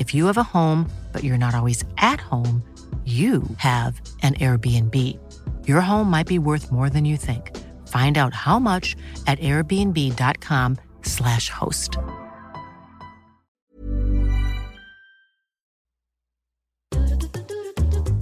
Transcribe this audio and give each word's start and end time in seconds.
If 0.00 0.12
you 0.14 0.26
have 0.26 0.38
a 0.38 0.42
home, 0.42 0.90
but 1.12 1.22
you're 1.22 1.36
not 1.36 1.54
always 1.54 1.84
at 1.98 2.20
home, 2.20 2.64
you 3.04 3.42
have 3.58 4.00
an 4.22 4.32
Airbnb. 4.34 5.18
Your 5.68 5.82
home 5.82 6.08
might 6.08 6.26
be 6.26 6.38
worth 6.38 6.72
more 6.72 6.88
than 6.88 7.04
you 7.04 7.18
think. 7.18 7.54
Find 7.86 8.16
out 8.16 8.32
how 8.32 8.58
much 8.58 8.96
at 9.26 9.38
airbnb.com/slash 9.40 11.50
host. 11.50 11.98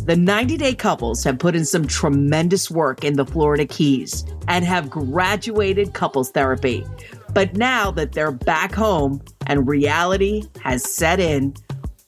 The 0.05 0.17
90 0.17 0.57
Day 0.57 0.75
Couples 0.75 1.23
have 1.23 1.39
put 1.39 1.55
in 1.55 1.65
some 1.67 1.87
tremendous 1.87 2.69
work 2.71 3.05
in 3.05 3.15
the 3.15 3.27
Florida 3.27 3.67
Keys 3.67 4.25
and 4.49 4.65
have 4.65 4.91
graduated 4.91 5.93
couples 5.93 6.31
therapy. 6.31 6.85
But 7.35 7.55
now 7.55 7.91
that 7.91 8.13
they're 8.13 8.33
back 8.33 8.75
home 8.75 9.21
and 9.47 9.69
reality 9.69 10.45
has 10.63 10.91
set 10.91 11.21
in, 11.21 11.53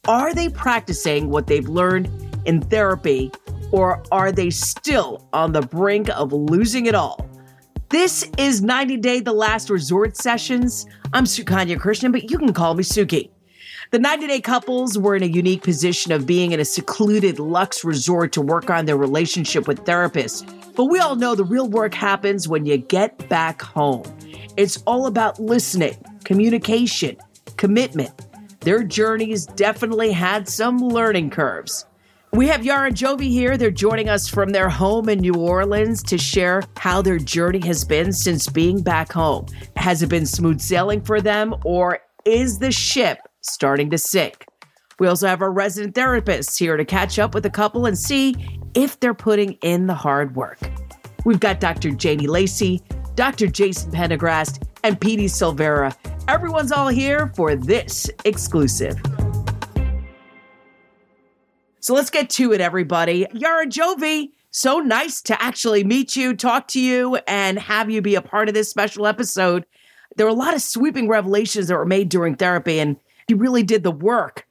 are 0.08 0.34
they 0.34 0.48
practicing 0.48 1.28
what 1.28 1.46
they've 1.46 1.68
learned 1.68 2.08
in 2.46 2.62
therapy, 2.62 3.30
or 3.70 4.02
are 4.10 4.32
they 4.32 4.50
still 4.50 5.28
on 5.32 5.52
the 5.52 5.60
brink 5.60 6.08
of 6.10 6.32
losing 6.32 6.86
it 6.86 6.94
all? 6.94 7.28
This 7.90 8.28
is 8.38 8.62
90 8.62 8.96
Day 8.98 9.20
The 9.20 9.32
Last 9.32 9.68
Resort 9.68 10.16
Sessions. 10.16 10.86
I'm 11.12 11.24
Sukanya 11.24 11.76
Krishnan, 11.76 12.12
but 12.12 12.30
you 12.30 12.38
can 12.38 12.52
call 12.52 12.74
me 12.74 12.82
Suki. 12.82 13.30
The 13.90 13.98
90 13.98 14.26
Day 14.28 14.40
couples 14.40 14.96
were 14.96 15.16
in 15.16 15.22
a 15.22 15.26
unique 15.26 15.62
position 15.62 16.12
of 16.12 16.26
being 16.26 16.52
in 16.52 16.60
a 16.60 16.64
secluded 16.64 17.38
luxe 17.38 17.84
resort 17.84 18.32
to 18.32 18.40
work 18.40 18.70
on 18.70 18.86
their 18.86 18.96
relationship 18.96 19.68
with 19.68 19.84
therapists. 19.84 20.46
But 20.74 20.86
we 20.86 20.98
all 20.98 21.16
know 21.16 21.34
the 21.34 21.44
real 21.44 21.68
work 21.68 21.92
happens 21.92 22.48
when 22.48 22.64
you 22.64 22.78
get 22.78 23.28
back 23.28 23.60
home. 23.60 24.04
It's 24.56 24.82
all 24.86 25.06
about 25.06 25.38
listening, 25.40 25.96
communication, 26.24 27.16
commitment. 27.56 28.12
Their 28.60 28.82
journeys 28.82 29.46
definitely 29.46 30.12
had 30.12 30.46
some 30.46 30.78
learning 30.78 31.30
curves. 31.30 31.86
We 32.32 32.46
have 32.48 32.64
Yara 32.64 32.90
Jovi 32.90 33.30
here. 33.30 33.56
They're 33.56 33.70
joining 33.70 34.08
us 34.08 34.28
from 34.28 34.50
their 34.50 34.68
home 34.68 35.08
in 35.08 35.20
New 35.20 35.34
Orleans 35.34 36.02
to 36.04 36.18
share 36.18 36.62
how 36.76 37.00
their 37.00 37.18
journey 37.18 37.66
has 37.66 37.84
been 37.84 38.12
since 38.12 38.48
being 38.48 38.82
back 38.82 39.12
home. 39.12 39.46
Has 39.76 40.02
it 40.02 40.10
been 40.10 40.26
smooth 40.26 40.60
sailing 40.60 41.00
for 41.00 41.20
them, 41.20 41.54
or 41.64 42.00
is 42.26 42.58
the 42.58 42.70
ship 42.70 43.18
starting 43.40 43.88
to 43.90 43.98
sink? 43.98 44.44
We 44.98 45.08
also 45.08 45.26
have 45.26 45.40
our 45.40 45.50
resident 45.50 45.94
therapists 45.94 46.58
here 46.58 46.76
to 46.76 46.84
catch 46.84 47.18
up 47.18 47.34
with 47.34 47.42
the 47.42 47.50
couple 47.50 47.86
and 47.86 47.98
see 47.98 48.36
if 48.74 49.00
they're 49.00 49.14
putting 49.14 49.54
in 49.62 49.86
the 49.86 49.94
hard 49.94 50.36
work. 50.36 50.58
We've 51.24 51.40
got 51.40 51.60
Dr. 51.60 51.90
Janie 51.92 52.26
Lacey, 52.26 52.82
Dr. 53.14 53.46
Jason 53.46 53.90
Pendergrast, 53.90 54.62
and 54.82 55.00
Petey 55.00 55.26
Silvera. 55.26 55.94
Everyone's 56.28 56.72
all 56.72 56.88
here 56.88 57.28
for 57.34 57.56
this 57.56 58.10
exclusive. 58.24 59.00
So 61.80 61.94
let's 61.94 62.10
get 62.10 62.28
to 62.30 62.52
it, 62.52 62.60
everybody. 62.60 63.26
Yara 63.32 63.66
Jovi, 63.66 64.28
so 64.50 64.80
nice 64.80 65.22
to 65.22 65.42
actually 65.42 65.82
meet 65.82 66.14
you, 66.14 66.36
talk 66.36 66.68
to 66.68 66.80
you, 66.80 67.16
and 67.26 67.58
have 67.58 67.90
you 67.90 68.02
be 68.02 68.14
a 68.14 68.22
part 68.22 68.48
of 68.48 68.54
this 68.54 68.68
special 68.68 69.06
episode. 69.06 69.64
There 70.16 70.26
were 70.26 70.32
a 70.32 70.34
lot 70.34 70.54
of 70.54 70.62
sweeping 70.62 71.08
revelations 71.08 71.68
that 71.68 71.76
were 71.76 71.86
made 71.86 72.08
during 72.08 72.34
therapy, 72.34 72.80
and 72.80 72.96
you 73.28 73.36
really 73.36 73.62
did 73.62 73.82
the 73.82 73.90
work. 73.90 74.46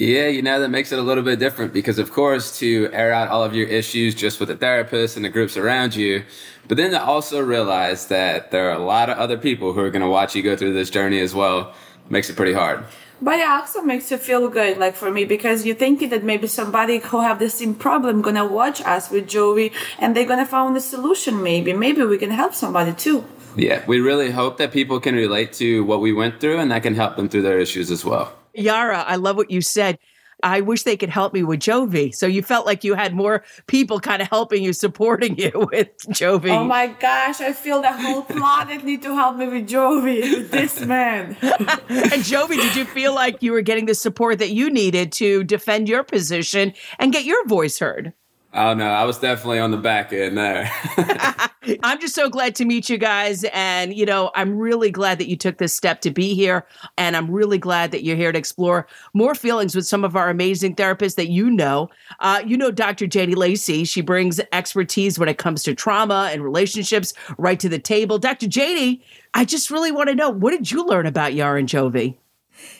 Yeah, 0.00 0.28
you 0.28 0.40
know, 0.40 0.58
that 0.60 0.70
makes 0.70 0.92
it 0.92 0.98
a 0.98 1.02
little 1.02 1.22
bit 1.22 1.38
different 1.38 1.74
because, 1.74 1.98
of 1.98 2.10
course, 2.10 2.58
to 2.60 2.88
air 2.90 3.12
out 3.12 3.28
all 3.28 3.44
of 3.44 3.54
your 3.54 3.68
issues 3.68 4.14
just 4.14 4.40
with 4.40 4.48
the 4.48 4.56
therapist 4.56 5.14
and 5.16 5.22
the 5.22 5.28
groups 5.28 5.58
around 5.58 5.94
you, 5.94 6.24
but 6.68 6.78
then 6.78 6.92
to 6.92 7.02
also 7.02 7.38
realize 7.42 8.06
that 8.06 8.50
there 8.50 8.70
are 8.70 8.72
a 8.72 8.82
lot 8.82 9.10
of 9.10 9.18
other 9.18 9.36
people 9.36 9.74
who 9.74 9.80
are 9.80 9.90
going 9.90 10.00
to 10.00 10.08
watch 10.08 10.34
you 10.34 10.42
go 10.42 10.56
through 10.56 10.72
this 10.72 10.88
journey 10.88 11.20
as 11.20 11.34
well 11.34 11.74
makes 12.08 12.30
it 12.30 12.36
pretty 12.36 12.54
hard. 12.54 12.82
But 13.20 13.40
it 13.40 13.46
also 13.46 13.82
makes 13.82 14.10
you 14.10 14.16
feel 14.16 14.48
good, 14.48 14.78
like 14.78 14.96
for 14.96 15.10
me, 15.10 15.26
because 15.26 15.66
you're 15.66 15.76
thinking 15.76 16.08
that 16.08 16.24
maybe 16.24 16.46
somebody 16.46 17.00
who 17.00 17.20
have 17.20 17.38
the 17.38 17.50
same 17.50 17.74
problem 17.74 18.22
gonna 18.22 18.46
watch 18.46 18.80
us 18.80 19.10
with 19.10 19.28
Joey 19.28 19.70
and 19.98 20.16
they're 20.16 20.24
gonna 20.24 20.46
find 20.46 20.74
a 20.78 20.80
solution 20.80 21.42
maybe. 21.42 21.74
Maybe 21.74 22.02
we 22.04 22.16
can 22.16 22.30
help 22.30 22.54
somebody 22.54 22.94
too. 22.94 23.26
Yeah, 23.54 23.84
we 23.86 24.00
really 24.00 24.30
hope 24.30 24.56
that 24.56 24.72
people 24.72 24.98
can 24.98 25.14
relate 25.14 25.52
to 25.54 25.84
what 25.84 26.00
we 26.00 26.14
went 26.14 26.40
through 26.40 26.58
and 26.58 26.70
that 26.70 26.82
can 26.84 26.94
help 26.94 27.16
them 27.16 27.28
through 27.28 27.42
their 27.42 27.60
issues 27.60 27.90
as 27.90 28.02
well. 28.02 28.32
Yara, 28.54 29.04
I 29.06 29.16
love 29.16 29.36
what 29.36 29.50
you 29.50 29.60
said. 29.60 29.98
I 30.42 30.60
wish 30.62 30.84
they 30.84 30.96
could 30.96 31.10
help 31.10 31.34
me 31.34 31.42
with 31.42 31.60
Jovi. 31.60 32.14
So 32.14 32.26
you 32.26 32.42
felt 32.42 32.66
like 32.66 32.84
you 32.84 32.94
had 32.94 33.14
more 33.14 33.44
people 33.66 34.00
kind 34.00 34.22
of 34.22 34.28
helping 34.28 34.62
you, 34.62 34.72
supporting 34.72 35.38
you 35.38 35.50
with 35.72 35.96
Jovi. 36.08 36.50
Oh 36.50 36.64
my 36.64 36.88
gosh, 36.88 37.40
I 37.40 37.52
feel 37.52 37.82
the 37.82 37.92
whole 37.92 38.22
planet 38.22 38.84
need 38.84 39.02
to 39.02 39.14
help 39.14 39.36
me 39.36 39.48
with 39.48 39.68
Jovi, 39.68 40.20
with 40.20 40.50
this 40.50 40.80
man. 40.80 41.36
and 41.42 42.22
Jovi, 42.22 42.56
did 42.56 42.76
you 42.76 42.84
feel 42.84 43.14
like 43.14 43.42
you 43.42 43.52
were 43.52 43.62
getting 43.62 43.86
the 43.86 43.94
support 43.94 44.38
that 44.38 44.50
you 44.50 44.70
needed 44.70 45.12
to 45.12 45.44
defend 45.44 45.88
your 45.88 46.04
position 46.04 46.72
and 46.98 47.12
get 47.12 47.24
your 47.24 47.46
voice 47.46 47.78
heard? 47.78 48.12
Oh 48.52 48.74
no, 48.74 48.86
I 48.86 49.04
was 49.04 49.18
definitely 49.18 49.60
on 49.60 49.70
the 49.70 49.76
back 49.76 50.12
end 50.12 50.36
there. 50.36 50.70
I'm 51.82 52.00
just 52.00 52.14
so 52.14 52.28
glad 52.28 52.54
to 52.56 52.64
meet 52.64 52.88
you 52.88 52.98
guys. 52.98 53.44
And, 53.52 53.94
you 53.94 54.06
know, 54.06 54.30
I'm 54.34 54.56
really 54.56 54.90
glad 54.90 55.18
that 55.18 55.28
you 55.28 55.36
took 55.36 55.58
this 55.58 55.74
step 55.74 56.00
to 56.02 56.10
be 56.10 56.34
here. 56.34 56.66
And 56.96 57.16
I'm 57.16 57.30
really 57.30 57.58
glad 57.58 57.90
that 57.90 58.02
you're 58.02 58.16
here 58.16 58.32
to 58.32 58.38
explore 58.38 58.86
more 59.12 59.34
feelings 59.34 59.76
with 59.76 59.86
some 59.86 60.04
of 60.04 60.16
our 60.16 60.30
amazing 60.30 60.74
therapists 60.74 61.16
that 61.16 61.28
you 61.28 61.50
know. 61.50 61.90
Uh, 62.20 62.42
you 62.46 62.56
know, 62.56 62.70
Dr. 62.70 63.06
Janie 63.06 63.34
Lacey, 63.34 63.84
she 63.84 64.00
brings 64.00 64.40
expertise 64.52 65.18
when 65.18 65.28
it 65.28 65.38
comes 65.38 65.62
to 65.64 65.74
trauma 65.74 66.30
and 66.32 66.42
relationships 66.42 67.12
right 67.36 67.60
to 67.60 67.68
the 67.68 67.78
table. 67.78 68.18
Dr. 68.18 68.48
Janie, 68.48 69.02
I 69.34 69.44
just 69.44 69.70
really 69.70 69.92
want 69.92 70.08
to 70.08 70.14
know 70.14 70.30
what 70.30 70.52
did 70.52 70.70
you 70.70 70.84
learn 70.84 71.06
about 71.06 71.34
Yara 71.34 71.58
and 71.58 71.68
Jovi? 71.68 72.16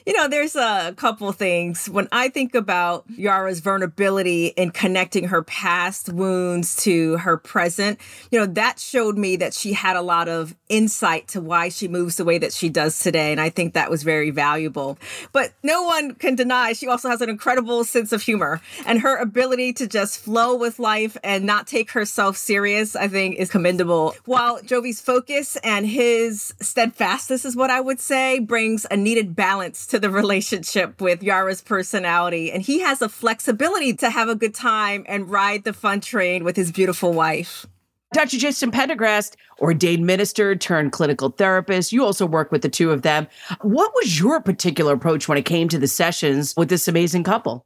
You 0.06 0.12
know, 0.14 0.28
there's 0.28 0.56
a 0.56 0.94
couple 0.96 1.30
things. 1.32 1.88
When 1.88 2.08
I 2.10 2.28
think 2.28 2.54
about 2.54 3.04
Yara's 3.10 3.60
vulnerability 3.60 4.48
in 4.48 4.70
connecting 4.70 5.28
her 5.28 5.42
past 5.42 6.12
wounds 6.12 6.76
to 6.84 7.18
her 7.18 7.36
present, 7.36 8.00
you 8.30 8.38
know, 8.38 8.46
that 8.46 8.78
showed 8.78 9.16
me 9.16 9.36
that 9.36 9.54
she 9.54 9.72
had 9.72 9.96
a 9.96 10.02
lot 10.02 10.28
of 10.28 10.56
insight 10.68 11.28
to 11.28 11.40
why 11.40 11.68
she 11.68 11.86
moves 11.86 12.16
the 12.16 12.24
way 12.24 12.38
that 12.38 12.52
she 12.52 12.68
does 12.68 12.98
today. 12.98 13.30
And 13.30 13.40
I 13.40 13.50
think 13.50 13.74
that 13.74 13.90
was 13.90 14.02
very 14.02 14.30
valuable. 14.30 14.98
But 15.32 15.52
no 15.62 15.82
one 15.82 16.14
can 16.14 16.34
deny 16.34 16.72
she 16.72 16.88
also 16.88 17.08
has 17.08 17.20
an 17.20 17.30
incredible 17.30 17.84
sense 17.84 18.12
of 18.12 18.22
humor 18.22 18.60
and 18.86 19.00
her 19.00 19.16
ability 19.16 19.72
to 19.74 19.86
just 19.86 20.18
flow 20.18 20.56
with 20.56 20.78
life 20.78 21.16
and 21.22 21.44
not 21.44 21.66
take 21.66 21.90
herself 21.92 22.36
serious, 22.36 22.96
I 22.96 23.08
think 23.08 23.36
is 23.36 23.50
commendable. 23.50 24.14
While 24.24 24.60
Jovi's 24.62 25.00
focus 25.00 25.56
and 25.62 25.86
his 25.86 26.54
steadfastness 26.60 27.44
is 27.44 27.54
what 27.54 27.70
I 27.70 27.80
would 27.80 28.00
say 28.00 28.38
brings 28.38 28.86
a 28.90 28.96
needed 28.96 29.36
balance 29.36 29.69
to 29.74 29.98
the 29.98 30.10
relationship 30.10 31.00
with 31.00 31.22
Yara's 31.22 31.62
personality. 31.62 32.52
And 32.52 32.62
he 32.62 32.80
has 32.80 33.02
a 33.02 33.08
flexibility 33.08 33.94
to 33.94 34.10
have 34.10 34.28
a 34.28 34.34
good 34.34 34.54
time 34.54 35.04
and 35.08 35.30
ride 35.30 35.64
the 35.64 35.72
fun 35.72 36.00
train 36.00 36.44
with 36.44 36.56
his 36.56 36.72
beautiful 36.72 37.12
wife. 37.12 37.66
Dr. 38.12 38.38
Jason 38.38 38.72
Pendergrast, 38.72 39.36
ordained 39.60 40.04
minister 40.04 40.56
turned 40.56 40.90
clinical 40.90 41.30
therapist. 41.30 41.92
You 41.92 42.04
also 42.04 42.26
work 42.26 42.50
with 42.50 42.62
the 42.62 42.68
two 42.68 42.90
of 42.90 43.02
them. 43.02 43.28
What 43.60 43.92
was 43.94 44.18
your 44.18 44.40
particular 44.40 44.94
approach 44.94 45.28
when 45.28 45.38
it 45.38 45.44
came 45.44 45.68
to 45.68 45.78
the 45.78 45.86
sessions 45.86 46.52
with 46.56 46.68
this 46.68 46.88
amazing 46.88 47.22
couple? 47.22 47.64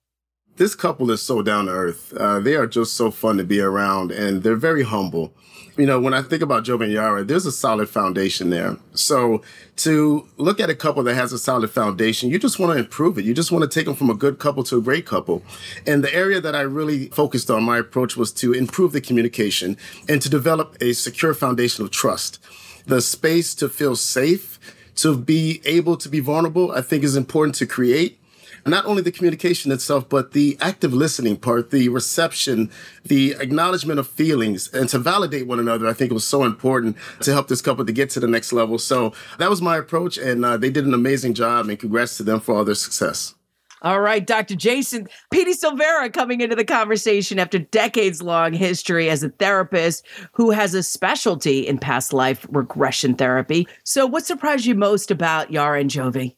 This 0.56 0.74
couple 0.74 1.10
is 1.10 1.20
so 1.20 1.42
down 1.42 1.66
to 1.66 1.72
earth. 1.72 2.12
Uh, 2.16 2.38
they 2.40 2.54
are 2.54 2.66
just 2.66 2.94
so 2.94 3.10
fun 3.10 3.36
to 3.38 3.44
be 3.44 3.60
around 3.60 4.12
and 4.12 4.42
they're 4.42 4.56
very 4.56 4.84
humble 4.84 5.32
you 5.76 5.86
know, 5.86 6.00
when 6.00 6.14
I 6.14 6.22
think 6.22 6.42
about 6.42 6.64
Jovi 6.64 6.84
and 6.84 6.92
Yara, 6.92 7.24
there's 7.24 7.46
a 7.46 7.52
solid 7.52 7.88
foundation 7.88 8.50
there. 8.50 8.76
So 8.94 9.42
to 9.76 10.28
look 10.36 10.60
at 10.60 10.70
a 10.70 10.74
couple 10.74 11.02
that 11.02 11.14
has 11.14 11.32
a 11.32 11.38
solid 11.38 11.70
foundation, 11.70 12.30
you 12.30 12.38
just 12.38 12.58
want 12.58 12.72
to 12.72 12.78
improve 12.78 13.18
it. 13.18 13.24
You 13.24 13.34
just 13.34 13.50
want 13.50 13.68
to 13.68 13.68
take 13.68 13.86
them 13.86 13.96
from 13.96 14.08
a 14.08 14.14
good 14.14 14.38
couple 14.38 14.62
to 14.64 14.76
a 14.76 14.80
great 14.80 15.04
couple. 15.04 15.42
And 15.86 16.04
the 16.04 16.14
area 16.14 16.40
that 16.40 16.54
I 16.54 16.60
really 16.60 17.06
focused 17.08 17.50
on 17.50 17.64
my 17.64 17.78
approach 17.78 18.16
was 18.16 18.32
to 18.34 18.52
improve 18.52 18.92
the 18.92 19.00
communication 19.00 19.76
and 20.08 20.22
to 20.22 20.28
develop 20.28 20.76
a 20.80 20.92
secure 20.92 21.34
foundation 21.34 21.84
of 21.84 21.90
trust. 21.90 22.38
The 22.86 23.00
space 23.00 23.54
to 23.56 23.68
feel 23.68 23.96
safe, 23.96 24.60
to 24.96 25.16
be 25.16 25.60
able 25.64 25.96
to 25.96 26.08
be 26.08 26.20
vulnerable, 26.20 26.70
I 26.70 26.82
think 26.82 27.02
is 27.02 27.16
important 27.16 27.56
to 27.56 27.66
create 27.66 28.20
not 28.66 28.86
only 28.86 29.02
the 29.02 29.12
communication 29.12 29.72
itself, 29.72 30.08
but 30.08 30.32
the 30.32 30.56
active 30.60 30.92
listening 30.92 31.36
part, 31.36 31.70
the 31.70 31.88
reception, 31.88 32.70
the 33.04 33.34
acknowledgement 33.38 33.98
of 33.98 34.08
feelings, 34.08 34.72
and 34.72 34.88
to 34.88 34.98
validate 34.98 35.46
one 35.46 35.60
another. 35.60 35.86
I 35.86 35.92
think 35.92 36.10
it 36.10 36.14
was 36.14 36.26
so 36.26 36.44
important 36.44 36.96
to 37.20 37.32
help 37.32 37.48
this 37.48 37.60
couple 37.60 37.84
to 37.84 37.92
get 37.92 38.10
to 38.10 38.20
the 38.20 38.28
next 38.28 38.52
level. 38.52 38.78
So 38.78 39.12
that 39.38 39.50
was 39.50 39.60
my 39.60 39.76
approach, 39.76 40.18
and 40.18 40.44
uh, 40.44 40.56
they 40.56 40.70
did 40.70 40.86
an 40.86 40.94
amazing 40.94 41.34
job. 41.34 41.68
And 41.68 41.78
congrats 41.78 42.16
to 42.18 42.22
them 42.22 42.40
for 42.40 42.54
all 42.54 42.64
their 42.64 42.74
success. 42.74 43.34
All 43.82 44.00
right, 44.00 44.26
Dr. 44.26 44.56
Jason, 44.56 45.08
Petey 45.30 45.52
Silvera 45.52 46.10
coming 46.10 46.40
into 46.40 46.56
the 46.56 46.64
conversation 46.64 47.38
after 47.38 47.58
decades 47.58 48.22
long 48.22 48.54
history 48.54 49.10
as 49.10 49.22
a 49.22 49.28
therapist 49.28 50.06
who 50.32 50.50
has 50.52 50.72
a 50.72 50.82
specialty 50.82 51.66
in 51.66 51.76
past 51.76 52.14
life 52.14 52.46
regression 52.48 53.14
therapy. 53.14 53.68
So, 53.84 54.06
what 54.06 54.24
surprised 54.24 54.64
you 54.64 54.74
most 54.74 55.10
about 55.10 55.50
Yara 55.50 55.80
and 55.80 55.90
Jovi? 55.90 56.34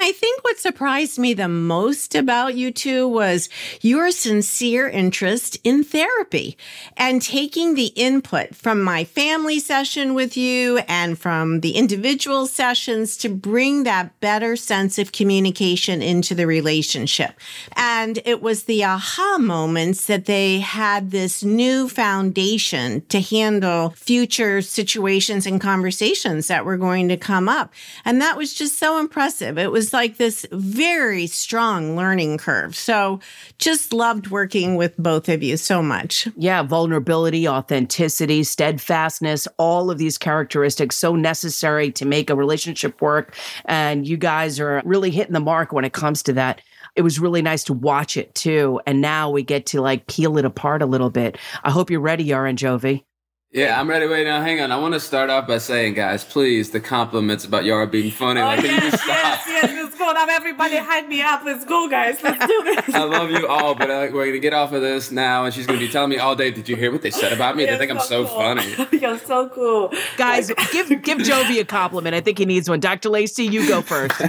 I 0.00 0.12
think 0.12 0.44
what 0.44 0.60
surprised 0.60 1.18
me 1.18 1.34
the 1.34 1.48
most 1.48 2.14
about 2.14 2.54
you 2.54 2.70
two 2.70 3.08
was 3.08 3.48
your 3.80 4.12
sincere 4.12 4.88
interest 4.88 5.58
in 5.64 5.82
therapy 5.82 6.56
and 6.96 7.20
taking 7.20 7.74
the 7.74 7.86
input 7.96 8.54
from 8.54 8.80
my 8.80 9.02
family 9.02 9.58
session 9.58 10.14
with 10.14 10.36
you 10.36 10.78
and 10.86 11.18
from 11.18 11.60
the 11.60 11.72
individual 11.72 12.46
sessions 12.46 13.16
to 13.16 13.28
bring 13.28 13.82
that 13.82 14.20
better 14.20 14.54
sense 14.54 15.00
of 15.00 15.10
communication 15.10 16.00
into 16.00 16.32
the 16.32 16.46
relationship. 16.46 17.32
And 17.74 18.20
it 18.24 18.40
was 18.40 18.64
the 18.64 18.84
aha 18.84 19.38
moments 19.40 20.06
that 20.06 20.26
they 20.26 20.60
had 20.60 21.10
this 21.10 21.42
new 21.42 21.88
foundation 21.88 23.04
to 23.08 23.20
handle 23.20 23.90
future 23.90 24.62
situations 24.62 25.44
and 25.44 25.60
conversations 25.60 26.46
that 26.46 26.64
were 26.64 26.76
going 26.76 27.08
to 27.08 27.16
come 27.16 27.48
up. 27.48 27.72
And 28.04 28.20
that 28.22 28.36
was 28.36 28.54
just 28.54 28.78
so 28.78 29.00
impressive. 29.00 29.58
It 29.58 29.72
was 29.72 29.87
was 29.88 29.94
like 29.94 30.18
this 30.18 30.46
very 30.52 31.26
strong 31.26 31.96
learning 31.96 32.36
curve. 32.36 32.76
So 32.76 33.20
just 33.56 33.94
loved 33.94 34.28
working 34.28 34.76
with 34.76 34.94
both 34.98 35.30
of 35.30 35.42
you 35.42 35.56
so 35.56 35.82
much. 35.82 36.28
Yeah, 36.36 36.62
vulnerability, 36.62 37.48
authenticity, 37.48 38.44
steadfastness, 38.44 39.48
all 39.56 39.90
of 39.90 39.96
these 39.96 40.18
characteristics 40.18 40.98
so 40.98 41.16
necessary 41.16 41.90
to 41.92 42.04
make 42.04 42.28
a 42.28 42.36
relationship 42.36 43.00
work. 43.00 43.34
And 43.64 44.06
you 44.06 44.18
guys 44.18 44.60
are 44.60 44.82
really 44.84 45.10
hitting 45.10 45.32
the 45.32 45.40
mark 45.40 45.72
when 45.72 45.86
it 45.86 45.94
comes 45.94 46.22
to 46.24 46.34
that 46.34 46.60
it 46.96 47.02
was 47.02 47.20
really 47.20 47.42
nice 47.42 47.62
to 47.64 47.72
watch 47.72 48.16
it 48.16 48.34
too. 48.34 48.80
And 48.84 49.00
now 49.00 49.30
we 49.30 49.44
get 49.44 49.66
to 49.66 49.80
like 49.80 50.08
peel 50.08 50.36
it 50.36 50.44
apart 50.44 50.82
a 50.82 50.86
little 50.86 51.10
bit. 51.10 51.38
I 51.62 51.70
hope 51.70 51.90
you're 51.90 52.00
ready, 52.00 52.24
Yara 52.24 52.48
and 52.48 52.58
Jovi. 52.58 53.04
Yeah, 53.50 53.80
I'm 53.80 53.88
ready. 53.88 54.06
Wait, 54.06 54.24
now 54.24 54.42
hang 54.42 54.60
on. 54.60 54.70
I 54.70 54.76
want 54.76 54.92
to 54.92 55.00
start 55.00 55.30
off 55.30 55.48
by 55.48 55.56
saying, 55.56 55.94
guys, 55.94 56.22
please, 56.22 56.70
the 56.70 56.80
compliments 56.80 57.46
about 57.46 57.64
Yara 57.64 57.86
being 57.86 58.10
funny. 58.10 58.42
Oh, 58.42 58.44
like, 58.44 58.62
yes, 58.62 59.02
yes, 59.06 59.44
yes. 59.48 59.70
Let's 59.72 59.96
go. 59.96 60.12
Now 60.12 60.26
everybody 60.28 60.76
hype 60.76 61.08
me 61.08 61.22
up. 61.22 61.42
Let's 61.46 61.64
go, 61.64 61.88
guys. 61.88 62.22
Let's 62.22 62.46
do 62.46 62.62
this. 62.64 62.94
I 62.94 63.04
love 63.04 63.30
you 63.30 63.46
all, 63.46 63.74
but 63.74 63.90
uh, 63.90 64.08
we're 64.12 64.26
gonna 64.26 64.38
get 64.38 64.52
off 64.52 64.72
of 64.72 64.82
this 64.82 65.10
now, 65.10 65.46
and 65.46 65.54
she's 65.54 65.66
gonna 65.66 65.78
be 65.78 65.88
telling 65.88 66.10
me 66.10 66.18
all 66.18 66.36
day. 66.36 66.50
Did 66.50 66.68
you 66.68 66.76
hear 66.76 66.92
what 66.92 67.00
they 67.00 67.10
said 67.10 67.32
about 67.32 67.56
me? 67.56 67.64
they 67.64 67.78
think 67.78 67.90
I'm 67.90 68.00
so 68.00 68.26
cool. 68.26 68.36
funny. 68.36 68.74
You're 69.00 69.18
so 69.18 69.48
cool, 69.48 69.94
guys. 70.18 70.48
give 70.70 70.88
give 71.02 71.16
Jovi 71.16 71.58
a 71.58 71.64
compliment. 71.64 72.14
I 72.14 72.20
think 72.20 72.36
he 72.36 72.44
needs 72.44 72.68
one. 72.68 72.80
Dr. 72.80 73.08
Lacey, 73.08 73.44
you 73.44 73.66
go 73.66 73.80
first. 73.80 74.12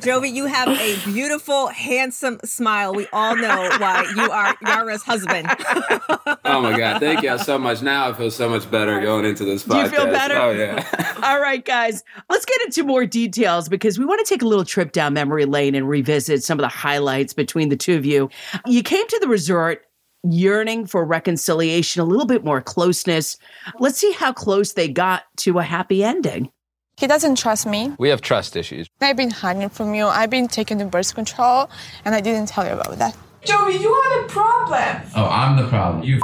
Jovi, 0.00 0.32
you 0.32 0.46
have 0.46 0.68
a 0.68 0.96
beautiful, 1.04 1.68
handsome 1.68 2.40
smile. 2.44 2.92
We 2.92 3.06
all 3.12 3.36
know 3.36 3.70
why 3.78 4.12
you 4.16 4.30
are 4.32 4.56
Yara's 4.66 5.04
husband. 5.04 5.46
oh 6.44 6.60
my 6.60 6.76
god, 6.76 6.98
thank 6.98 7.22
y'all 7.22 7.38
so 7.38 7.56
much. 7.56 7.82
Now 7.82 8.08
I 8.08 8.12
feel 8.14 8.32
so 8.32 8.48
much 8.48 8.63
better 8.64 9.00
going 9.00 9.24
into 9.24 9.44
this 9.44 9.64
podcast. 9.64 9.68
Do 9.70 9.78
you 9.78 9.88
feel 9.88 10.06
better? 10.06 10.36
Oh 10.36 10.50
yeah. 10.50 11.16
all 11.22 11.40
right, 11.40 11.64
guys. 11.64 12.02
Let's 12.28 12.44
get 12.44 12.60
into 12.62 12.84
more 12.84 13.06
details 13.06 13.68
because 13.68 13.98
we 13.98 14.04
want 14.04 14.24
to 14.24 14.28
take 14.28 14.42
a 14.42 14.46
little 14.46 14.64
trip 14.64 14.92
down 14.92 15.14
memory 15.14 15.44
lane 15.44 15.74
and 15.74 15.88
revisit 15.88 16.42
some 16.42 16.58
of 16.58 16.62
the 16.62 16.68
highlights 16.68 17.32
between 17.32 17.68
the 17.68 17.76
two 17.76 17.96
of 17.96 18.04
you. 18.04 18.30
You 18.66 18.82
came 18.82 19.06
to 19.06 19.18
the 19.20 19.28
resort 19.28 19.82
yearning 20.24 20.86
for 20.86 21.04
reconciliation, 21.04 22.00
a 22.00 22.04
little 22.04 22.26
bit 22.26 22.44
more 22.44 22.60
closeness. 22.60 23.38
Let's 23.78 23.98
see 23.98 24.12
how 24.12 24.32
close 24.32 24.72
they 24.72 24.88
got 24.88 25.24
to 25.38 25.58
a 25.58 25.62
happy 25.62 26.02
ending. 26.02 26.50
He 26.96 27.06
doesn't 27.06 27.36
trust 27.36 27.66
me. 27.66 27.92
We 27.98 28.08
have 28.08 28.20
trust 28.20 28.56
issues. 28.56 28.88
I've 29.00 29.16
been 29.16 29.30
hiding 29.30 29.68
from 29.68 29.94
you. 29.94 30.06
I've 30.06 30.30
been 30.30 30.48
taking 30.48 30.78
the 30.78 30.84
birth 30.84 31.14
control, 31.14 31.68
and 32.04 32.14
I 32.14 32.20
didn't 32.20 32.48
tell 32.48 32.64
you 32.64 32.72
about 32.72 32.98
that. 32.98 33.16
Joey, 33.44 33.76
you 33.76 34.02
have 34.02 34.24
a 34.24 34.28
problem. 34.28 35.02
Oh, 35.16 35.28
I'm 35.28 35.56
the 35.56 35.68
problem. 35.68 36.04
You 36.04 36.20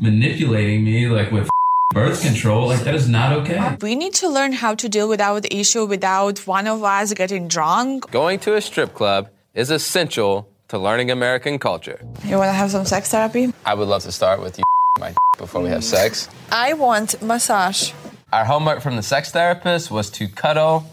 manipulating 0.00 0.84
me 0.84 1.08
like 1.08 1.30
with 1.30 1.48
birth 1.94 2.22
control 2.22 2.68
like 2.68 2.80
that 2.80 2.94
is 2.94 3.08
not 3.08 3.32
okay. 3.32 3.56
Uh, 3.58 3.76
we 3.80 3.94
need 3.94 4.14
to 4.14 4.28
learn 4.28 4.52
how 4.52 4.74
to 4.74 4.88
deal 4.88 5.08
without 5.08 5.42
the 5.42 5.56
issue 5.56 5.84
without 5.86 6.38
one 6.46 6.66
of 6.66 6.82
us 6.82 7.12
getting 7.14 7.48
drunk. 7.48 8.10
Going 8.10 8.38
to 8.40 8.54
a 8.54 8.60
strip 8.60 8.94
club 8.94 9.30
is 9.54 9.70
essential 9.70 10.48
to 10.68 10.78
learning 10.78 11.10
american 11.10 11.58
culture. 11.58 12.00
You 12.24 12.36
want 12.36 12.48
to 12.48 12.52
have 12.52 12.70
some 12.70 12.84
sex 12.84 13.10
therapy? 13.10 13.52
I 13.64 13.74
would 13.74 13.88
love 13.88 14.02
to 14.02 14.12
start 14.12 14.40
with 14.40 14.58
you 14.58 14.64
my 15.00 15.14
before 15.38 15.62
we 15.62 15.70
have 15.70 15.84
sex. 15.84 16.28
I 16.52 16.74
want 16.74 17.20
massage. 17.22 17.92
Our 18.32 18.44
homework 18.44 18.82
from 18.82 18.96
the 18.96 19.02
sex 19.02 19.30
therapist 19.30 19.90
was 19.90 20.10
to 20.10 20.28
cuddle 20.28 20.84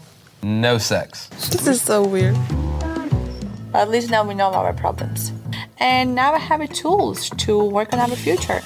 no 0.42 0.78
sex. 0.78 1.28
This 1.50 1.66
is 1.66 1.82
so 1.82 2.06
weird. 2.06 2.36
At 3.74 3.90
least 3.90 4.10
now 4.10 4.24
we 4.24 4.32
know 4.32 4.50
our 4.52 4.72
problems. 4.72 5.32
And 5.78 6.14
now 6.14 6.32
i 6.32 6.38
have 6.38 6.60
the 6.60 6.68
tools 6.68 7.28
to 7.30 7.62
work 7.62 7.92
on 7.92 7.98
our 7.98 8.16
future 8.16 8.62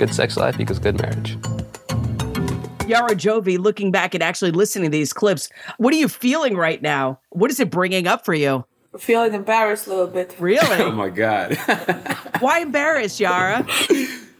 good 0.00 0.14
sex 0.14 0.38
life 0.38 0.58
equals 0.58 0.78
good 0.78 0.98
marriage 0.98 1.36
Yara 2.88 3.14
Jovi, 3.14 3.56
looking 3.56 3.92
back 3.92 4.14
and 4.14 4.22
actually 4.22 4.50
listening 4.50 4.90
to 4.90 4.96
these 4.96 5.12
clips, 5.12 5.48
what 5.76 5.94
are 5.94 5.96
you 5.96 6.08
feeling 6.08 6.56
right 6.56 6.82
now? 6.82 7.20
What 7.28 7.48
is 7.52 7.60
it 7.60 7.70
bringing 7.70 8.08
up 8.08 8.24
for 8.24 8.34
you? 8.34 8.64
Feeling 8.98 9.32
embarrassed 9.32 9.86
a 9.86 9.90
little 9.90 10.08
bit. 10.08 10.34
Really? 10.40 10.66
oh 10.82 10.90
my 10.90 11.08
God. 11.08 11.56
Why 12.40 12.58
embarrassed, 12.58 13.20
Yara? 13.20 13.64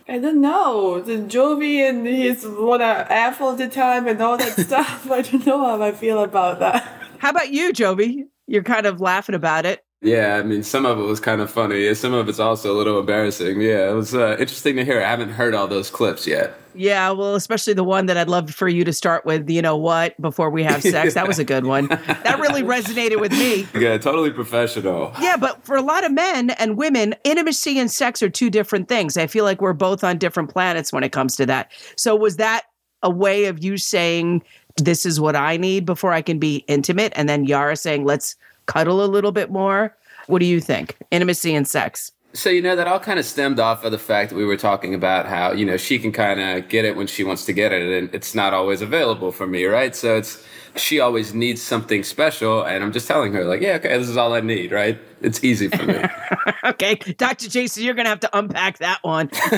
I 0.09 0.19
don't 0.19 0.41
know. 0.41 1.01
The 1.01 1.19
Jovi 1.19 1.89
and 1.89 2.05
his 2.05 2.45
what 2.45 2.83
an 2.83 3.07
a 3.07 3.07
F 3.09 3.41
all 3.41 3.55
the 3.55 3.69
time 3.69 4.09
and 4.09 4.21
all 4.21 4.37
that 4.37 4.53
stuff. 4.67 5.09
I 5.09 5.23
don't 5.23 5.47
know 5.47 5.65
how 5.65 5.81
I 5.81 5.93
feel 5.93 6.21
about 6.25 6.59
that. 6.59 6.83
How 7.19 7.31
about 7.31 7.53
you, 7.53 7.73
Jovi? 7.73 8.25
You're 8.49 8.65
kind 8.65 8.87
of 8.87 9.01
laughing 9.01 9.37
about 9.37 9.65
it. 9.65 9.85
Yeah, 10.03 10.37
I 10.37 10.43
mean, 10.43 10.63
some 10.63 10.87
of 10.87 10.99
it 10.99 11.03
was 11.03 11.21
kind 11.21 11.43
of 11.43 11.51
funny. 11.51 11.95
Some 11.95 12.15
of 12.15 12.27
it's 12.29 12.41
also 12.41 12.73
a 12.73 12.77
little 12.77 12.99
embarrassing. 12.99 13.61
Yeah, 13.61 13.91
it 13.91 13.95
was 13.95 14.15
uh, 14.15 14.37
interesting 14.39 14.77
to 14.77 14.85
hear. 14.85 15.03
I 15.03 15.09
haven't 15.09 15.31
heard 15.31 15.55
all 15.55 15.69
those 15.69 15.91
clips 15.91 16.27
yet. 16.27 16.55
Yeah, 16.75 17.11
well, 17.11 17.35
especially 17.35 17.75
the 17.75 17.85
one 17.85 18.07
that 18.07 18.17
I'd 18.17 18.29
love 18.29 18.51
for 18.51 18.69
you 18.69 18.83
to 18.85 18.93
start 18.93 19.27
with, 19.27 19.51
you 19.51 19.61
know 19.61 19.77
what, 19.77 20.19
before 20.21 20.49
we 20.49 20.63
have 20.63 20.83
sex. 20.83 21.15
That 21.15 21.27
was 21.27 21.39
a 21.39 21.45
good 21.45 21.67
one. 21.67 21.89
That 21.89 22.39
really 22.39 22.63
resonated 22.63 23.21
with 23.21 23.33
me. 23.33 23.67
Yeah, 23.81 23.97
totally 23.99 24.31
professional. 24.31 25.13
Yeah, 25.21 25.37
but 25.37 25.65
for 25.65 25.75
a 25.75 25.81
lot 25.81 26.05
of 26.05 26.13
men 26.13 26.51
and 26.51 26.77
women, 26.77 27.15
intimacy 27.25 27.79
and 27.79 27.91
sex 27.91 28.23
are 28.23 28.29
two 28.29 28.51
different 28.51 28.89
things. 28.89 29.17
I 29.17 29.27
feel 29.27 29.45
like 29.45 29.61
we're 29.61 29.73
both 29.73 30.05
on 30.05 30.19
different 30.19 30.51
planets 30.51 30.93
when 30.93 31.03
it 31.03 31.13
comes 31.13 31.35
to 31.37 31.47
that. 31.47 31.73
So, 31.97 32.15
was 32.15 32.37
that 32.37 32.67
a 33.03 33.11
way 33.11 33.47
of 33.47 33.65
you 33.65 33.79
saying, 33.79 34.43
this 34.77 35.07
is 35.07 35.19
what 35.19 35.35
I 35.35 35.57
need 35.57 35.87
before 35.87 36.13
I 36.13 36.21
can 36.21 36.39
be 36.39 36.65
intimate? 36.69 37.13
And 37.17 37.29
then 37.29 37.45
Yara 37.45 37.77
saying, 37.77 38.05
let's 38.05 38.37
cuddle 38.71 39.05
a 39.05 39.07
little 39.07 39.33
bit 39.33 39.51
more? 39.51 39.97
What 40.27 40.39
do 40.39 40.47
you 40.47 40.61
think? 40.61 40.97
Intimacy 41.11 41.55
and 41.55 41.67
sex. 41.67 42.13
So, 42.33 42.49
you 42.49 42.63
know, 42.63 42.77
that 42.77 42.87
all 42.87 43.01
kind 43.01 43.19
of 43.19 43.25
stemmed 43.25 43.59
off 43.59 43.83
of 43.83 43.91
the 43.91 43.99
fact 43.99 44.31
that 44.31 44.37
we 44.37 44.45
were 44.45 44.57
talking 44.57 44.95
about 44.95 45.27
how, 45.27 45.51
you 45.51 45.67
know, 45.67 45.77
she 45.77 45.99
can 45.99 46.13
kind 46.13 46.41
of 46.41 46.69
get 46.69 46.85
it 46.85 46.95
when 46.95 47.09
she 47.09 47.25
wants 47.25 47.45
to 47.47 47.53
get 47.53 47.73
it, 47.73 47.83
and 47.83 48.15
it's 48.15 48.37
not 48.37 48.55
always 48.55 48.83
available 48.83 49.33
for 49.33 49.49
me, 49.49 49.65
right? 49.65 49.97
So 49.97 50.17
it's, 50.17 50.45
she 50.77 51.01
always 51.01 51.35
needs 51.35 51.61
something 51.61 52.05
special, 52.05 52.63
and 52.63 52.85
I'm 52.85 52.93
just 52.93 53.09
telling 53.09 53.33
her, 53.33 53.45
like, 53.45 53.61
yeah, 53.61 53.75
okay, 53.75 53.99
this 53.99 54.09
is 54.09 54.17
all 54.17 54.33
I 54.33 54.41
need, 54.41 54.71
right? 54.71 54.97
It's 55.21 55.43
easy 55.43 55.67
for 55.67 55.85
me. 55.85 56.05
okay, 56.65 56.95
Dr. 56.95 57.49
Jason, 57.49 57.83
you're 57.83 57.95
going 57.95 58.07
to 58.07 58.11
have 58.11 58.21
to 58.21 58.39
unpack 58.39 58.79
that 58.79 59.01
one. 59.03 59.29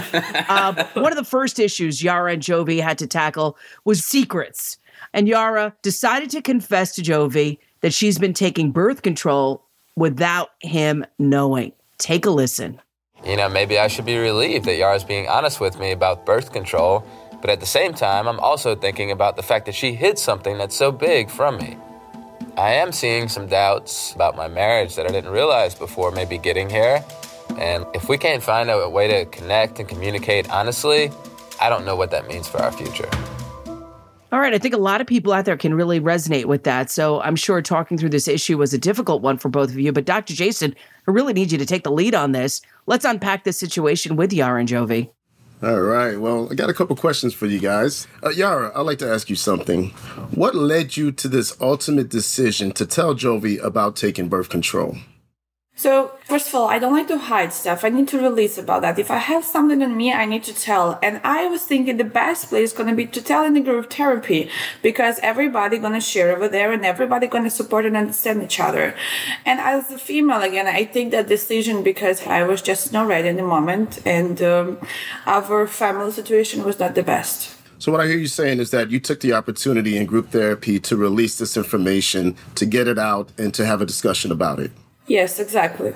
uh, 0.49 0.85
one 0.95 1.13
of 1.13 1.19
the 1.19 1.27
first 1.29 1.59
issues 1.59 2.03
Yara 2.03 2.33
and 2.33 2.43
Jovi 2.43 2.81
had 2.81 2.97
to 2.99 3.07
tackle 3.07 3.59
was 3.85 4.03
secrets. 4.03 4.79
And 5.13 5.29
Yara 5.29 5.75
decided 5.83 6.31
to 6.31 6.41
confess 6.41 6.95
to 6.95 7.03
Jovi 7.03 7.59
that 7.83 7.93
she's 7.93 8.19
been 8.19 8.33
taking 8.33 8.71
birth 8.73 9.03
control 9.03 9.67
without 9.97 10.51
him 10.61 11.05
knowing. 11.19 11.73
Take 11.99 12.25
a 12.27 12.31
listen. 12.31 12.81
You 13.25 13.37
know, 13.37 13.49
maybe 13.49 13.79
I 13.79 13.87
should 13.89 14.07
be 14.07 14.17
relieved 14.17 14.65
that 14.65 14.77
Yara's 14.77 15.05
being 15.05 15.29
honest 15.29 15.61
with 15.61 15.79
me 15.79 15.93
about 15.93 16.27
birth 16.27 16.53
control, 16.53 17.07
but 17.41 17.51
at 17.51 17.61
the 17.61 17.67
same 17.67 17.95
time, 17.95 18.27
I'm 18.27 18.41
also 18.41 18.75
thinking 18.75 19.11
about 19.11 19.37
the 19.37 19.43
fact 19.43 19.67
that 19.67 19.75
she 19.75 19.95
hid 19.95 20.19
something 20.19 20.59
that's 20.59 20.75
so 20.75 20.91
big 20.91 21.31
from 21.31 21.59
me. 21.59 21.77
I 22.57 22.75
am 22.75 22.93
seeing 22.93 23.29
some 23.29 23.47
doubts 23.47 24.13
about 24.15 24.37
my 24.37 24.49
marriage 24.49 24.97
that 24.97 25.07
I 25.07 25.11
didn't 25.11 25.31
realize 25.31 25.75
before 25.75 26.11
maybe 26.11 26.37
getting 26.39 26.69
here. 26.69 27.05
And 27.57 27.87
if 27.95 28.09
we 28.09 28.19
can't 28.19 28.43
find 28.43 28.71
a 28.71 28.89
way 28.89 29.09
to 29.09 29.25
connect 29.27 29.79
and 29.79 29.89
communicate 29.89 30.51
honestly, 30.51 31.11
I 31.61 31.69
don't 31.69 31.85
know 31.85 31.97
what 31.97 32.11
that 32.11 32.27
means 32.27 32.49
for 32.49 32.61
our 32.61 32.73
future. 32.73 33.09
All 34.33 34.41
right. 34.41 34.55
I 34.55 34.59
think 34.59 34.73
a 34.73 34.79
lot 34.79 35.03
of 35.03 35.07
people 35.07 35.35
out 35.35 35.45
there 35.45 35.59
can 35.59 35.75
really 35.75 36.01
resonate 36.01 36.47
with 36.47 36.65
that. 36.65 36.91
So 36.91 37.21
I'm 37.21 37.37
sure 37.37 37.61
talking 37.61 37.99
through 37.99 38.09
this 38.09 38.27
issue 38.27 38.57
was 38.57 38.73
a 38.73 38.79
difficult 38.79 39.21
one 39.21 39.37
for 39.37 39.51
both 39.51 39.69
of 39.69 39.79
you. 39.79 39.93
But 39.93 40.07
Dr. 40.07 40.33
Jason, 40.33 40.75
I 41.07 41.11
really 41.11 41.35
need 41.35 41.53
you 41.53 41.59
to 41.59 41.67
take 41.67 41.85
the 41.85 41.93
lead 41.93 42.15
on 42.15 42.33
this. 42.33 42.63
Let's 42.87 43.05
unpack 43.05 43.45
this 43.45 43.59
situation 43.59 44.17
with 44.17 44.33
Yara 44.33 44.61
and 44.61 44.69
Jovi. 44.69 45.11
All 45.63 45.83
right. 45.83 46.19
Well, 46.19 46.49
I 46.51 46.55
got 46.55 46.71
a 46.71 46.75
couple 46.75 46.97
questions 46.97 47.35
for 47.35 47.47
you 47.47 47.61
guys. 47.61 48.09
Uh, 48.25 48.31
Yara, 48.31 48.73
I'd 48.75 48.87
like 48.87 48.99
to 48.99 49.09
ask 49.09 49.29
you 49.29 49.37
something. 49.37 49.91
What 50.35 50.55
led 50.55 50.97
you 50.97 51.13
to 51.13 51.29
this 51.29 51.55
ultimate 51.61 52.09
decision 52.09 52.73
to 52.73 52.87
tell 52.87 53.15
Jovi 53.15 53.63
about 53.63 53.97
taking 53.97 54.29
birth 54.29 54.49
control? 54.49 54.97
So, 55.83 56.13
first 56.27 56.49
of 56.49 56.55
all, 56.55 56.69
I 56.69 56.79
don't 56.79 56.93
like 56.93 57.09
to 57.09 57.19
hide 57.19 57.53
stuff. 57.53 57.85
I 57.85 57.89
need 57.89 58.07
to 58.09 58.19
release 58.21 58.57
about 58.57 58.83
that. 58.83 59.01
If 59.01 59.11
I 59.11 59.17
have 59.17 59.45
something 59.45 59.83
on 59.83 59.97
me, 59.97 60.13
I 60.13 60.27
need 60.27 60.45
to 60.45 60.55
tell. 60.55 60.97
And 61.03 61.21
I 61.25 61.47
was 61.47 61.65
thinking 61.65 61.97
the 61.97 62.05
best 62.05 62.51
place 62.51 62.71
is 62.71 62.77
going 62.77 62.89
to 62.89 62.95
be 62.95 63.07
to 63.07 63.21
tell 63.21 63.45
in 63.45 63.55
the 63.55 63.61
group 63.61 63.91
therapy 63.91 64.49
because 64.81 65.19
everybody 65.25 65.79
going 65.79 65.95
to 65.95 66.01
share 66.01 66.37
over 66.37 66.47
there 66.47 66.73
and 66.73 66.85
everybody 66.85 67.27
going 67.27 67.43
to 67.45 67.51
support 67.51 67.85
and 67.85 67.97
understand 67.97 68.45
each 68.45 68.61
other. 68.61 68.95
And 69.45 69.59
as 69.59 69.91
a 69.91 69.99
female, 69.99 70.43
again, 70.43 70.69
I 70.69 70.85
take 70.85 71.11
that 71.11 71.27
decision 71.27 71.83
because 71.83 72.25
I 72.27 72.45
was 72.45 72.63
just 72.63 72.93
not 72.93 73.09
ready 73.09 73.29
in 73.29 73.37
the 73.37 73.43
moment 73.43 74.07
and 74.07 74.41
um, 74.41 74.79
our 75.27 75.67
family 75.67 76.13
situation 76.13 76.63
was 76.63 76.79
not 76.79 76.95
the 76.95 77.03
best. 77.03 77.57
So, 77.81 77.91
what 77.91 78.01
I 78.01 78.07
hear 78.07 78.19
you 78.19 78.29
saying 78.29 78.61
is 78.61 78.71
that 78.71 78.93
you 78.93 79.01
took 79.01 79.19
the 79.19 79.33
opportunity 79.33 79.97
in 79.97 80.07
group 80.07 80.31
therapy 80.31 80.79
to 80.79 80.97
release 80.97 81.39
this 81.39 81.57
information, 81.57 82.37
to 82.55 82.65
get 82.65 82.87
it 82.87 82.99
out, 82.99 83.33
and 83.37 83.53
to 83.55 83.67
have 83.67 83.83
a 83.83 83.87
discussion 83.87 84.31
about 84.31 84.61
it. 84.61 84.71
Yes, 85.07 85.39
exactly. 85.41 85.95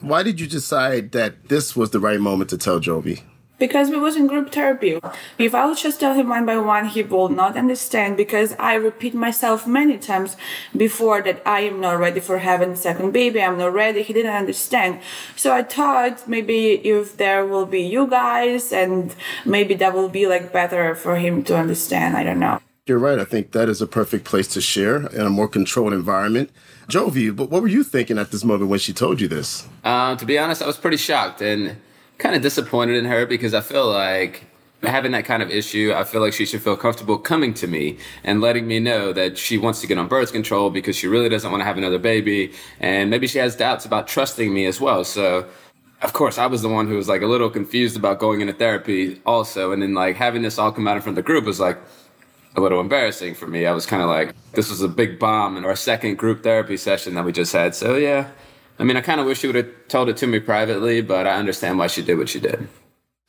Why 0.00 0.22
did 0.22 0.40
you 0.40 0.46
decide 0.46 1.12
that 1.12 1.48
this 1.48 1.74
was 1.74 1.90
the 1.90 2.00
right 2.00 2.20
moment 2.20 2.50
to 2.50 2.58
tell 2.58 2.80
Jovi? 2.80 3.22
Because 3.58 3.90
we 3.90 3.98
was 3.98 4.14
in 4.14 4.28
group 4.28 4.52
therapy. 4.52 5.00
If 5.36 5.52
I 5.52 5.66
would 5.66 5.78
just 5.78 5.98
tell 5.98 6.14
him 6.14 6.28
one 6.28 6.46
by 6.46 6.58
one, 6.58 6.86
he 6.86 7.02
will 7.02 7.28
not 7.28 7.56
understand 7.56 8.16
because 8.16 8.54
I 8.56 8.74
repeat 8.74 9.14
myself 9.14 9.66
many 9.66 9.98
times 9.98 10.36
before 10.76 11.22
that 11.22 11.42
I 11.44 11.62
am 11.62 11.80
not 11.80 11.98
ready 11.98 12.20
for 12.20 12.38
having 12.38 12.70
a 12.70 12.76
second 12.76 13.10
baby. 13.10 13.42
I'm 13.42 13.58
not 13.58 13.74
ready. 13.74 14.04
He 14.04 14.12
didn't 14.12 14.36
understand. 14.36 15.00
So 15.34 15.52
I 15.52 15.64
thought 15.64 16.28
maybe 16.28 16.74
if 16.88 17.16
there 17.16 17.44
will 17.44 17.66
be 17.66 17.82
you 17.82 18.06
guys 18.06 18.72
and 18.72 19.12
maybe 19.44 19.74
that 19.74 19.92
will 19.92 20.08
be 20.08 20.28
like 20.28 20.52
better 20.52 20.94
for 20.94 21.16
him 21.16 21.42
to 21.44 21.56
understand. 21.56 22.16
I 22.16 22.22
don't 22.22 22.38
know. 22.38 22.60
You're 22.88 22.98
right. 22.98 23.18
I 23.18 23.24
think 23.24 23.52
that 23.52 23.68
is 23.68 23.82
a 23.82 23.86
perfect 23.86 24.24
place 24.24 24.48
to 24.48 24.62
share 24.62 25.08
in 25.08 25.20
a 25.20 25.28
more 25.28 25.46
controlled 25.46 25.92
environment. 25.92 26.50
Jovi, 26.88 27.36
but 27.36 27.50
what 27.50 27.60
were 27.60 27.68
you 27.68 27.84
thinking 27.84 28.16
at 28.16 28.30
this 28.30 28.44
moment 28.44 28.70
when 28.70 28.78
she 28.78 28.94
told 28.94 29.20
you 29.20 29.28
this? 29.28 29.68
Uh, 29.84 30.16
to 30.16 30.24
be 30.24 30.38
honest, 30.38 30.62
I 30.62 30.66
was 30.66 30.78
pretty 30.78 30.96
shocked 30.96 31.42
and 31.42 31.76
kind 32.16 32.34
of 32.34 32.40
disappointed 32.40 32.96
in 32.96 33.04
her 33.04 33.26
because 33.26 33.52
I 33.52 33.60
feel 33.60 33.92
like 33.92 34.44
having 34.82 35.12
that 35.12 35.26
kind 35.26 35.42
of 35.42 35.50
issue, 35.50 35.92
I 35.94 36.04
feel 36.04 36.22
like 36.22 36.32
she 36.32 36.46
should 36.46 36.62
feel 36.62 36.78
comfortable 36.78 37.18
coming 37.18 37.52
to 37.54 37.66
me 37.66 37.98
and 38.24 38.40
letting 38.40 38.66
me 38.66 38.80
know 38.80 39.12
that 39.12 39.36
she 39.36 39.58
wants 39.58 39.82
to 39.82 39.86
get 39.86 39.98
on 39.98 40.08
birth 40.08 40.32
control 40.32 40.70
because 40.70 40.96
she 40.96 41.08
really 41.08 41.28
doesn't 41.28 41.50
want 41.50 41.60
to 41.60 41.66
have 41.66 41.76
another 41.76 41.98
baby. 41.98 42.52
And 42.80 43.10
maybe 43.10 43.26
she 43.26 43.36
has 43.36 43.54
doubts 43.54 43.84
about 43.84 44.08
trusting 44.08 44.54
me 44.54 44.64
as 44.64 44.80
well. 44.80 45.04
So, 45.04 45.46
of 46.00 46.14
course, 46.14 46.38
I 46.38 46.46
was 46.46 46.62
the 46.62 46.70
one 46.70 46.88
who 46.88 46.96
was 46.96 47.06
like 47.06 47.20
a 47.20 47.26
little 47.26 47.50
confused 47.50 47.98
about 47.98 48.18
going 48.18 48.40
into 48.40 48.54
therapy 48.54 49.20
also. 49.26 49.72
And 49.72 49.82
then 49.82 49.92
like 49.92 50.16
having 50.16 50.40
this 50.40 50.58
all 50.58 50.72
come 50.72 50.88
out 50.88 50.96
in 50.96 51.02
front 51.02 51.18
of 51.18 51.22
the 51.22 51.26
group 51.26 51.44
was 51.44 51.60
like, 51.60 51.76
a 52.58 52.60
little 52.60 52.80
embarrassing 52.80 53.34
for 53.34 53.46
me. 53.46 53.64
I 53.64 53.72
was 53.72 53.86
kind 53.86 54.02
of 54.02 54.08
like, 54.08 54.34
this 54.52 54.68
was 54.68 54.82
a 54.82 54.88
big 54.88 55.18
bomb 55.18 55.56
in 55.56 55.64
our 55.64 55.76
second 55.76 56.16
group 56.16 56.42
therapy 56.42 56.76
session 56.76 57.14
that 57.14 57.24
we 57.24 57.32
just 57.32 57.52
had. 57.52 57.74
So, 57.74 57.96
yeah, 57.96 58.30
I 58.78 58.84
mean, 58.84 58.96
I 58.96 59.00
kind 59.00 59.20
of 59.20 59.26
wish 59.26 59.40
she 59.40 59.46
would 59.46 59.56
have 59.56 59.70
told 59.88 60.08
it 60.08 60.16
to 60.18 60.26
me 60.26 60.40
privately, 60.40 61.00
but 61.00 61.26
I 61.26 61.34
understand 61.36 61.78
why 61.78 61.86
she 61.86 62.02
did 62.02 62.18
what 62.18 62.28
she 62.28 62.40
did. 62.40 62.68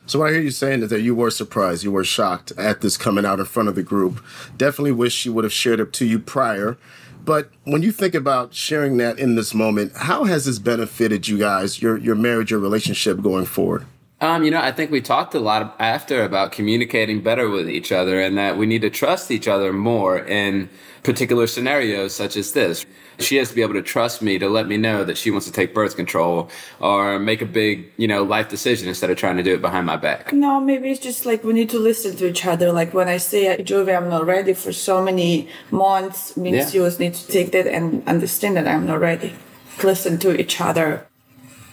So, 0.05 0.19
what 0.19 0.29
I 0.29 0.33
hear 0.33 0.41
you 0.41 0.51
saying 0.51 0.81
is 0.81 0.89
that 0.89 1.01
you 1.01 1.13
were 1.13 1.31
surprised, 1.31 1.83
you 1.83 1.91
were 1.91 2.03
shocked 2.03 2.51
at 2.57 2.81
this 2.81 2.98
coming 2.98 3.25
out 3.25 3.39
in 3.39 3.45
front 3.45 3.69
of 3.69 3.75
the 3.75 3.83
group. 3.83 4.24
Definitely 4.57 4.93
wish 4.93 5.13
she 5.13 5.29
would 5.29 5.43
have 5.43 5.53
shared 5.53 5.79
it 5.79 5.93
to 5.93 6.05
you 6.05 6.19
prior. 6.19 6.77
But 7.24 7.51
when 7.65 7.83
you 7.83 7.91
think 7.91 8.15
about 8.15 8.55
sharing 8.55 8.98
that 8.98 9.19
in 9.19 9.36
this 9.36 9.53
moment, 9.53 9.91
how 9.95 10.24
has 10.24 10.45
this 10.45 10.57
benefited 10.57 11.27
you 11.27 11.38
guys, 11.38 11.81
your, 11.81 11.98
your 11.98 12.15
marriage, 12.15 12.50
your 12.50 12.59
relationship 12.59 13.21
going 13.21 13.45
forward? 13.45 13.86
Um, 14.21 14.43
you 14.43 14.51
know, 14.51 14.59
I 14.59 14.73
think 14.73 14.91
we 14.91 14.99
talked 14.99 15.33
a 15.33 15.39
lot 15.39 15.75
after 15.79 16.23
about 16.23 16.51
communicating 16.51 17.21
better 17.21 17.49
with 17.49 17.69
each 17.69 17.91
other 17.91 18.19
and 18.19 18.38
that 18.38 18.57
we 18.57 18.65
need 18.65 18.81
to 18.81 18.89
trust 18.89 19.31
each 19.31 19.47
other 19.47 19.71
more 19.71 20.19
in 20.19 20.69
particular 21.03 21.47
scenarios 21.47 22.13
such 22.13 22.35
as 22.35 22.51
this. 22.51 22.85
She 23.19 23.38
has 23.38 23.49
to 23.49 23.55
be 23.55 23.61
able 23.61 23.75
to 23.75 23.81
trust 23.81 24.21
me 24.21 24.38
to 24.38 24.49
let 24.49 24.67
me 24.67 24.75
know 24.75 25.05
that 25.05 25.17
she 25.17 25.31
wants 25.31 25.45
to 25.45 25.53
take 25.53 25.73
birth 25.73 25.95
control 25.95 26.49
or 26.81 27.17
make 27.17 27.41
a 27.41 27.45
big, 27.45 27.91
you 27.95 28.07
know, 28.07 28.23
life 28.23 28.49
decision 28.49 28.89
instead 28.89 29.09
of 29.09 29.17
trying 29.17 29.38
to 29.38 29.43
do 29.43 29.53
it 29.53 29.61
behind 29.61 29.85
my 29.85 29.95
back. 29.95 30.33
No, 30.33 30.59
maybe 30.59 30.91
it's 30.91 30.99
just 30.99 31.25
like 31.25 31.43
we 31.43 31.53
need 31.53 31.69
to 31.69 31.79
listen 31.79 32.15
to 32.17 32.27
each 32.27 32.45
other. 32.45 32.73
Like 32.73 32.93
when 32.93 33.07
I 33.07 33.17
say, 33.17 33.57
Jovi, 33.57 33.95
I'm 33.95 34.09
not 34.09 34.25
ready 34.25 34.53
for 34.53 34.73
so 34.73 35.01
many 35.01 35.49
months, 35.71 36.35
means 36.35 36.73
yeah. 36.73 36.81
you 36.81 36.97
need 36.97 37.13
to 37.13 37.27
take 37.27 37.51
that 37.53 37.67
and 37.67 38.05
understand 38.07 38.57
that 38.57 38.67
I'm 38.67 38.85
not 38.85 38.99
ready. 38.99 39.33
Listen 39.81 40.17
to 40.19 40.38
each 40.38 40.59
other 40.59 41.08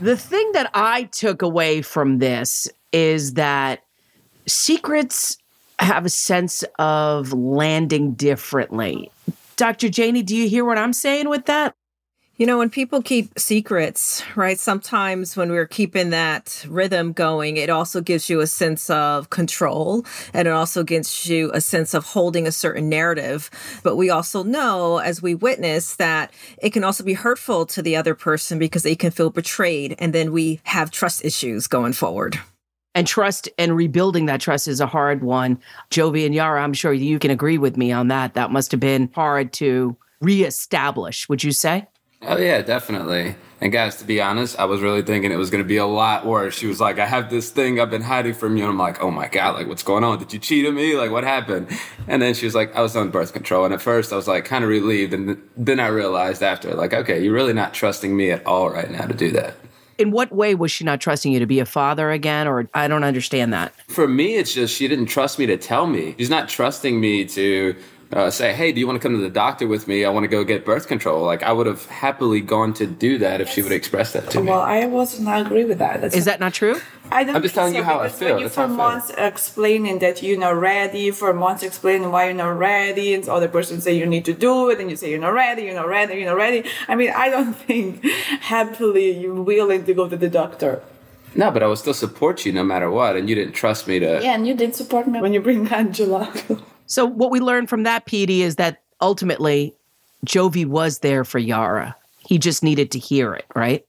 the 0.01 0.17
thing 0.17 0.53
that 0.53 0.71
I 0.75 1.05
took 1.05 1.43
away 1.43 1.83
from 1.83 2.19
this 2.19 2.69
is 2.93 3.35
that 3.35 3.83
secrets 4.47 5.39
have 5.79 6.07
a 6.07 6.11
sense 6.11 6.65
of 6.79 7.33
landing 7.33 8.13
differently. 8.15 9.11
Dr. 9.57 9.89
Janie, 9.89 10.23
do 10.23 10.37
you 10.37 10.49
hear 10.49 10.65
what 10.65 10.79
I'm 10.79 10.93
saying 10.93 11.29
with 11.29 11.47
that? 11.47 11.75
You 12.39 12.45
know, 12.45 12.59
when 12.59 12.69
people 12.69 13.01
keep 13.01 13.39
secrets, 13.39 14.23
right? 14.37 14.61
Sometimes 14.61 15.39
when 15.39 15.51
we're 15.51 15.67
keeping 15.67 16.11
that 16.11 16.67
rhythm 16.69 17.15
going, 17.15 17.57
it 17.57 17.71
also 17.71 18.03
gives 18.03 18.29
you 18.29 18.41
a 18.41 18.47
sense 18.47 18.91
of 18.91 19.31
control 19.31 20.05
and 20.35 20.47
it 20.47 20.51
also 20.51 20.85
gives 20.85 21.27
you 21.27 21.51
a 21.55 21.63
sense 21.63 21.95
of 21.95 22.05
holding 22.05 22.47
a 22.47 22.53
certain 22.53 22.91
narrative. 22.91 23.49
But 23.83 23.97
we 23.97 24.11
also 24.11 24.43
know, 24.43 24.99
as 24.99 25.23
we 25.23 25.35
witness, 25.35 25.97
that 25.97 26.31
it 26.59 26.75
can 26.75 26.85
also 26.85 27.05
be 27.05 27.15
hurtful 27.15 27.65
to 27.65 27.81
the 27.81 27.97
other 27.97 28.15
person 28.15 28.59
because 28.59 28.83
they 28.83 28.97
can 28.97 29.13
feel 29.13 29.31
betrayed. 29.31 29.95
And 29.99 30.13
then 30.13 30.31
we 30.31 30.61
have 30.65 30.91
trust 30.91 31.25
issues 31.25 31.67
going 31.67 31.95
forward. 31.95 32.39
And 32.95 33.07
trust 33.07 33.49
and 33.57 33.75
rebuilding 33.75 34.27
that 34.27 34.43
trust 34.43 34.69
is 34.69 34.83
a 34.83 34.87
hard 34.87 35.25
one. 35.25 35.59
Jovi 35.91 36.27
and 36.27 36.35
Yara, 36.35 36.63
I'm 36.63 36.75
sure 36.75 36.93
you 36.93 37.19
can 37.19 37.31
agree 37.31 37.57
with 37.57 37.79
me 37.79 37.93
on 37.93 38.09
that. 38.09 38.35
That 38.35 38.51
must 38.51 38.73
have 38.73 38.81
been 38.81 39.11
hard 39.15 39.55
to 39.55 39.97
reestablish, 40.21 41.31
would 41.31 41.43
you 41.43 41.53
say? 41.53 41.87
Oh 42.27 42.39
yeah, 42.39 42.63
definitely. 42.63 43.37
And 43.61 43.73
guys, 43.73 43.97
to 43.97 44.05
be 44.05 44.21
honest, 44.21 44.59
I 44.59 44.67
was 44.67 44.83
really 44.83 45.01
thinking 45.01 45.33
it 45.33 45.37
was 45.37 45.49
going 45.49 45.63
to 45.63 45.69
be 45.69 45.79
a 45.79 45.87
lot 45.87 46.27
worse. 46.27 46.59
She 46.59 46.67
was 46.67 46.79
like, 46.79 46.99
"I 46.99 47.07
have 47.07 47.31
this 47.31 47.51
thing 47.51 47.81
I've 47.81 47.91
been 47.91 48.03
hiding 48.03 48.35
from 48.35 48.57
you," 48.57 48.65
and 48.65 48.71
I'm 48.71 48.79
like, 48.79 49.01
"Oh 49.01 49.11
my 49.11 49.29
god, 49.29 49.55
like 49.55 49.67
what's 49.67 49.83
going 49.83 50.05
on? 50.05 50.19
Did 50.19 50.33
you 50.33 50.39
cheat 50.39 50.67
on 50.67 50.75
me? 50.75 50.97
Like 50.97 51.11
what 51.11 51.25
happened?" 51.25 51.69
And 52.07 52.21
then 52.21 52.35
she 52.35 52.45
was 52.45 52.55
like, 52.55 52.75
"I 52.77 52.83
was 52.83 52.97
on 52.97 53.11
birth 53.11 53.33
control." 53.33 53.65
And 53.65 53.73
at 53.73 53.81
first, 53.81 54.13
I 54.13 54.17
was 54.17 54.29
like 54.29 54.45
kind 54.45 54.63
of 54.65 54.69
relieved, 54.69 55.15
and 55.15 55.41
then 55.57 55.81
I 55.81 55.87
realized 55.87 56.43
after, 56.43 56.75
like, 56.75 56.93
okay, 56.93 57.23
you're 57.23 57.33
really 57.33 57.55
not 57.55 57.73
trusting 57.73 58.15
me 58.15 58.31
at 58.31 58.45
all 58.45 58.71
right 58.71 58.91
now 58.91 59.07
to 59.07 59.15
do 59.15 59.31
that. 59.33 59.55
In 59.99 60.11
what 60.11 60.31
way 60.31 60.55
was 60.55 60.71
she 60.71 60.85
not 60.85 61.01
trusting 61.01 61.33
you 61.33 61.39
to 61.39 61.47
be 61.47 61.59
a 61.59 61.65
father 61.65 62.11
again? 62.11 62.47
Or 62.47 62.69
I 62.75 62.87
don't 62.89 63.05
understand 63.05 63.55
that. 63.55 63.73
For 63.89 64.07
me, 64.07 64.35
it's 64.35 64.53
just 64.53 64.77
she 64.77 64.89
didn't 64.89 65.07
trust 65.07 65.39
me 65.39 65.47
to 65.47 65.57
tell 65.57 65.87
me. 65.87 66.15
She's 66.19 66.29
not 66.29 66.51
trusting 66.51 67.01
me 67.01 67.25
to 67.25 67.75
uh, 68.13 68.31
say, 68.31 68.53
"Hey, 68.53 68.73
do 68.73 68.81
you 68.81 68.87
want 68.87 69.01
to 69.01 69.07
come 69.07 69.17
to 69.17 69.23
the 69.23 69.31
doctor 69.31 69.67
with 69.67 69.89
me? 69.89 70.05
I 70.05 70.11
want 70.11 70.25
to 70.25 70.29
go 70.29 70.45
get 70.45 70.65
birth 70.65 70.87
control." 70.87 71.25
Like 71.25 71.43
I 71.43 71.53
would 71.53 71.67
have 71.67 71.87
happily 71.87 72.41
gone 72.41 72.73
to 72.75 72.87
do 72.87 73.19
that 73.19 73.41
if 73.41 73.49
she 73.49 73.63
would 73.63 73.73
express 73.73 74.13
that 74.13 74.31
to 74.31 74.41
me. 74.41 74.51
Well, 74.51 74.61
I 74.61 74.87
was 74.87 75.19
not 75.21 75.47
agree 75.47 75.65
with 75.65 75.79
that. 75.79 76.01
That's 76.01 76.15
Is 76.15 76.25
that 76.25 76.41
not 76.41 76.55
true? 76.55 76.81
I 77.11 77.25
don't 77.25 77.37
I'm 77.37 77.43
just 77.43 77.55
telling 77.55 77.73
so, 77.73 77.79
you 77.79 77.85
how 77.85 78.01
I 78.01 78.05
because 78.05 78.19
feel. 78.19 78.29
When 78.31 78.39
you 78.39 78.45
That's 78.47 78.57
how 78.57 78.65
I 78.65 78.69
for 78.69 78.75
months 78.75 79.11
explaining 79.17 79.99
that 80.01 80.23
you're 80.23 80.39
not 80.39 80.57
ready, 80.57 81.11
for 81.11 81.33
months 81.33 81.63
explaining 81.63 82.11
why 82.11 82.27
you're 82.27 82.35
not 82.35 82.59
ready, 82.59 83.15
and 83.15 83.25
the 83.25 83.33
other 83.33 83.49
person 83.49 83.81
say 83.81 83.97
you 83.97 84.07
need 84.07 84.25
to 84.25 84.35
do 84.35 84.71
it, 84.71 84.81
and 84.81 84.91
you 84.91 84.97
say 84.97 85.11
you're 85.11 85.21
not 85.21 85.35
ready, 85.35 85.63
you're 85.63 85.75
not 85.75 85.89
ready, 85.89 86.15
you're 86.15 86.31
not 86.31 86.37
ready. 86.37 86.65
I 86.89 86.95
mean, 86.95 87.13
I 87.15 87.29
don't 87.29 87.55
think 87.69 88.05
happily 88.41 89.19
you're 89.19 89.43
willing 89.43 89.85
to 89.85 89.95
go 89.95 90.09
to 90.09 90.17
the 90.17 90.29
doctor. 90.29 90.83
No, 91.35 91.51
but 91.51 91.63
I 91.63 91.67
would 91.67 91.79
still 91.79 91.95
support 91.95 92.47
you 92.47 92.53
no 92.53 92.65
matter 92.65 92.91
what, 92.91 93.15
and 93.17 93.29
you 93.29 93.35
didn't 93.35 93.53
trust 93.53 93.87
me 93.87 93.99
to. 93.99 94.21
Yeah, 94.23 94.35
and 94.35 94.47
you 94.47 94.55
didn't 94.55 94.75
support 94.77 95.07
me 95.07 95.21
when 95.21 95.33
you 95.33 95.41
bring 95.41 95.69
Angela. 95.69 96.33
So 96.87 97.05
what 97.05 97.31
we 97.31 97.41
learned 97.41 97.69
from 97.69 97.83
that, 97.83 98.07
Petey 98.07 98.43
is 98.43 98.57
that 98.57 98.83
ultimately 99.01 99.75
Jovi 100.25 100.67
was 100.67 101.01
there 101.01 101.25
for 101.25 101.39
Yara. 101.39 101.97
He 102.21 102.39
just 102.39 102.63
needed 102.63 102.91
to 102.93 102.99
hear 102.99 103.35
it, 103.35 103.47
right? 103.55 103.85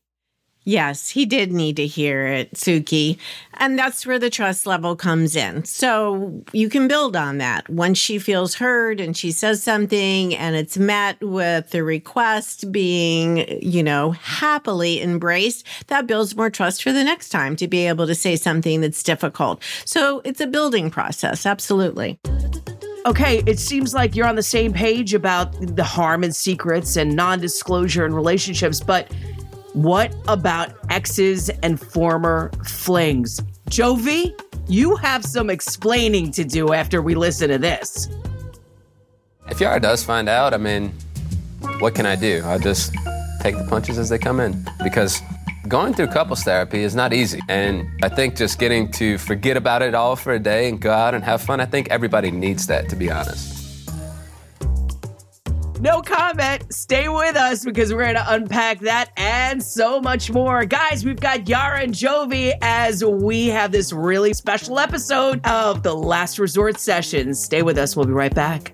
Yes, 0.68 1.10
he 1.10 1.26
did 1.26 1.54
need 1.54 1.78
to 1.78 1.88
hear 1.88 2.28
it, 2.28 2.54
Suki. 2.56 3.18
And 3.54 3.80
that's 3.80 4.06
where 4.06 4.20
the 4.20 4.30
trust 4.30 4.68
level 4.68 4.98
comes 4.98 5.34
in. 5.34 5.64
So 5.64 6.44
you 6.52 6.68
can 6.68 6.90
build 6.90 7.16
on 7.16 7.38
that. 7.38 7.70
Once 7.70 7.98
she 7.98 8.20
feels 8.20 8.56
heard 8.56 9.00
and 9.00 9.16
she 9.16 9.32
says 9.32 9.64
something 9.64 10.36
and 10.36 10.58
it's 10.58 10.78
met 10.78 11.22
with 11.22 11.70
the 11.70 11.86
request 11.86 12.70
being, 12.70 13.62
you 13.62 13.82
know, 13.82 14.12
happily 14.12 15.02
embraced, 15.02 15.66
that 15.88 16.06
builds 16.06 16.36
more 16.36 16.50
trust 16.50 16.84
for 16.84 16.92
the 16.92 17.06
next 17.06 17.30
time 17.30 17.56
to 17.56 17.68
be 17.70 17.88
able 17.88 18.06
to 18.06 18.14
say 18.14 18.36
something 18.36 18.82
that's 18.82 19.04
difficult. 19.04 19.64
So 19.86 20.22
it's 20.26 20.42
a 20.42 20.48
building 20.48 20.92
process. 20.92 21.46
Absolutely. 21.46 22.20
Okay, 23.08 23.42
it 23.46 23.58
seems 23.58 23.94
like 23.94 24.18
you're 24.18 24.28
on 24.28 24.36
the 24.36 24.44
same 24.44 24.74
page 24.74 25.14
about 25.14 25.54
the 25.78 25.84
harm 25.84 26.26
and 26.26 26.36
secrets 26.36 26.98
and 26.98 27.16
non 27.16 27.40
disclosure 27.40 28.06
in 28.06 28.14
relationships, 28.14 28.82
but 28.82 29.10
what 29.72 30.14
about 30.28 30.74
exes 30.90 31.48
and 31.64 31.80
former 31.80 32.52
flings? 32.66 33.40
Jovi, 33.70 34.38
you 34.68 34.98
have 34.98 35.24
some 35.24 35.50
explaining 35.50 36.32
to 36.34 36.44
do 36.44 36.74
after 36.74 37.02
we 37.02 37.16
listen 37.16 37.48
to 37.48 37.58
this. 37.58 38.10
If 39.50 39.62
Yara 39.62 39.80
does 39.80 40.04
find 40.04 40.28
out, 40.28 40.54
I 40.54 40.58
mean, 40.58 40.94
what 41.80 41.96
can 41.96 42.06
I 42.06 42.18
do? 42.18 42.42
I 42.44 42.58
just 42.58 42.94
take 43.40 43.58
the 43.58 43.66
punches 43.70 43.98
as 43.98 44.10
they 44.10 44.18
come 44.18 44.42
in 44.42 44.68
because 44.84 45.22
going 45.68 45.94
through 45.94 46.08
couples 46.08 46.44
therapy 46.44 46.84
is 46.84 46.96
not 46.96 47.14
easy. 47.14 47.40
And 47.48 47.88
I 48.04 48.10
think 48.10 48.36
just 48.36 48.60
getting 48.60 48.92
to 48.94 49.18
forget 49.18 49.58
about 49.58 49.82
it 49.82 49.94
all 49.94 50.16
for 50.16 50.34
a 50.34 50.40
day 50.40 50.70
and 50.70 50.80
go 50.80 50.92
out 50.92 51.14
and 51.14 51.24
have 51.24 51.42
fun, 51.42 51.60
I 51.60 51.66
think 51.66 51.90
everybody 51.90 52.32
needs 52.32 52.68
that, 52.68 52.90
to 52.90 52.96
be 52.96 53.12
honest. 53.12 53.56
No 55.80 56.02
comment. 56.02 56.74
Stay 56.74 57.08
with 57.08 57.36
us 57.36 57.64
because 57.64 57.94
we're 57.94 58.04
going 58.04 58.16
to 58.16 58.34
unpack 58.34 58.80
that 58.80 59.12
and 59.16 59.62
so 59.62 60.02
much 60.02 60.32
more. 60.32 60.66
Guys, 60.66 61.06
we've 61.06 61.20
got 61.20 61.48
Yara 61.48 61.82
and 61.82 61.94
Jovi 61.94 62.54
as 62.62 63.04
we 63.04 63.48
have 63.48 63.72
this 63.72 63.94
really 63.94 64.34
special 64.34 64.80
episode 64.80 65.46
of 65.46 65.84
the 65.84 65.94
Last 65.94 66.40
Resort 66.40 66.80
Sessions. 66.80 67.44
Stay 67.44 67.62
with 67.62 67.78
us. 67.78 67.96
We'll 67.96 68.08
be 68.08 68.12
right 68.12 68.34
back. 68.34 68.74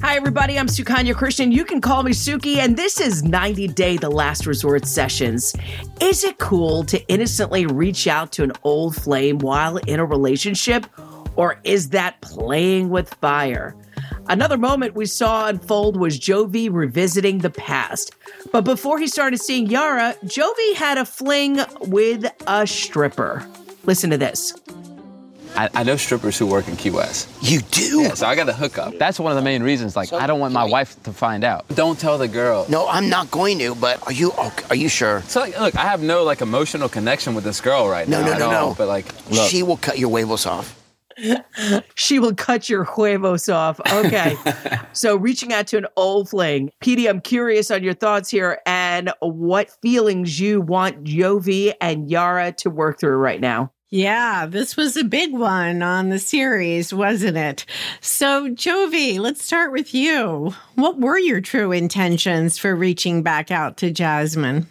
Hi, 0.00 0.14
everybody. 0.14 0.56
I'm 0.56 0.68
Sukanya 0.68 1.12
Krishnan. 1.12 1.52
You 1.52 1.64
can 1.64 1.80
call 1.80 2.04
me 2.04 2.12
Suki, 2.12 2.58
and 2.58 2.76
this 2.76 3.00
is 3.00 3.24
90 3.24 3.66
Day 3.68 3.96
The 3.96 4.08
Last 4.08 4.46
Resort 4.46 4.86
Sessions. 4.86 5.56
Is 6.00 6.22
it 6.22 6.38
cool 6.38 6.84
to 6.84 7.04
innocently 7.08 7.66
reach 7.66 8.06
out 8.06 8.30
to 8.32 8.44
an 8.44 8.52
old 8.62 8.94
flame 8.94 9.38
while 9.38 9.78
in 9.78 9.98
a 9.98 10.04
relationship, 10.04 10.86
or 11.34 11.60
is 11.64 11.88
that 11.90 12.20
playing 12.20 12.90
with 12.90 13.12
fire? 13.14 13.74
Another 14.28 14.56
moment 14.56 14.94
we 14.94 15.04
saw 15.04 15.48
unfold 15.48 15.96
was 15.96 16.20
Jovi 16.20 16.72
revisiting 16.72 17.38
the 17.38 17.50
past. 17.50 18.14
But 18.52 18.62
before 18.62 19.00
he 19.00 19.08
started 19.08 19.40
seeing 19.40 19.66
Yara, 19.66 20.14
Jovi 20.24 20.74
had 20.74 20.98
a 20.98 21.04
fling 21.04 21.58
with 21.80 22.24
a 22.46 22.68
stripper. 22.68 23.44
Listen 23.84 24.10
to 24.10 24.16
this. 24.16 24.54
I, 25.56 25.68
I 25.74 25.82
know 25.82 25.96
strippers 25.96 26.38
who 26.38 26.46
work 26.46 26.68
in 26.68 26.76
Key 26.76 26.90
West. 26.90 27.28
You 27.42 27.60
do? 27.60 28.02
Yeah, 28.02 28.14
so 28.14 28.26
I 28.26 28.34
got 28.36 28.46
the 28.46 28.52
hookup. 28.52 28.98
That's 28.98 29.18
one 29.18 29.32
of 29.32 29.36
the 29.36 29.42
main 29.42 29.62
reasons. 29.62 29.96
Like, 29.96 30.12
I 30.12 30.26
don't 30.26 30.38
want 30.40 30.52
my 30.54 30.64
wife 30.64 31.02
to 31.04 31.12
find 31.12 31.42
out. 31.44 31.66
Don't 31.74 31.98
tell 31.98 32.18
the 32.18 32.28
girl. 32.28 32.66
No, 32.68 32.86
I'm 32.88 33.08
not 33.08 33.30
going 33.30 33.58
to. 33.60 33.74
But 33.74 34.04
are 34.06 34.12
you? 34.12 34.30
okay- 34.32 34.66
Are 34.70 34.76
you 34.76 34.88
sure? 34.88 35.22
So, 35.22 35.40
like, 35.40 35.58
look, 35.58 35.76
I 35.76 35.82
have 35.82 36.02
no 36.02 36.22
like 36.24 36.40
emotional 36.40 36.88
connection 36.88 37.34
with 37.34 37.44
this 37.44 37.60
girl 37.60 37.88
right 37.88 38.06
No, 38.08 38.20
now. 38.20 38.26
no, 38.26 38.32
at 38.32 38.38
no, 38.38 38.50
no. 38.50 38.74
But 38.78 38.88
like, 38.88 39.06
look, 39.30 39.50
She 39.50 39.62
will 39.62 39.76
cut 39.78 39.98
your 39.98 40.10
huevos 40.10 40.46
off. 40.46 40.74
She 41.96 42.20
will 42.20 42.34
cut 42.34 42.68
your 42.68 42.84
huevos 42.84 43.48
off. 43.48 43.80
Okay. 43.92 44.36
so 44.92 45.16
reaching 45.16 45.52
out 45.52 45.66
to 45.68 45.76
an 45.78 45.86
old 45.96 46.28
fling. 46.30 46.70
Petey, 46.80 47.08
I'm 47.08 47.20
curious 47.20 47.70
on 47.72 47.82
your 47.82 47.94
thoughts 47.94 48.30
here 48.30 48.60
and 48.66 49.10
what 49.20 49.70
feelings 49.82 50.38
you 50.38 50.60
want 50.60 51.02
Jovi 51.04 51.74
and 51.80 52.08
Yara 52.08 52.52
to 52.58 52.70
work 52.70 53.00
through 53.00 53.16
right 53.16 53.40
now. 53.40 53.72
Yeah, 53.90 54.44
this 54.44 54.76
was 54.76 54.98
a 54.98 55.04
big 55.04 55.32
one 55.32 55.82
on 55.82 56.10
the 56.10 56.18
series, 56.18 56.92
wasn't 56.92 57.38
it? 57.38 57.64
So, 58.02 58.50
Jovi, 58.50 59.18
let's 59.18 59.42
start 59.42 59.72
with 59.72 59.94
you. 59.94 60.54
What 60.74 60.98
were 60.98 61.18
your 61.18 61.40
true 61.40 61.72
intentions 61.72 62.58
for 62.58 62.76
reaching 62.76 63.22
back 63.22 63.50
out 63.50 63.78
to 63.78 63.90
Jasmine? 63.90 64.66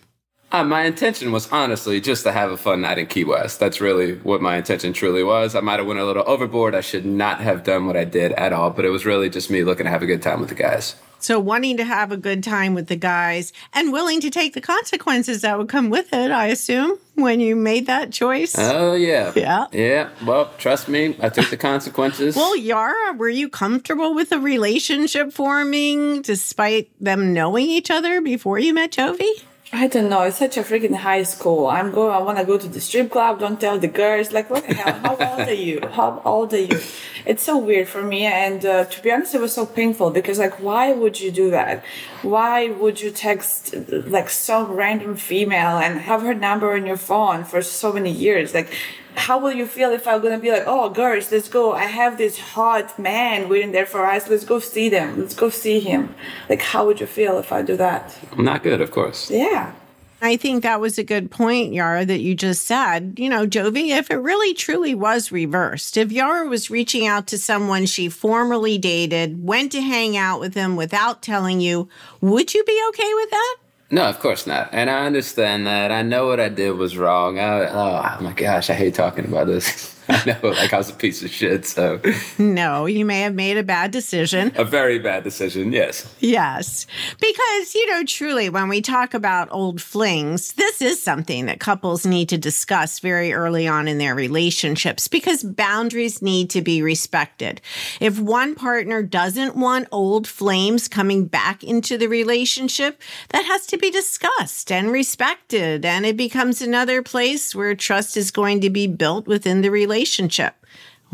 Uh, 0.51 0.63
my 0.63 0.83
intention 0.83 1.31
was 1.31 1.51
honestly 1.51 1.99
just 1.99 2.23
to 2.23 2.31
have 2.31 2.51
a 2.51 2.57
fun 2.57 2.81
night 2.81 2.99
in 2.99 3.07
Key 3.07 3.23
West. 3.23 3.59
That's 3.59 3.81
really 3.81 4.17
what 4.19 4.39
my 4.39 4.57
intention 4.57 4.93
truly 4.93 5.23
was. 5.23 5.55
I 5.55 5.61
might 5.61 5.79
have 5.79 5.87
went 5.87 5.99
a 5.99 6.05
little 6.05 6.23
overboard. 6.27 6.75
I 6.75 6.81
should 6.81 7.05
not 7.05 7.41
have 7.41 7.63
done 7.63 7.87
what 7.87 7.97
I 7.97 8.05
did 8.05 8.33
at 8.33 8.53
all, 8.53 8.69
but 8.69 8.85
it 8.85 8.89
was 8.89 9.03
really 9.03 9.31
just 9.31 9.49
me 9.49 9.63
looking 9.63 9.85
to 9.85 9.89
have 9.89 10.03
a 10.03 10.07
good 10.07 10.21
time 10.21 10.39
with 10.39 10.49
the 10.49 10.55
guys. 10.55 10.95
So, 11.27 11.41
wanting 11.41 11.75
to 11.75 11.83
have 11.83 12.13
a 12.13 12.15
good 12.15 12.41
time 12.41 12.73
with 12.73 12.87
the 12.87 12.95
guys 12.95 13.51
and 13.73 13.91
willing 13.91 14.21
to 14.21 14.29
take 14.29 14.53
the 14.53 14.61
consequences 14.61 15.41
that 15.41 15.57
would 15.57 15.67
come 15.67 15.89
with 15.89 16.13
it, 16.13 16.31
I 16.31 16.45
assume, 16.45 16.97
when 17.15 17.41
you 17.41 17.53
made 17.53 17.87
that 17.87 18.13
choice. 18.13 18.55
Oh, 18.57 18.93
yeah. 18.93 19.33
Yeah. 19.35 19.67
Yeah. 19.73 20.09
Well, 20.25 20.49
trust 20.57 20.87
me, 20.87 21.17
I 21.19 21.27
took 21.27 21.49
the 21.49 21.57
consequences. 21.57 22.33
Well, 22.37 22.55
Yara, 22.55 23.11
were 23.17 23.27
you 23.27 23.49
comfortable 23.49 24.15
with 24.15 24.31
a 24.31 24.39
relationship 24.39 25.33
forming 25.33 26.21
despite 26.21 26.91
them 27.03 27.33
knowing 27.33 27.65
each 27.65 27.91
other 27.91 28.21
before 28.21 28.57
you 28.57 28.73
met 28.73 28.93
Jovi? 28.93 29.29
I 29.73 29.87
don't 29.87 30.09
know. 30.09 30.21
It's 30.21 30.37
such 30.37 30.55
a 30.55 30.61
freaking 30.61 30.95
high 30.95 31.23
school. 31.23 31.67
I'm 31.67 31.91
going. 31.91 32.13
I 32.13 32.19
want 32.19 32.37
to 32.37 32.45
go 32.45 32.57
to 32.57 32.67
the 32.69 32.79
strip 32.79 33.11
club. 33.11 33.39
Don't 33.39 33.59
tell 33.59 33.77
the 33.77 33.89
girls. 33.89 34.31
Like, 34.31 34.49
what 34.49 34.65
the 34.65 34.73
hell? 34.73 34.93
How 34.99 35.09
old 35.39 35.47
are 35.49 35.53
you? 35.53 35.81
How 35.91 36.21
old 36.23 36.53
are 36.53 36.57
you? 36.59 36.79
It's 37.25 37.43
so 37.43 37.57
weird 37.57 37.89
for 37.89 38.01
me. 38.01 38.25
And 38.25 38.65
uh, 38.65 38.85
to 38.85 39.03
be 39.03 39.11
honest, 39.11 39.35
it 39.35 39.41
was 39.41 39.53
so 39.53 39.65
painful 39.65 40.11
because, 40.11 40.39
like, 40.39 40.61
why 40.61 40.93
would 40.93 41.19
you 41.19 41.31
do 41.31 41.51
that? 41.51 41.83
Why 42.21 42.69
would 42.69 43.01
you 43.01 43.11
text 43.11 43.75
like 43.89 44.29
some 44.29 44.71
random 44.71 45.17
female 45.17 45.77
and 45.77 45.99
have 45.99 46.21
her 46.21 46.33
number 46.33 46.73
on 46.73 46.85
your 46.85 46.97
phone 46.97 47.43
for 47.43 47.61
so 47.61 47.91
many 47.91 48.11
years? 48.11 48.53
Like, 48.53 48.71
how 49.17 49.39
will 49.39 49.51
you 49.51 49.65
feel 49.65 49.91
if 49.91 50.07
I'm 50.07 50.21
gonna 50.21 50.39
be 50.39 50.51
like, 50.51 50.63
oh, 50.67 50.89
girls, 50.89 51.31
let's 51.31 51.49
go. 51.49 51.73
I 51.73 51.85
have 51.85 52.17
this 52.17 52.37
hot 52.37 52.97
man 52.99 53.49
waiting 53.49 53.71
there 53.71 53.85
for 53.85 54.05
us. 54.05 54.29
Let's 54.29 54.45
go 54.45 54.59
see 54.59 54.89
them. 54.89 55.19
Let's 55.19 55.33
go 55.33 55.49
see 55.49 55.79
him. 55.79 56.13
Like, 56.49 56.61
how 56.61 56.85
would 56.85 56.99
you 56.99 57.07
feel 57.07 57.37
if 57.39 57.51
I 57.51 57.61
do 57.61 57.75
that? 57.77 58.15
Not 58.37 58.63
good, 58.63 58.79
of 58.79 58.91
course. 58.91 59.31
Yeah. 59.31 59.73
I 60.21 60.35
think 60.35 60.63
that 60.63 60.79
was 60.79 60.97
a 60.97 61.03
good 61.03 61.29
point, 61.29 61.73
Yara, 61.73 62.03
that 62.03 62.21
you 62.21 62.33
just 62.33 62.65
said. 62.65 63.15
You 63.17 63.29
know, 63.29 63.45
Jovi, 63.45 63.89
if 63.89 64.09
it 64.09 64.15
really 64.15 64.53
truly 64.55 64.95
was 64.95 65.31
reversed, 65.31 65.95
if 65.95 66.11
Yara 66.11 66.47
was 66.47 66.71
reaching 66.71 67.05
out 67.05 67.27
to 67.27 67.37
someone 67.37 67.85
she 67.85 68.09
formerly 68.09 68.79
dated, 68.79 69.45
went 69.45 69.71
to 69.73 69.81
hang 69.81 70.17
out 70.17 70.39
with 70.39 70.53
them 70.53 70.75
without 70.75 71.21
telling 71.21 71.61
you, 71.61 71.87
would 72.19 72.53
you 72.53 72.63
be 72.63 72.83
okay 72.89 73.13
with 73.13 73.29
that? 73.29 73.55
No, 73.89 74.03
of 74.03 74.19
course 74.19 74.45
not. 74.45 74.69
And 74.73 74.89
I 74.89 75.05
understand 75.05 75.65
that. 75.65 75.91
I 75.91 76.01
know 76.01 76.27
what 76.27 76.39
I 76.39 76.49
did 76.49 76.71
was 76.71 76.97
wrong. 76.97 77.39
I, 77.39 77.67
oh 77.69 78.21
my 78.21 78.33
gosh, 78.33 78.69
I 78.69 78.73
hate 78.73 78.95
talking 78.95 79.25
about 79.25 79.47
this. 79.47 79.93
I 80.09 80.23
know, 80.25 80.49
like 80.51 80.71
I 80.71 80.77
was 80.77 80.89
a 80.89 80.93
piece 80.93 81.21
of 81.21 81.29
shit. 81.29 81.65
So, 81.65 81.99
no, 82.37 82.85
you 82.85 83.03
may 83.03 83.21
have 83.21 83.35
made 83.35 83.57
a 83.57 83.63
bad 83.63 83.91
decision. 83.91 84.53
A 84.55 84.63
very 84.63 84.99
bad 84.99 85.25
decision, 85.25 85.73
yes. 85.73 86.09
Yes. 86.19 86.87
Because, 87.19 87.75
you 87.75 87.91
know, 87.91 88.05
truly, 88.05 88.49
when 88.49 88.69
we 88.69 88.81
talk 88.81 89.13
about 89.13 89.49
old 89.51 89.81
flings, 89.81 90.53
this 90.53 90.81
is 90.81 91.03
something 91.03 91.47
that 91.47 91.59
couples 91.59 92.05
need 92.05 92.29
to 92.29 92.37
discuss 92.37 92.99
very 92.99 93.33
early 93.33 93.67
on 93.67 93.89
in 93.89 93.97
their 93.97 94.15
relationships 94.15 95.09
because 95.09 95.43
boundaries 95.43 96.21
need 96.21 96.49
to 96.51 96.61
be 96.61 96.81
respected. 96.81 97.59
If 97.99 98.17
one 98.17 98.55
partner 98.55 99.03
doesn't 99.03 99.57
want 99.57 99.89
old 99.91 100.25
flames 100.25 100.87
coming 100.87 101.25
back 101.25 101.65
into 101.65 101.97
the 101.97 102.07
relationship, 102.07 103.01
that 103.29 103.43
has 103.43 103.65
to 103.67 103.77
be 103.77 103.91
discussed 103.91 104.71
and 104.71 104.89
respected. 104.89 105.83
And 105.83 106.05
it 106.05 106.15
becomes 106.15 106.61
another 106.61 107.01
place 107.01 107.53
where 107.53 107.75
trust 107.75 108.15
is 108.15 108.31
going 108.31 108.61
to 108.61 108.69
be 108.69 108.87
built 108.87 109.27
within 109.27 109.61
the 109.61 109.69
relationship 109.69 109.96
relationship. 109.97 110.53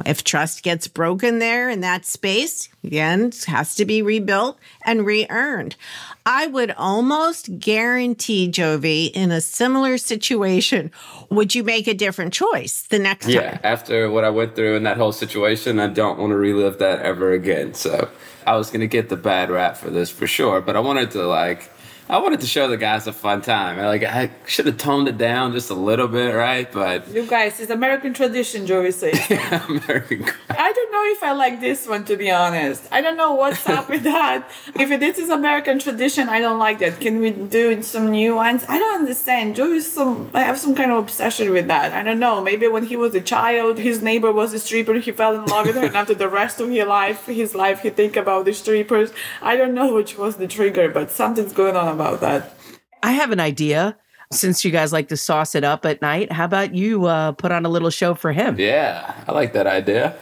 If 0.07 0.23
trust 0.23 0.63
gets 0.63 0.87
broken 0.87 1.37
there 1.37 1.69
in 1.69 1.81
that 1.81 2.03
space, 2.03 2.67
again, 2.83 3.25
it 3.25 3.43
has 3.45 3.75
to 3.75 3.85
be 3.85 4.01
rebuilt 4.01 4.57
and 4.83 5.05
re 5.05 5.27
earned. 5.29 5.75
I 6.25 6.47
would 6.47 6.71
almost 6.71 7.59
guarantee, 7.59 8.49
Jovi, 8.49 9.11
in 9.11 9.29
a 9.31 9.39
similar 9.39 9.99
situation, 9.99 10.89
would 11.29 11.53
you 11.53 11.63
make 11.63 11.87
a 11.87 11.93
different 11.93 12.33
choice 12.33 12.81
the 12.89 12.97
next 12.97 13.27
yeah, 13.27 13.41
time? 13.41 13.59
Yeah, 13.61 13.69
after 13.71 14.09
what 14.09 14.23
I 14.23 14.31
went 14.31 14.55
through 14.55 14.77
in 14.77 14.83
that 14.83 14.97
whole 14.97 15.11
situation, 15.11 15.79
I 15.79 15.87
don't 15.87 16.17
want 16.17 16.31
to 16.31 16.37
relive 16.37 16.79
that 16.79 17.01
ever 17.01 17.31
again. 17.31 17.75
So 17.75 18.09
I 18.47 18.55
was 18.55 18.69
going 18.69 18.81
to 18.81 18.87
get 18.87 19.09
the 19.09 19.17
bad 19.17 19.51
rap 19.51 19.77
for 19.77 19.91
this 19.91 20.09
for 20.09 20.25
sure, 20.25 20.59
but 20.59 20.75
I 20.75 20.79
wanted 20.79 21.11
to 21.11 21.23
like 21.27 21.69
I 22.09 22.17
wanted 22.17 22.41
to 22.41 22.47
show 22.47 22.67
the 22.67 22.75
guys 22.75 23.07
a 23.07 23.13
fun 23.13 23.41
time. 23.41 23.77
Like 23.77 24.03
I 24.03 24.29
should 24.45 24.65
have 24.65 24.77
toned 24.77 25.07
it 25.07 25.17
down 25.17 25.53
just 25.53 25.69
a 25.69 25.73
little 25.73 26.09
bit, 26.09 26.35
right? 26.35 26.69
But 26.69 27.07
you 27.07 27.25
guys, 27.25 27.61
it's 27.61 27.71
American 27.71 28.13
tradition, 28.13 28.67
Joey 28.67 28.91
says. 28.91 29.17
American. 29.69 30.25
I 30.49 30.73
don't 30.73 30.91
know 30.91 31.03
if 31.05 31.23
I 31.23 31.31
like 31.31 31.61
this 31.61 31.87
one 31.87 32.03
to 32.05 32.17
be 32.17 32.29
honest. 32.29 32.83
I 32.91 32.99
don't 32.99 33.15
know 33.15 33.33
what's 33.33 33.67
up 33.69 33.89
with 33.89 34.03
that. 34.03 34.49
If 34.75 34.99
this 34.99 35.17
is 35.17 35.29
American 35.29 35.79
tradition, 35.79 36.27
I 36.27 36.41
don't 36.41 36.59
like 36.59 36.79
that. 36.79 36.99
Can 36.99 37.19
we 37.19 37.31
do 37.31 37.81
some 37.81 38.11
new 38.11 38.35
ones? 38.35 38.65
I 38.67 38.77
don't 38.77 38.95
understand. 38.95 39.55
Joey 39.55 39.79
some 39.79 40.29
I 40.33 40.41
have 40.41 40.59
some 40.59 40.75
kind 40.75 40.91
of 40.91 40.97
obsession 40.97 41.51
with 41.51 41.67
that. 41.67 41.93
I 41.93 42.03
don't 42.03 42.19
know. 42.19 42.41
Maybe 42.41 42.67
when 42.67 42.85
he 42.85 42.97
was 42.97 43.15
a 43.15 43.21
child, 43.21 43.77
his 43.77 44.01
neighbor 44.01 44.33
was 44.33 44.53
a 44.53 44.59
stripper. 44.59 44.95
He 44.95 45.13
fell 45.13 45.35
in 45.35 45.45
love 45.45 45.67
with 45.67 45.75
her, 45.77 45.85
and 45.85 45.95
after 45.95 46.13
the 46.13 46.27
rest 46.27 46.59
of 46.59 46.69
his 46.69 46.85
life, 46.85 47.27
his 47.27 47.55
life, 47.55 47.79
he 47.81 47.89
think 47.89 48.17
about 48.17 48.43
the 48.43 48.53
strippers. 48.53 49.11
I 49.41 49.55
don't 49.55 49.73
know 49.73 49.93
which 49.93 50.17
was 50.17 50.35
the 50.35 50.47
trigger, 50.47 50.89
but 50.89 51.09
something's 51.09 51.53
going 51.53 51.77
on 51.77 51.92
about 51.93 52.21
that. 52.21 52.57
I 53.01 53.11
have 53.11 53.31
an 53.31 53.39
idea. 53.39 53.97
Since 54.31 54.65
you 54.65 54.71
guys 54.71 54.91
like 54.91 55.09
to 55.09 55.17
sauce 55.17 55.53
it 55.53 55.63
up 55.63 55.85
at 55.85 56.01
night, 56.01 56.31
how 56.31 56.45
about 56.45 56.73
you 56.73 57.05
uh, 57.05 57.33
put 57.33 57.51
on 57.51 57.65
a 57.65 57.69
little 57.69 57.91
show 57.91 58.15
for 58.15 58.31
him? 58.31 58.55
Yeah, 58.57 59.13
I 59.27 59.31
like 59.31 59.53
that 59.53 59.67
idea. 59.67 60.15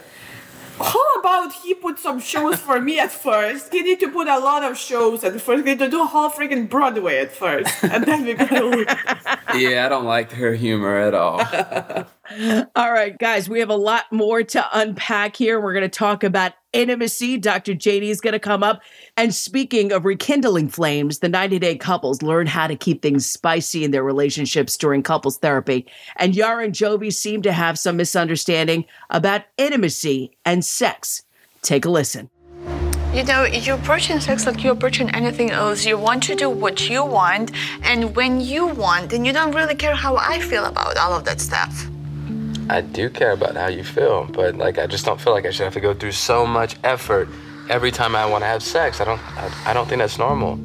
How 0.84 1.20
about 1.20 1.54
he 1.54 1.76
put 1.76 2.00
some 2.00 2.20
shows 2.20 2.60
for 2.60 2.82
me 2.82 3.00
at 3.00 3.12
first? 3.12 3.72
He 3.72 3.82
need 3.82 4.00
to 4.00 4.10
put 4.10 4.28
a 4.28 4.40
lot 4.40 4.64
of 4.64 4.78
shows 4.78 5.24
at 5.24 5.40
first. 5.40 5.64
He 5.64 5.72
need 5.72 5.80
to 5.80 5.90
do 5.90 6.02
a 6.02 6.06
whole 6.06 6.30
freaking 6.30 6.68
Broadway 6.68 7.20
at 7.20 7.32
first, 7.32 7.84
and 7.84 8.04
then 8.04 8.26
we're 8.26 8.36
gonna. 8.36 8.86
yeah, 9.56 9.86
I 9.86 9.90
don't 9.90 10.06
like 10.06 10.32
her 10.32 10.54
humor 10.54 10.98
at 10.98 11.14
all. 11.14 11.40
all 12.76 12.92
right, 12.92 13.18
guys, 13.18 13.50
we 13.50 13.60
have 13.60 13.70
a 13.70 13.76
lot 13.76 14.12
more 14.12 14.44
to 14.44 14.66
unpack 14.74 15.36
here. 15.36 15.60
We're 15.60 15.74
going 15.74 15.84
to 15.84 15.90
talk 15.90 16.24
about 16.24 16.54
intimacy. 16.74 17.38
Dr. 17.38 17.74
JD 17.74 18.04
is 18.04 18.22
going 18.22 18.34
to 18.34 18.40
come 18.40 18.64
up. 18.64 18.82
And 19.18 19.34
speaking 19.34 19.92
of 19.92 20.06
rekindling 20.06 20.70
flames, 20.70 21.20
the 21.20 21.30
90 21.30 21.60
day 21.60 21.76
couples 21.78 22.22
learn 22.22 22.48
how 22.48 22.68
to 22.68 22.76
keep 22.76 23.02
things 23.02 23.26
spicy 23.26 23.84
in 23.84 23.92
their 23.92 24.04
relationships 24.04 24.78
during 24.78 25.04
couples 25.04 25.38
therapy. 25.38 25.86
And 26.18 26.36
Yara 26.36 26.66
and 26.66 26.74
Jovi 26.74 27.14
seem 27.14 27.42
to 27.44 27.52
have 27.52 27.78
some 27.78 27.98
misunderstanding 27.98 28.86
about 29.10 29.44
intimacy 29.58 30.38
and 30.46 30.64
sex. 30.64 31.24
Take 31.62 31.86
a 31.86 31.90
listen. 31.90 32.30
You 33.14 33.26
know, 33.26 33.44
you're 33.44 33.76
approaching 33.76 34.22
sex 34.22 34.46
like 34.46 34.64
you're 34.64 34.72
approaching 34.72 35.10
anything 35.10 35.52
else. 35.52 35.86
You 35.86 35.98
want 35.98 36.24
to 36.24 36.36
do 36.36 36.50
what 36.50 36.90
you 36.90 37.04
want 37.04 37.52
and 37.84 38.16
when 38.16 38.40
you 38.40 38.68
want, 38.68 39.12
and 39.12 39.28
you 39.28 39.34
don't 39.34 39.54
really 39.54 39.76
care 39.76 39.96
how 39.96 40.16
I 40.16 40.40
feel 40.40 40.64
about 40.64 40.96
all 40.96 41.14
of 41.14 41.26
that 41.26 41.42
stuff. 41.42 41.88
I 42.72 42.80
do 42.80 43.10
care 43.10 43.34
about 43.34 43.58
how 43.58 43.68
you 43.68 43.84
feel, 43.84 44.24
but 44.28 44.56
like 44.56 44.80
I 44.80 44.88
just 44.88 45.04
don't 45.06 45.20
feel 45.20 45.34
like 45.34 45.46
I 45.46 45.50
should 45.52 45.66
have 45.66 45.74
to 45.74 45.82
go 45.82 45.94
through 45.94 46.14
so 46.14 46.48
much 46.48 46.78
effort 46.86 47.28
every 47.70 47.92
time 47.92 48.16
I 48.16 48.26
want 48.26 48.44
to 48.44 48.48
have 48.48 48.64
sex. 48.64 49.02
I 49.02 49.04
don't 49.04 49.20
I, 49.38 49.52
I 49.66 49.74
don't 49.74 49.90
think 49.90 50.00
that's 50.00 50.18
normal. 50.18 50.58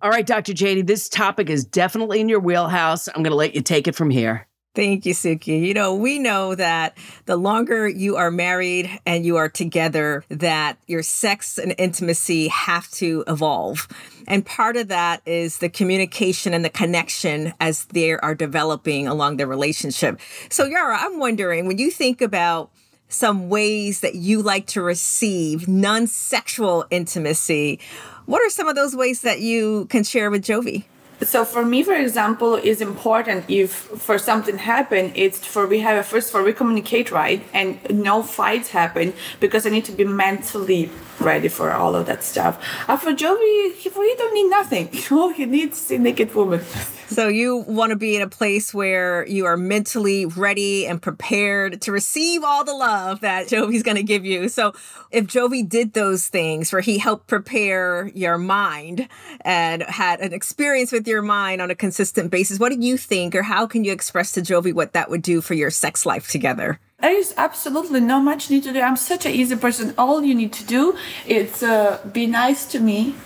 All 0.00 0.10
right, 0.10 0.26
Dr. 0.26 0.54
JD, 0.54 0.86
this 0.86 1.10
topic 1.10 1.50
is 1.50 1.62
definitely 1.64 2.20
in 2.20 2.30
your 2.30 2.40
wheelhouse. 2.40 3.06
I'm 3.06 3.22
going 3.22 3.32
to 3.32 3.36
let 3.36 3.54
you 3.54 3.60
take 3.60 3.86
it 3.86 3.94
from 3.94 4.08
here. 4.08 4.48
Thank 4.74 5.04
you, 5.04 5.12
Suki. 5.12 5.66
You 5.66 5.74
know, 5.74 5.94
we 5.94 6.18
know 6.18 6.54
that 6.54 6.96
the 7.26 7.36
longer 7.36 7.86
you 7.86 8.16
are 8.16 8.30
married 8.30 8.90
and 9.04 9.26
you 9.26 9.36
are 9.36 9.50
together, 9.50 10.24
that 10.30 10.78
your 10.86 11.02
sex 11.02 11.58
and 11.58 11.74
intimacy 11.76 12.48
have 12.48 12.90
to 12.92 13.22
evolve. 13.28 13.86
And 14.26 14.46
part 14.46 14.78
of 14.78 14.88
that 14.88 15.20
is 15.26 15.58
the 15.58 15.68
communication 15.68 16.54
and 16.54 16.64
the 16.64 16.70
connection 16.70 17.52
as 17.60 17.84
they 17.86 18.12
are 18.12 18.34
developing 18.34 19.06
along 19.06 19.36
their 19.36 19.46
relationship. 19.46 20.18
So, 20.48 20.64
Yara, 20.64 20.96
I'm 20.98 21.18
wondering 21.18 21.66
when 21.66 21.76
you 21.76 21.90
think 21.90 22.22
about 22.22 22.70
some 23.08 23.50
ways 23.50 24.00
that 24.00 24.14
you 24.14 24.40
like 24.40 24.66
to 24.68 24.80
receive 24.80 25.68
non 25.68 26.06
sexual 26.06 26.86
intimacy, 26.90 27.78
what 28.24 28.40
are 28.40 28.48
some 28.48 28.68
of 28.68 28.74
those 28.74 28.96
ways 28.96 29.20
that 29.20 29.40
you 29.40 29.84
can 29.90 30.02
share 30.02 30.30
with 30.30 30.42
Jovi? 30.42 30.84
So 31.22 31.44
for 31.44 31.64
me 31.64 31.82
for 31.82 31.94
example 31.94 32.54
is 32.54 32.80
important 32.80 33.44
if 33.48 33.70
for 33.70 34.18
something 34.18 34.58
happen 34.58 35.12
it's 35.14 35.44
for 35.44 35.66
we 35.66 35.80
have 35.80 35.96
a 35.96 36.02
first 36.02 36.30
for 36.32 36.42
we 36.42 36.52
communicate 36.52 37.10
right? 37.10 37.42
And 37.52 37.78
no 37.90 38.22
fights 38.22 38.70
happen 38.70 39.12
because 39.40 39.66
i 39.66 39.70
need 39.70 39.84
to 39.84 39.92
be 39.92 40.04
mentally 40.04 40.90
ready 41.22 41.48
for 41.48 41.72
all 41.72 41.94
of 41.94 42.06
that 42.06 42.22
stuff. 42.22 42.62
Uh, 42.88 42.96
for 42.96 43.12
Jovi, 43.12 43.74
he 43.74 43.88
really 43.88 44.16
don't 44.16 44.34
need 44.34 44.50
nothing. 44.50 44.90
All 45.10 45.28
he 45.28 45.46
needs 45.46 45.84
is 45.84 45.90
a 45.92 45.98
naked 45.98 46.34
woman. 46.34 46.62
So 47.12 47.28
you 47.28 47.58
want 47.68 47.90
to 47.90 47.96
be 47.96 48.16
in 48.16 48.22
a 48.22 48.28
place 48.28 48.72
where 48.72 49.26
you 49.26 49.44
are 49.44 49.58
mentally 49.58 50.24
ready 50.24 50.86
and 50.86 51.00
prepared 51.02 51.82
to 51.82 51.92
receive 51.92 52.42
all 52.42 52.64
the 52.64 52.72
love 52.72 53.20
that 53.20 53.48
Jovi's 53.48 53.82
going 53.82 53.98
to 53.98 54.02
give 54.02 54.24
you. 54.24 54.48
So 54.48 54.72
if 55.10 55.26
Jovi 55.26 55.68
did 55.68 55.92
those 55.92 56.28
things 56.28 56.72
where 56.72 56.80
he 56.80 56.96
helped 56.96 57.26
prepare 57.26 58.10
your 58.14 58.38
mind 58.38 59.08
and 59.42 59.82
had 59.82 60.20
an 60.20 60.32
experience 60.32 60.90
with 60.90 61.06
your 61.06 61.20
mind 61.20 61.60
on 61.60 61.70
a 61.70 61.74
consistent 61.74 62.30
basis, 62.30 62.58
what 62.58 62.72
do 62.72 62.78
you 62.80 62.96
think 62.96 63.34
or 63.34 63.42
how 63.42 63.66
can 63.66 63.84
you 63.84 63.92
express 63.92 64.32
to 64.32 64.40
Jovi 64.40 64.72
what 64.72 64.94
that 64.94 65.10
would 65.10 65.20
do 65.20 65.42
for 65.42 65.52
your 65.52 65.70
sex 65.70 66.06
life 66.06 66.28
together? 66.28 66.80
There 67.02 67.18
is 67.18 67.34
absolutely 67.36 68.00
no 68.00 68.20
much 68.20 68.48
need 68.48 68.62
to 68.62 68.72
do. 68.72 68.80
I'm 68.80 68.96
such 68.96 69.26
an 69.26 69.32
easy 69.32 69.56
person. 69.56 69.92
All 69.98 70.22
you 70.22 70.36
need 70.36 70.52
to 70.52 70.64
do 70.64 70.96
is 71.26 71.62
uh, 71.62 71.98
be 72.12 72.26
nice 72.26 72.64
to 72.66 72.78
me. 72.78 73.16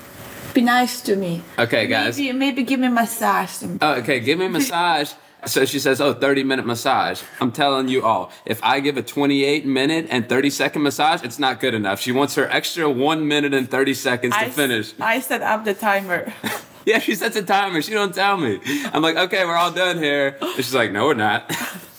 Be 0.54 0.62
nice 0.62 1.02
to 1.02 1.14
me. 1.14 1.42
Okay, 1.58 1.86
guys. 1.86 2.18
Maybe, 2.18 2.32
maybe 2.32 2.62
give 2.62 2.80
me 2.80 2.86
a 2.86 2.90
massage. 2.90 3.62
Oh, 3.82 3.94
okay, 3.96 4.20
give 4.20 4.38
me 4.38 4.46
a 4.46 4.48
massage. 4.48 5.12
So 5.44 5.66
she 5.66 5.78
says, 5.78 6.00
oh, 6.00 6.14
30 6.14 6.42
minute 6.44 6.64
massage. 6.64 7.20
I'm 7.38 7.52
telling 7.52 7.88
you 7.88 8.02
all, 8.02 8.32
if 8.46 8.64
I 8.64 8.80
give 8.80 8.96
a 8.96 9.02
28 9.02 9.66
minute 9.66 10.06
and 10.08 10.26
30 10.26 10.48
second 10.48 10.82
massage, 10.82 11.22
it's 11.22 11.38
not 11.38 11.60
good 11.60 11.74
enough. 11.74 12.00
She 12.00 12.12
wants 12.12 12.34
her 12.36 12.48
extra 12.48 12.88
one 12.90 13.28
minute 13.28 13.52
and 13.52 13.70
30 13.70 13.92
seconds 13.92 14.34
to 14.34 14.40
I, 14.40 14.48
finish. 14.48 14.94
I 14.98 15.20
set 15.20 15.42
up 15.42 15.64
the 15.64 15.74
timer. 15.74 16.32
Yeah, 16.86 17.00
she 17.00 17.16
sets 17.16 17.34
a 17.34 17.42
timer. 17.42 17.82
She 17.82 17.94
don't 17.94 18.14
tell 18.14 18.36
me. 18.36 18.60
I'm 18.92 19.02
like, 19.02 19.16
okay, 19.16 19.44
we're 19.44 19.56
all 19.56 19.72
done 19.72 19.98
here. 19.98 20.38
And 20.40 20.54
she's 20.54 20.72
like, 20.72 20.92
no, 20.92 21.06
we're 21.06 21.14
not. 21.14 21.50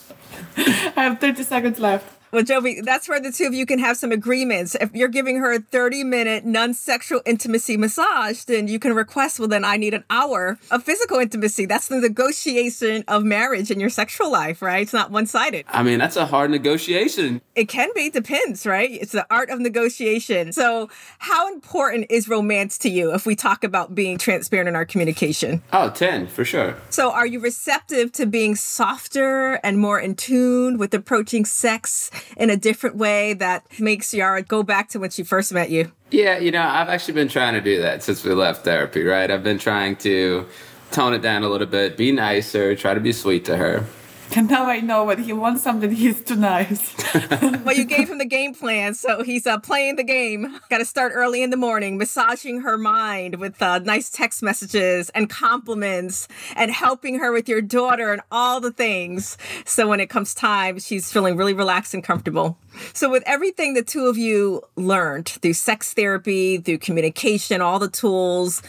I 0.57 1.03
have 1.03 1.19
30 1.19 1.43
seconds 1.43 1.79
left. 1.79 2.16
Well, 2.31 2.43
Jovi, 2.43 2.83
that's 2.83 3.07
where 3.07 3.21
the 3.21 3.31
two 3.31 3.45
of 3.45 3.53
you 3.53 3.65
can 3.65 3.79
have 3.79 3.95
some 3.95 4.11
agreements. 4.11 4.75
If 4.75 4.93
you're 4.93 5.07
giving 5.07 5.37
her 5.37 5.53
a 5.53 5.59
30 5.59 6.03
minute 6.03 6.45
non 6.45 6.73
sexual 6.73 7.21
intimacy 7.25 7.77
massage, 7.77 8.43
then 8.43 8.67
you 8.67 8.79
can 8.79 8.93
request, 8.93 9.39
well, 9.39 9.47
then 9.47 9.63
I 9.63 9.77
need 9.77 9.93
an 9.93 10.03
hour 10.09 10.59
of 10.69 10.83
physical 10.83 11.19
intimacy. 11.19 11.65
That's 11.65 11.87
the 11.87 11.99
negotiation 11.99 13.05
of 13.07 13.23
marriage 13.23 13.71
in 13.71 13.79
your 13.79 13.89
sexual 13.89 14.29
life, 14.29 14.61
right? 14.61 14.81
It's 14.81 14.93
not 14.93 15.09
one 15.09 15.25
sided. 15.25 15.65
I 15.69 15.83
mean, 15.83 15.99
that's 15.99 16.17
a 16.17 16.25
hard 16.25 16.51
negotiation. 16.51 17.41
It 17.55 17.69
can 17.69 17.89
be, 17.95 18.09
depends, 18.09 18.65
right? 18.65 18.91
It's 18.91 19.13
the 19.13 19.25
art 19.31 19.49
of 19.49 19.59
negotiation. 19.59 20.51
So, 20.51 20.89
how 21.19 21.51
important 21.51 22.07
is 22.09 22.27
romance 22.27 22.77
to 22.79 22.89
you 22.89 23.13
if 23.13 23.25
we 23.25 23.35
talk 23.35 23.63
about 23.63 23.95
being 23.95 24.17
transparent 24.17 24.67
in 24.67 24.75
our 24.75 24.85
communication? 24.85 25.61
Oh, 25.71 25.89
10, 25.89 26.27
for 26.27 26.43
sure. 26.43 26.75
So, 26.89 27.11
are 27.11 27.25
you 27.25 27.39
receptive 27.39 28.11
to 28.13 28.25
being 28.25 28.55
softer 28.55 29.53
and 29.63 29.79
more 29.79 29.99
in 29.99 30.15
tune 30.15 30.77
with 30.77 30.93
approaching 30.93 31.45
sex 31.45 32.11
in 32.37 32.49
a 32.49 32.57
different 32.57 32.95
way 32.95 33.33
that 33.33 33.65
makes 33.79 34.13
Yara 34.13 34.41
go 34.41 34.63
back 34.63 34.89
to 34.89 34.99
when 34.99 35.09
she 35.09 35.23
first 35.23 35.53
met 35.53 35.69
you? 35.69 35.91
Yeah, 36.11 36.37
you 36.37 36.51
know, 36.51 36.61
I've 36.61 36.89
actually 36.89 37.15
been 37.15 37.27
trying 37.27 37.53
to 37.53 37.61
do 37.61 37.81
that 37.81 38.03
since 38.03 38.23
we 38.23 38.33
left 38.33 38.63
therapy, 38.63 39.03
right? 39.03 39.29
I've 39.29 39.43
been 39.43 39.59
trying 39.59 39.95
to 39.97 40.45
tone 40.91 41.13
it 41.13 41.21
down 41.21 41.43
a 41.43 41.49
little 41.49 41.67
bit, 41.67 41.97
be 41.97 42.11
nicer, 42.11 42.75
try 42.75 42.93
to 42.93 42.99
be 42.99 43.11
sweet 43.11 43.45
to 43.45 43.57
her. 43.57 43.85
And 44.35 44.49
now 44.49 44.65
I 44.65 44.81
know 44.81 45.05
when 45.05 45.23
he 45.23 45.33
wants 45.33 45.63
something, 45.63 45.89
he's 45.89 46.21
too 46.21 46.35
nice. 46.35 46.93
well, 47.63 47.75
you 47.75 47.85
gave 47.85 48.09
him 48.09 48.17
the 48.17 48.25
game 48.25 48.53
plan, 48.53 48.93
so 48.93 49.23
he's 49.23 49.47
uh, 49.47 49.57
playing 49.59 49.95
the 49.95 50.03
game. 50.03 50.59
Got 50.69 50.79
to 50.79 50.85
start 50.85 51.13
early 51.15 51.41
in 51.41 51.49
the 51.49 51.57
morning, 51.57 51.97
massaging 51.97 52.61
her 52.61 52.77
mind 52.77 53.35
with 53.35 53.61
uh, 53.61 53.79
nice 53.79 54.09
text 54.09 54.43
messages 54.43 55.09
and 55.11 55.29
compliments, 55.29 56.27
and 56.55 56.71
helping 56.71 57.19
her 57.19 57.31
with 57.31 57.47
your 57.47 57.61
daughter 57.61 58.11
and 58.11 58.21
all 58.31 58.59
the 58.59 58.71
things. 58.71 59.37
So 59.65 59.87
when 59.87 59.99
it 59.99 60.09
comes 60.09 60.33
time, 60.33 60.79
she's 60.79 61.11
feeling 61.11 61.37
really 61.37 61.53
relaxed 61.53 61.93
and 61.93 62.03
comfortable. 62.03 62.57
So, 62.93 63.09
with 63.09 63.23
everything 63.25 63.73
the 63.73 63.81
two 63.81 64.05
of 64.05 64.17
you 64.17 64.61
learned 64.75 65.29
through 65.29 65.53
sex 65.53 65.93
therapy, 65.93 66.57
through 66.57 66.77
communication, 66.79 67.61
all 67.61 67.79
the 67.79 67.89
tools, 67.89 68.61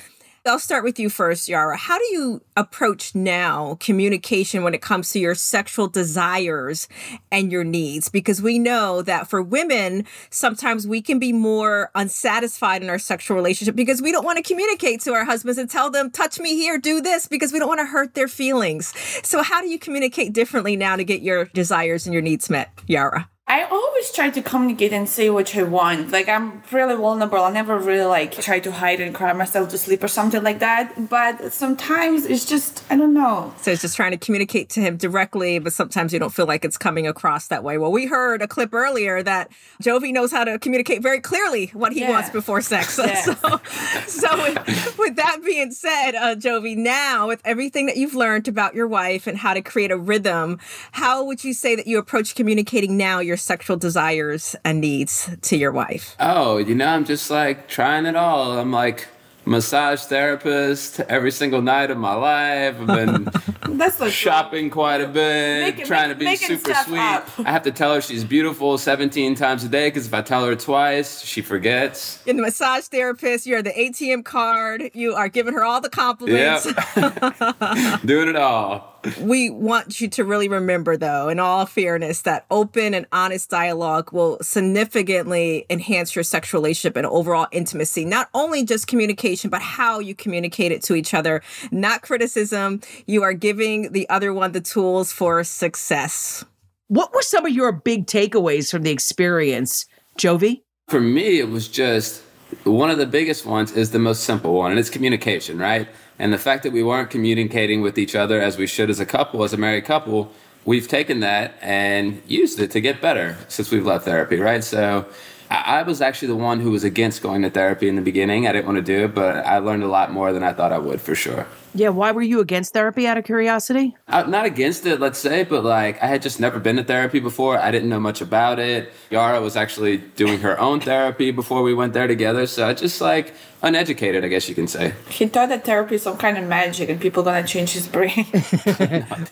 I'll 0.48 0.58
start 0.58 0.82
with 0.82 0.98
you 0.98 1.10
first, 1.10 1.48
Yara. 1.48 1.76
How 1.76 1.98
do 1.98 2.04
you 2.10 2.42
approach 2.56 3.14
now 3.14 3.76
communication 3.80 4.62
when 4.62 4.72
it 4.72 4.80
comes 4.80 5.10
to 5.12 5.18
your 5.18 5.34
sexual 5.34 5.88
desires 5.88 6.88
and 7.30 7.52
your 7.52 7.64
needs? 7.64 8.08
Because 8.08 8.40
we 8.40 8.58
know 8.58 9.02
that 9.02 9.28
for 9.28 9.42
women, 9.42 10.06
sometimes 10.30 10.86
we 10.86 11.02
can 11.02 11.18
be 11.18 11.32
more 11.34 11.90
unsatisfied 11.94 12.82
in 12.82 12.88
our 12.88 12.98
sexual 12.98 13.36
relationship 13.36 13.76
because 13.76 14.00
we 14.00 14.10
don't 14.10 14.24
want 14.24 14.38
to 14.38 14.42
communicate 14.42 15.02
to 15.02 15.12
our 15.12 15.26
husbands 15.26 15.58
and 15.58 15.68
tell 15.68 15.90
them, 15.90 16.10
touch 16.10 16.40
me 16.40 16.54
here, 16.56 16.78
do 16.78 17.02
this, 17.02 17.26
because 17.26 17.52
we 17.52 17.58
don't 17.58 17.68
want 17.68 17.80
to 17.80 17.86
hurt 17.86 18.14
their 18.14 18.28
feelings. 18.28 18.94
So, 19.26 19.42
how 19.42 19.60
do 19.60 19.68
you 19.68 19.78
communicate 19.78 20.32
differently 20.32 20.76
now 20.76 20.96
to 20.96 21.04
get 21.04 21.20
your 21.20 21.44
desires 21.46 22.06
and 22.06 22.14
your 22.14 22.22
needs 22.22 22.48
met, 22.48 22.70
Yara? 22.86 23.28
I 23.50 23.62
always 23.64 24.12
try 24.12 24.28
to 24.28 24.42
communicate 24.42 24.92
and 24.92 25.08
say 25.08 25.30
what 25.30 25.56
I 25.56 25.62
want. 25.62 26.10
Like 26.10 26.28
I'm 26.28 26.62
really 26.70 26.94
vulnerable. 26.94 27.38
I 27.42 27.50
never 27.50 27.78
really 27.78 28.04
like 28.04 28.32
try 28.32 28.60
to 28.60 28.70
hide 28.70 29.00
and 29.00 29.14
cry 29.14 29.32
myself 29.32 29.70
to 29.70 29.78
sleep 29.78 30.04
or 30.04 30.08
something 30.08 30.42
like 30.42 30.58
that. 30.58 31.08
But 31.08 31.50
sometimes 31.54 32.26
it's 32.26 32.44
just 32.44 32.84
I 32.90 32.96
don't 32.96 33.14
know. 33.14 33.54
So 33.62 33.70
it's 33.70 33.80
just 33.80 33.96
trying 33.96 34.10
to 34.10 34.18
communicate 34.18 34.68
to 34.70 34.80
him 34.80 34.98
directly, 34.98 35.58
but 35.60 35.72
sometimes 35.72 36.12
you 36.12 36.18
don't 36.18 36.32
feel 36.34 36.44
like 36.44 36.62
it's 36.62 36.76
coming 36.76 37.06
across 37.06 37.46
that 37.48 37.64
way. 37.64 37.78
Well, 37.78 37.90
we 37.90 38.04
heard 38.04 38.42
a 38.42 38.46
clip 38.48 38.74
earlier 38.74 39.22
that 39.22 39.50
Jovi 39.82 40.12
knows 40.12 40.30
how 40.30 40.44
to 40.44 40.58
communicate 40.58 41.02
very 41.02 41.20
clearly 41.20 41.68
what 41.72 41.94
he 41.94 42.00
Yeah. 42.00 42.10
wants 42.10 42.28
before 42.28 42.60
sex. 42.60 42.98
Yes. 42.98 43.28
So, 43.38 43.60
so 44.06 44.36
with, 44.42 44.98
with 44.98 45.16
that 45.16 45.38
being 45.42 45.70
said, 45.70 46.14
uh, 46.14 46.34
Jovi, 46.34 46.76
now 46.76 47.28
with 47.28 47.40
everything 47.46 47.86
that 47.86 47.96
you've 47.96 48.14
learned 48.14 48.46
about 48.48 48.74
your 48.74 48.86
wife 48.86 49.26
and 49.26 49.38
how 49.38 49.54
to 49.54 49.62
create 49.62 49.90
a 49.90 49.96
rhythm, 49.96 50.58
how 50.92 51.24
would 51.24 51.44
you 51.44 51.54
say 51.54 51.74
that 51.76 51.86
you 51.86 51.98
approach 51.98 52.34
communicating 52.34 52.96
now 52.96 53.20
your 53.20 53.37
sexual 53.38 53.76
desires 53.76 54.54
and 54.64 54.80
needs 54.80 55.30
to 55.42 55.56
your 55.56 55.72
wife? 55.72 56.16
Oh, 56.20 56.58
you 56.58 56.74
know, 56.74 56.86
I'm 56.88 57.04
just 57.04 57.30
like 57.30 57.68
trying 57.68 58.06
it 58.06 58.16
all. 58.16 58.58
I'm 58.58 58.70
like 58.72 59.08
massage 59.44 60.02
therapist 60.02 61.00
every 61.00 61.30
single 61.30 61.62
night 61.62 61.90
of 61.90 61.96
my 61.96 62.12
life. 62.12 62.76
I've 62.80 62.86
been 62.86 63.28
That's 63.78 63.98
not 63.98 64.10
shopping 64.10 64.68
quite 64.68 65.00
a 65.00 65.06
bit, 65.08 65.60
Making- 65.62 65.86
trying 65.86 66.08
to 66.10 66.14
be 66.16 66.36
super 66.36 66.74
sweet. 66.74 66.98
up. 66.98 67.26
I 67.38 67.50
have 67.50 67.62
to 67.62 67.70
tell 67.70 67.94
her 67.94 68.02
she's 68.02 68.24
beautiful 68.24 68.76
17 68.76 69.34
times 69.36 69.64
a 69.64 69.68
day 69.70 69.88
because 69.88 70.06
if 70.06 70.12
I 70.12 70.20
tell 70.20 70.44
her 70.44 70.54
twice, 70.54 71.22
she 71.24 71.40
forgets. 71.40 72.20
You're 72.26 72.34
the 72.36 72.42
massage 72.42 72.84
therapist, 72.86 73.46
you're 73.46 73.62
the 73.62 73.70
ATM 73.70 74.22
card, 74.24 74.90
you 74.92 75.14
are 75.14 75.28
giving 75.28 75.54
her 75.54 75.64
all 75.64 75.80
the 75.80 75.88
compliments. 75.90 76.64
Doing 78.04 78.28
it 78.28 78.36
all. 78.36 78.97
We 79.20 79.50
want 79.50 80.00
you 80.00 80.08
to 80.08 80.24
really 80.24 80.48
remember, 80.48 80.96
though, 80.96 81.28
in 81.28 81.38
all 81.38 81.66
fairness, 81.66 82.22
that 82.22 82.46
open 82.50 82.94
and 82.94 83.06
honest 83.12 83.50
dialogue 83.50 84.12
will 84.12 84.38
significantly 84.42 85.66
enhance 85.70 86.14
your 86.14 86.22
sexual 86.22 86.60
relationship 86.60 86.96
and 86.96 87.06
overall 87.06 87.46
intimacy. 87.52 88.04
Not 88.04 88.28
only 88.34 88.64
just 88.64 88.86
communication, 88.86 89.50
but 89.50 89.62
how 89.62 89.98
you 89.98 90.14
communicate 90.14 90.72
it 90.72 90.82
to 90.84 90.94
each 90.94 91.14
other. 91.14 91.42
Not 91.70 92.02
criticism. 92.02 92.80
You 93.06 93.22
are 93.22 93.32
giving 93.32 93.92
the 93.92 94.08
other 94.08 94.32
one 94.32 94.52
the 94.52 94.60
tools 94.60 95.12
for 95.12 95.42
success. 95.44 96.44
What 96.88 97.12
were 97.12 97.22
some 97.22 97.44
of 97.44 97.52
your 97.52 97.72
big 97.72 98.06
takeaways 98.06 98.70
from 98.70 98.82
the 98.82 98.90
experience, 98.90 99.86
Jovi? 100.18 100.62
For 100.88 101.00
me, 101.00 101.38
it 101.38 101.50
was 101.50 101.68
just 101.68 102.22
one 102.64 102.90
of 102.90 102.98
the 102.98 103.06
biggest 103.06 103.44
ones 103.44 103.72
is 103.72 103.90
the 103.90 103.98
most 103.98 104.24
simple 104.24 104.54
one, 104.54 104.70
and 104.70 104.80
it's 104.80 104.88
communication, 104.88 105.58
right? 105.58 105.88
And 106.18 106.32
the 106.32 106.38
fact 106.38 106.62
that 106.64 106.72
we 106.72 106.82
weren't 106.82 107.10
communicating 107.10 107.80
with 107.80 107.98
each 107.98 108.14
other 108.14 108.40
as 108.40 108.58
we 108.58 108.66
should 108.66 108.90
as 108.90 109.00
a 109.00 109.06
couple, 109.06 109.44
as 109.44 109.52
a 109.52 109.56
married 109.56 109.84
couple, 109.84 110.32
we've 110.64 110.88
taken 110.88 111.20
that 111.20 111.54
and 111.62 112.20
used 112.26 112.58
it 112.60 112.70
to 112.72 112.80
get 112.80 113.00
better 113.00 113.36
since 113.48 113.70
we've 113.70 113.86
left 113.86 114.04
therapy, 114.04 114.38
right? 114.38 114.64
So 114.64 115.06
I 115.50 115.82
was 115.82 116.02
actually 116.02 116.28
the 116.28 116.36
one 116.36 116.60
who 116.60 116.70
was 116.70 116.84
against 116.84 117.22
going 117.22 117.42
to 117.42 117.50
therapy 117.50 117.88
in 117.88 117.96
the 117.96 118.02
beginning. 118.02 118.46
I 118.46 118.52
didn't 118.52 118.66
want 118.66 118.76
to 118.76 118.82
do 118.82 119.04
it, 119.04 119.14
but 119.14 119.46
I 119.46 119.58
learned 119.58 119.82
a 119.82 119.88
lot 119.88 120.12
more 120.12 120.32
than 120.32 120.42
I 120.42 120.52
thought 120.52 120.72
I 120.72 120.78
would 120.78 121.00
for 121.00 121.14
sure. 121.14 121.46
Yeah, 121.74 121.90
why 121.90 122.12
were 122.12 122.22
you 122.22 122.40
against 122.40 122.72
therapy 122.72 123.06
out 123.06 123.18
of 123.18 123.24
curiosity? 123.24 123.96
Uh, 124.08 124.22
not 124.22 124.46
against 124.46 124.86
it, 124.86 125.00
let's 125.00 125.18
say, 125.18 125.44
but 125.44 125.64
like 125.64 126.02
I 126.02 126.06
had 126.06 126.22
just 126.22 126.40
never 126.40 126.58
been 126.58 126.76
to 126.76 126.84
therapy 126.84 127.20
before. 127.20 127.58
I 127.58 127.70
didn't 127.70 127.88
know 127.88 128.00
much 128.00 128.20
about 128.20 128.58
it. 128.58 128.92
Yara 129.10 129.40
was 129.40 129.56
actually 129.56 129.98
doing 129.98 130.40
her 130.40 130.58
own 130.58 130.80
therapy 130.80 131.30
before 131.30 131.62
we 131.62 131.74
went 131.74 131.92
there 131.92 132.06
together, 132.06 132.46
so 132.46 132.66
I 132.66 132.74
just 132.74 133.00
like 133.00 133.34
uneducated, 133.62 134.24
I 134.24 134.28
guess 134.28 134.48
you 134.48 134.54
can 134.54 134.68
say. 134.68 134.94
He 135.08 135.26
thought 135.26 135.48
that 135.48 135.64
therapy 135.64 135.96
is 135.96 136.02
some 136.02 136.16
kind 136.16 136.38
of 136.38 136.44
magic 136.44 136.88
and 136.88 137.00
people 137.00 137.22
gonna 137.22 137.46
change 137.46 137.72
his 137.72 137.88
brain. 137.88 138.26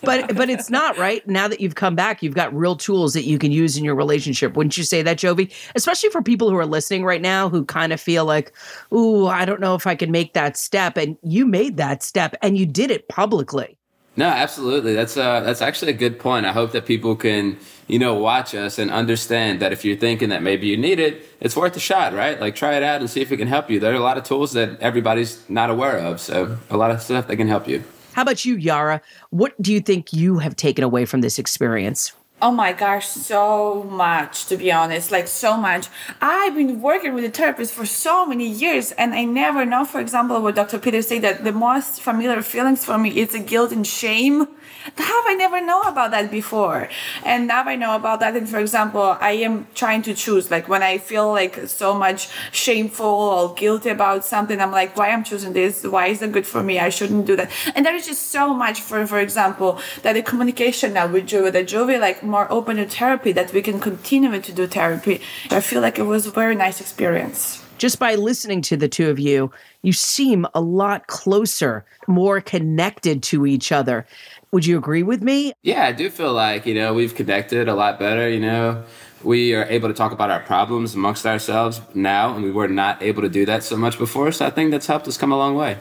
But 0.03 0.35
but 0.35 0.49
it's 0.49 0.69
not, 0.69 0.97
right? 0.97 1.25
Now 1.27 1.47
that 1.47 1.59
you've 1.59 1.75
come 1.75 1.95
back, 1.95 2.21
you've 2.21 2.35
got 2.35 2.53
real 2.55 2.75
tools 2.75 3.13
that 3.13 3.23
you 3.23 3.37
can 3.39 3.51
use 3.51 3.77
in 3.77 3.83
your 3.83 3.95
relationship. 3.95 4.55
Wouldn't 4.55 4.77
you 4.77 4.83
say 4.83 5.01
that, 5.01 5.17
Jovi? 5.17 5.51
Especially 5.75 6.09
for 6.09 6.21
people 6.21 6.49
who 6.49 6.57
are 6.57 6.65
listening 6.65 7.03
right 7.03 7.21
now 7.21 7.49
who 7.49 7.65
kind 7.65 7.91
of 7.93 7.99
feel 7.99 8.25
like, 8.25 8.53
"Ooh, 8.93 9.27
I 9.27 9.45
don't 9.45 9.59
know 9.59 9.75
if 9.75 9.87
I 9.87 9.95
can 9.95 10.11
make 10.11 10.33
that 10.33 10.57
step." 10.57 10.97
And 10.97 11.17
you 11.23 11.45
made 11.45 11.77
that 11.77 12.03
step 12.03 12.26
and 12.41 12.57
you 12.57 12.65
did 12.65 12.91
it 12.91 13.07
publicly. 13.07 13.77
No, 14.15 14.25
absolutely. 14.25 14.95
That's 14.95 15.15
uh 15.15 15.41
that's 15.41 15.61
actually 15.61 15.91
a 15.91 15.95
good 15.95 16.19
point. 16.19 16.45
I 16.47 16.51
hope 16.51 16.71
that 16.71 16.87
people 16.87 17.15
can, 17.15 17.57
you 17.87 17.99
know, 17.99 18.15
watch 18.15 18.55
us 18.55 18.79
and 18.79 18.89
understand 18.89 19.59
that 19.59 19.71
if 19.71 19.85
you're 19.85 19.95
thinking 19.95 20.29
that 20.29 20.41
maybe 20.41 20.65
you 20.65 20.75
need 20.75 20.99
it, 20.99 21.23
it's 21.39 21.55
worth 21.55 21.77
a 21.77 21.79
shot, 21.79 22.13
right? 22.13 22.39
Like 22.39 22.55
try 22.55 22.75
it 22.75 22.83
out 22.83 22.99
and 22.99 23.09
see 23.09 23.21
if 23.21 23.31
it 23.31 23.37
can 23.37 23.47
help 23.47 23.69
you. 23.69 23.79
There 23.79 23.91
are 23.91 23.95
a 23.95 23.99
lot 23.99 24.17
of 24.17 24.23
tools 24.23 24.53
that 24.53 24.79
everybody's 24.81 25.47
not 25.49 25.69
aware 25.69 25.99
of, 25.99 26.19
so 26.19 26.57
a 26.71 26.77
lot 26.77 26.89
of 26.89 27.01
stuff 27.01 27.27
that 27.27 27.35
can 27.35 27.47
help 27.47 27.67
you. 27.67 27.83
How 28.13 28.23
about 28.23 28.43
you, 28.43 28.55
Yara? 28.55 29.01
What 29.29 29.53
do 29.61 29.71
you 29.71 29.79
think 29.79 30.11
you 30.11 30.39
have 30.39 30.55
taken 30.55 30.83
away 30.83 31.05
from 31.05 31.21
this 31.21 31.37
experience? 31.37 32.11
Oh 32.39 32.51
my 32.51 32.71
gosh, 32.71 33.07
so 33.07 33.81
much 33.89 34.45
to 34.45 34.57
be 34.57 34.71
honest, 34.71 35.09
like 35.09 35.27
so 35.27 35.57
much. 35.57 35.87
I've 36.21 36.53
been 36.53 36.83
working 36.83 37.15
with 37.15 37.25
a 37.25 37.31
therapist 37.31 37.73
for 37.73 37.87
so 37.87 38.27
many 38.27 38.47
years, 38.47 38.91
and 38.91 39.15
I 39.15 39.23
never 39.23 39.65
know, 39.65 39.85
for 39.85 39.99
example, 39.99 40.39
what 40.43 40.53
Dr. 40.53 40.77
Peter 40.77 41.01
said 41.01 41.23
that 41.23 41.43
the 41.43 41.51
most 41.51 41.99
familiar 41.99 42.43
feelings 42.43 42.85
for 42.85 42.99
me 42.99 43.09
is 43.17 43.29
the 43.29 43.39
guilt 43.39 43.71
and 43.71 43.87
shame. 43.87 44.47
How 44.95 45.27
I 45.27 45.33
never 45.33 45.59
know 45.65 45.81
about 45.81 46.11
that 46.11 46.29
before? 46.29 46.89
And 47.25 47.47
now 47.47 47.63
I 47.63 47.75
know 47.75 47.95
about 47.95 48.19
that. 48.19 48.35
And 48.37 48.47
for 48.47 48.59
example, 48.59 49.17
I 49.19 49.31
am 49.31 49.67
trying 49.73 50.03
to 50.03 50.13
choose, 50.13 50.51
like 50.51 50.69
when 50.69 50.83
I 50.83 50.99
feel 50.99 51.29
like 51.29 51.67
so 51.67 51.93
much 51.93 52.29
shameful 52.51 53.05
or 53.05 53.53
guilty 53.55 53.89
about 53.89 54.23
something, 54.23 54.61
I'm 54.61 54.71
like, 54.71 54.95
why 54.95 55.09
I'm 55.09 55.23
choosing 55.23 55.53
this? 55.53 55.83
Why 55.83 56.07
is 56.07 56.21
it 56.21 56.31
good 56.31 56.47
for 56.47 56.63
me? 56.63 56.79
I 56.79 56.89
shouldn't 56.89 57.25
do 57.25 57.35
that. 57.35 57.49
And 57.75 57.85
there 57.85 57.95
is 57.95 58.05
just 58.05 58.31
so 58.31 58.53
much 58.53 58.79
for, 58.79 59.05
for 59.07 59.19
example, 59.19 59.79
that 60.03 60.13
the 60.13 60.21
communication 60.21 60.93
now 60.93 61.07
with 61.07 61.27
Jovi, 61.27 61.51
that 61.51 61.67
Jovi 61.67 61.99
like 61.99 62.23
more 62.27 62.51
open 62.51 62.77
to 62.77 62.85
therapy, 62.85 63.31
that 63.31 63.53
we 63.53 63.61
can 63.61 63.79
continue 63.79 64.39
to 64.39 64.53
do 64.53 64.67
therapy. 64.67 65.21
I 65.49 65.61
feel 65.61 65.81
like 65.81 65.97
it 65.99 66.03
was 66.03 66.27
a 66.27 66.31
very 66.31 66.55
nice 66.55 66.81
experience. 66.81 67.63
Just 67.77 67.99
by 67.99 68.15
listening 68.15 68.61
to 68.63 68.77
the 68.77 68.87
two 68.87 69.09
of 69.09 69.19
you, 69.19 69.51
you 69.83 69.93
seem 69.93 70.47
a 70.55 70.61
lot 70.61 71.07
closer, 71.07 71.85
more 72.07 72.41
connected 72.41 73.21
to 73.23 73.45
each 73.45 73.71
other. 73.71 74.07
Would 74.51 74.65
you 74.65 74.77
agree 74.77 75.03
with 75.03 75.21
me? 75.21 75.53
Yeah, 75.61 75.85
I 75.85 75.91
do 75.91 76.09
feel 76.09 76.33
like, 76.33 76.65
you 76.65 76.73
know, 76.73 76.93
we've 76.93 77.13
connected 77.13 77.67
a 77.67 77.75
lot 77.75 77.99
better, 77.99 78.27
you 78.27 78.39
know. 78.39 78.83
We 79.23 79.53
are 79.53 79.65
able 79.65 79.89
to 79.89 79.93
talk 79.93 80.11
about 80.11 80.31
our 80.31 80.39
problems 80.39 80.95
amongst 80.95 81.25
ourselves 81.25 81.81
now, 81.93 82.33
and 82.33 82.43
we 82.43 82.51
were 82.51 82.67
not 82.67 83.01
able 83.03 83.21
to 83.21 83.29
do 83.29 83.45
that 83.45 83.63
so 83.63 83.75
much 83.75 83.97
before. 83.97 84.31
So 84.31 84.45
I 84.45 84.49
think 84.49 84.71
that's 84.71 84.87
helped 84.87 85.07
us 85.07 85.17
come 85.17 85.31
a 85.31 85.37
long 85.37 85.55
way. 85.55 85.77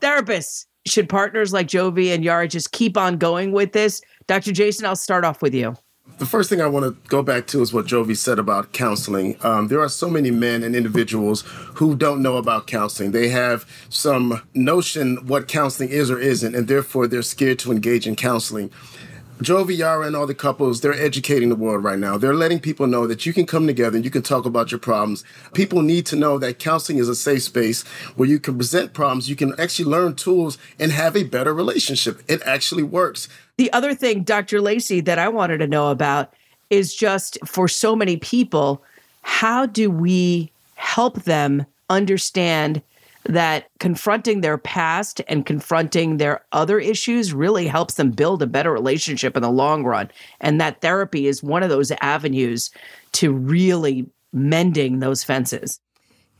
Therapists, 0.00 0.66
should 0.86 1.08
partners 1.08 1.52
like 1.52 1.66
Jovi 1.66 2.14
and 2.14 2.24
Yara 2.24 2.48
just 2.48 2.72
keep 2.72 2.96
on 2.96 3.18
going 3.18 3.52
with 3.52 3.72
this? 3.72 4.00
Dr. 4.26 4.52
Jason, 4.52 4.86
I'll 4.86 4.96
start 4.96 5.24
off 5.24 5.42
with 5.42 5.54
you. 5.54 5.76
The 6.18 6.24
first 6.24 6.48
thing 6.48 6.62
I 6.62 6.66
want 6.66 6.86
to 6.86 7.08
go 7.10 7.22
back 7.22 7.46
to 7.48 7.60
is 7.60 7.74
what 7.74 7.84
Jovi 7.84 8.16
said 8.16 8.38
about 8.38 8.72
counseling. 8.72 9.36
Um, 9.42 9.68
there 9.68 9.80
are 9.80 9.88
so 9.88 10.08
many 10.08 10.30
men 10.30 10.62
and 10.62 10.74
individuals 10.74 11.44
who 11.74 11.94
don't 11.94 12.22
know 12.22 12.38
about 12.38 12.66
counseling. 12.66 13.10
They 13.10 13.28
have 13.28 13.66
some 13.90 14.40
notion 14.54 15.26
what 15.26 15.46
counseling 15.46 15.90
is 15.90 16.10
or 16.10 16.18
isn't, 16.18 16.54
and 16.54 16.68
therefore 16.68 17.06
they're 17.06 17.20
scared 17.20 17.58
to 17.60 17.70
engage 17.70 18.06
in 18.06 18.16
counseling. 18.16 18.70
Jovi, 19.38 19.76
Yara, 19.76 20.06
and 20.06 20.16
all 20.16 20.26
the 20.26 20.34
couples, 20.34 20.80
they're 20.80 20.94
educating 20.94 21.50
the 21.50 21.56
world 21.56 21.84
right 21.84 21.98
now. 21.98 22.16
They're 22.16 22.34
letting 22.34 22.58
people 22.58 22.86
know 22.86 23.06
that 23.06 23.26
you 23.26 23.34
can 23.34 23.44
come 23.44 23.66
together 23.66 23.94
and 23.94 24.04
you 24.04 24.10
can 24.10 24.22
talk 24.22 24.46
about 24.46 24.72
your 24.72 24.80
problems. 24.80 25.24
People 25.52 25.82
need 25.82 26.06
to 26.06 26.16
know 26.16 26.38
that 26.38 26.58
counseling 26.58 26.98
is 26.98 27.08
a 27.08 27.14
safe 27.14 27.42
space 27.42 27.82
where 28.16 28.28
you 28.28 28.40
can 28.40 28.56
present 28.56 28.94
problems, 28.94 29.28
you 29.28 29.36
can 29.36 29.52
actually 29.60 29.84
learn 29.84 30.14
tools 30.14 30.56
and 30.78 30.90
have 30.90 31.16
a 31.16 31.24
better 31.24 31.52
relationship. 31.52 32.22
It 32.28 32.40
actually 32.46 32.82
works. 32.82 33.28
The 33.58 33.70
other 33.74 33.94
thing, 33.94 34.22
Dr. 34.22 34.60
Lacey, 34.60 35.00
that 35.02 35.18
I 35.18 35.28
wanted 35.28 35.58
to 35.58 35.66
know 35.66 35.90
about 35.90 36.32
is 36.70 36.94
just 36.94 37.38
for 37.44 37.68
so 37.68 37.94
many 37.94 38.16
people, 38.16 38.82
how 39.20 39.66
do 39.66 39.90
we 39.90 40.50
help 40.76 41.24
them 41.24 41.66
understand 41.90 42.80
that 43.28 43.68
confronting 43.78 44.40
their 44.40 44.58
past 44.58 45.20
and 45.28 45.46
confronting 45.46 46.16
their 46.16 46.44
other 46.52 46.78
issues 46.78 47.32
really 47.32 47.66
helps 47.66 47.94
them 47.94 48.10
build 48.10 48.42
a 48.42 48.46
better 48.46 48.72
relationship 48.72 49.36
in 49.36 49.42
the 49.42 49.50
long 49.50 49.84
run. 49.84 50.10
And 50.40 50.60
that 50.60 50.80
therapy 50.80 51.26
is 51.26 51.42
one 51.42 51.62
of 51.62 51.68
those 51.68 51.92
avenues 52.00 52.70
to 53.12 53.32
really 53.32 54.06
mending 54.32 55.00
those 55.00 55.24
fences. 55.24 55.80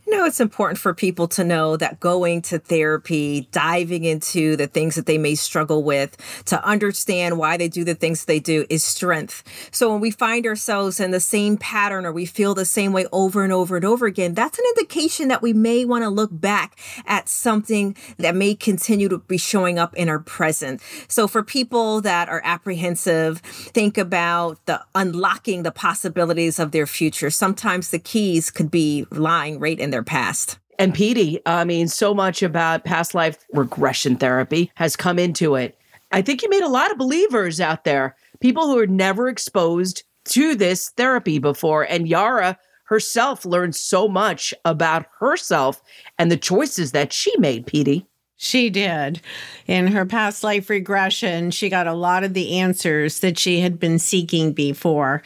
Know, 0.09 0.25
it's 0.25 0.39
important 0.39 0.79
for 0.79 0.95
people 0.95 1.27
to 1.29 1.43
know 1.43 1.77
that 1.77 1.99
going 1.99 2.41
to 2.43 2.61
therapy, 2.61 3.49
diving 3.51 4.05
into 4.05 4.55
the 4.57 4.69
things 4.69 4.95
that 4.95 5.07
they 5.07 5.19
may 5.19 5.35
struggle 5.35 5.83
with, 5.83 6.17
to 6.45 6.65
understand 6.65 7.39
why 7.39 7.57
they 7.57 7.67
do 7.67 7.83
the 7.83 7.97
things 7.97 8.25
they 8.25 8.39
do 8.39 8.65
is 8.71 8.85
strength. 8.85 9.43
So 9.73 9.91
when 9.91 10.01
we 10.01 10.13
find 10.13 10.47
ourselves 10.47 11.01
in 11.01 11.11
the 11.11 11.19
same 11.19 11.57
pattern 11.57 12.07
or 12.07 12.13
we 12.13 12.25
feel 12.25 12.55
the 12.55 12.65
same 12.65 12.93
way 12.93 13.07
over 13.11 13.43
and 13.43 13.53
over 13.53 13.75
and 13.75 13.85
over 13.85 14.07
again, 14.07 14.35
that's 14.35 14.59
an 14.59 14.65
indication 14.77 15.27
that 15.27 15.43
we 15.43 15.53
may 15.53 15.85
want 15.85 16.05
to 16.05 16.09
look 16.09 16.31
back 16.33 16.79
at 17.05 17.29
something 17.29 17.97
that 18.17 18.37
may 18.37 18.55
continue 18.55 19.09
to 19.09 19.19
be 19.19 19.39
showing 19.39 19.77
up 19.77 19.93
in 19.97 20.09
our 20.09 20.21
present. 20.21 20.81
So 21.09 21.27
for 21.27 21.43
people 21.43 22.01
that 22.03 22.29
are 22.29 22.43
apprehensive, 22.45 23.41
think 23.41 23.99
about 23.99 24.65
the 24.67 24.83
unlocking 24.95 25.65
the 25.65 25.73
possibilities 25.73 26.61
of 26.61 26.71
their 26.71 26.87
future. 26.87 27.29
Sometimes 27.29 27.91
the 27.91 27.99
keys 27.99 28.53
could 28.53 28.71
be 28.71 29.05
lying 29.11 29.59
right 29.59 29.79
in 29.79 29.91
their 29.91 29.96
past. 30.03 30.59
And 30.79 30.95
Petey, 30.95 31.41
I 31.47 31.65
mean, 31.65 31.89
so 31.89 32.15
much 32.15 32.43
about 32.43 32.85
past 32.85 33.15
life 33.15 33.45
regression 33.53 34.17
therapy 34.17 34.71
has 34.75 34.97
come 34.97 35.19
into 35.19 35.55
it. 35.55 35.79
I 36.13 36.23
think 36.23 36.43
you 36.43 36.51
made 36.51 36.63
a 36.63 36.69
lot 36.69 36.91
of 36.91 36.99
believers 36.99 37.61
out 37.61 37.85
there, 37.85 38.17
people 38.41 38.67
who 38.67 38.79
are 38.79 38.87
never 38.87 39.29
exposed 39.29 40.05
to 40.27 40.55
this 40.55 40.91
therapy 40.91 41.39
before. 41.39 41.85
And 41.85 42.09
Yara 42.09 42.59
herself 42.85 43.45
learned 43.45 43.75
so 43.75 44.07
much 44.09 44.55
about 44.65 45.07
herself 45.19 45.83
and 46.19 46.31
the 46.31 46.37
choices 46.37 46.93
that 46.93 47.13
she 47.13 47.37
made, 47.39 47.67
Petey. 47.67 48.07
She 48.39 48.69
did. 48.69 49.23
In 49.67 49.89
her 49.89 50.05
past 50.05 50.45
life 50.45 50.69
regression, 50.69 51.51
she 51.51 51.71
got 51.71 51.87
a 51.87 51.95
lot 51.95 52.23
of 52.23 52.35
the 52.35 52.59
answers 52.59 53.21
that 53.21 53.39
she 53.39 53.61
had 53.61 53.81
been 53.81 53.99
seeking 53.99 54.53
before. 54.53 55.23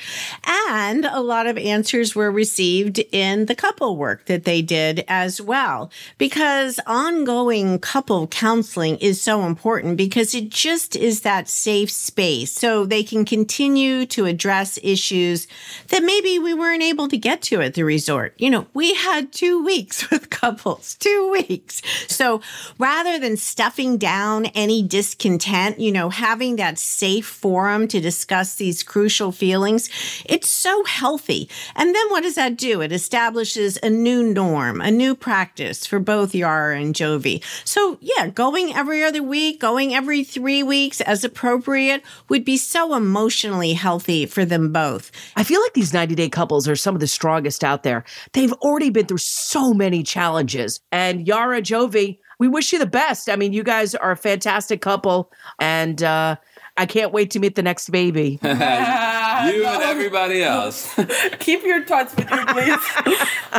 And 0.69 1.05
a 1.05 1.21
lot 1.21 1.47
of 1.47 1.59
answers 1.59 2.15
were 2.15 2.31
received 2.31 3.01
in 3.11 3.47
the 3.47 3.57
couple 3.57 3.97
work 3.97 4.27
that 4.27 4.45
they 4.45 4.63
did 4.63 5.05
as 5.09 5.41
well. 5.41 5.91
Because 6.19 6.79
ongoing 6.87 7.81
couple 7.81 8.29
counseling 8.29 8.97
is 8.99 9.21
so 9.21 9.45
important 9.45 9.97
because 9.97 10.33
it 10.33 10.49
just 10.49 10.95
is 10.95 11.23
that 11.23 11.49
safe 11.49 11.91
space 11.91 12.53
so 12.53 12.87
they 12.87 13.03
can 13.03 13.25
continue 13.25 14.07
to 14.07 14.25
address 14.25 14.79
issues 14.85 15.49
that 15.89 16.05
maybe 16.05 16.39
we 16.39 16.55
weren't 16.55 16.83
able 16.83 17.09
to 17.09 17.19
get 17.19 17.43
to 17.43 17.61
at 17.61 17.75
the 17.75 17.83
resort. 17.83 18.35
You 18.39 18.51
know, 18.51 18.67
we 18.73 18.95
had 18.95 19.33
two 19.33 19.63
weeks 19.65 20.09
with 20.11 20.31
couples, 20.31 20.95
two 20.95 21.31
weeks. 21.33 21.83
So 22.07 22.41
rather 22.79 23.00
rather 23.01 23.19
than 23.19 23.35
stuffing 23.35 23.97
down 23.97 24.45
any 24.47 24.83
discontent, 24.83 25.81
you 25.81 25.91
know, 25.91 26.11
having 26.11 26.57
that 26.57 26.79
safe 26.79 27.27
forum 27.27 27.89
to 27.89 27.99
discuss 27.99 28.57
these 28.57 28.83
crucial 28.83 29.33
feelings, 29.33 29.89
it's 30.27 30.51
so 30.51 30.85
healthy. 30.85 31.49
And 31.75 31.95
then 31.95 32.11
what 32.11 32.25
does 32.25 32.35
that 32.35 32.59
do? 32.59 32.83
It 32.83 32.93
establishes 32.93 33.79
a 33.83 33.89
new 33.89 34.23
norm, 34.23 34.83
a 34.83 34.91
new 34.91 35.15
practice 35.15 35.87
for 35.87 35.99
both 35.99 36.35
Yara 36.35 36.79
and 36.79 36.95
Jovi. 36.95 37.43
So, 37.65 37.97
yeah, 38.03 38.27
going 38.27 38.75
every 38.75 39.03
other 39.03 39.23
week, 39.23 39.61
going 39.61 39.95
every 39.95 40.23
three 40.23 40.63
weeks 40.63 41.01
as 41.01 41.25
appropriate 41.25 42.03
would 42.29 42.45
be 42.45 42.59
so 42.59 42.95
emotionally 42.95 43.73
healthy 43.73 44.27
for 44.27 44.45
them 44.45 44.75
both. 44.75 45.11
I 45.37 45.45
feel 45.45 45.63
like 45.63 45.73
these 45.73 45.95
90 45.95 46.17
day 46.17 46.29
couples 46.29 46.69
are 46.69 46.77
some 46.77 46.95
of 46.95 47.01
the 47.01 47.07
strongest 47.07 47.65
out 47.65 47.83
there. 47.83 48.05
They've 48.35 48.53
already 48.53 48.91
been 48.91 49.07
through 49.07 49.19
so 49.19 49.73
many 49.73 50.03
challenges. 50.03 50.81
And 50.93 51.27
Yara, 51.27 51.63
Jovi, 51.63 52.19
we 52.41 52.49
wish 52.49 52.73
you 52.73 52.79
the 52.79 52.87
best. 52.87 53.29
I 53.29 53.37
mean, 53.37 53.53
you 53.53 53.63
guys 53.63 53.95
are 53.95 54.11
a 54.11 54.17
fantastic 54.17 54.81
couple, 54.81 55.31
and 55.61 56.03
uh, 56.03 56.37
I 56.81 56.87
can't 56.87 57.13
wait 57.13 57.33
to 57.33 57.41
meet 57.41 57.57
the 57.57 57.63
next 57.63 57.91
baby. 57.91 58.39
you 58.43 58.49
and 58.49 59.83
everybody 59.83 60.43
else. 60.55 60.89
Keep 61.39 61.65
your 61.65 61.85
thoughts 61.85 62.17
with 62.17 62.31
you, 62.31 62.47
please. 62.47 62.81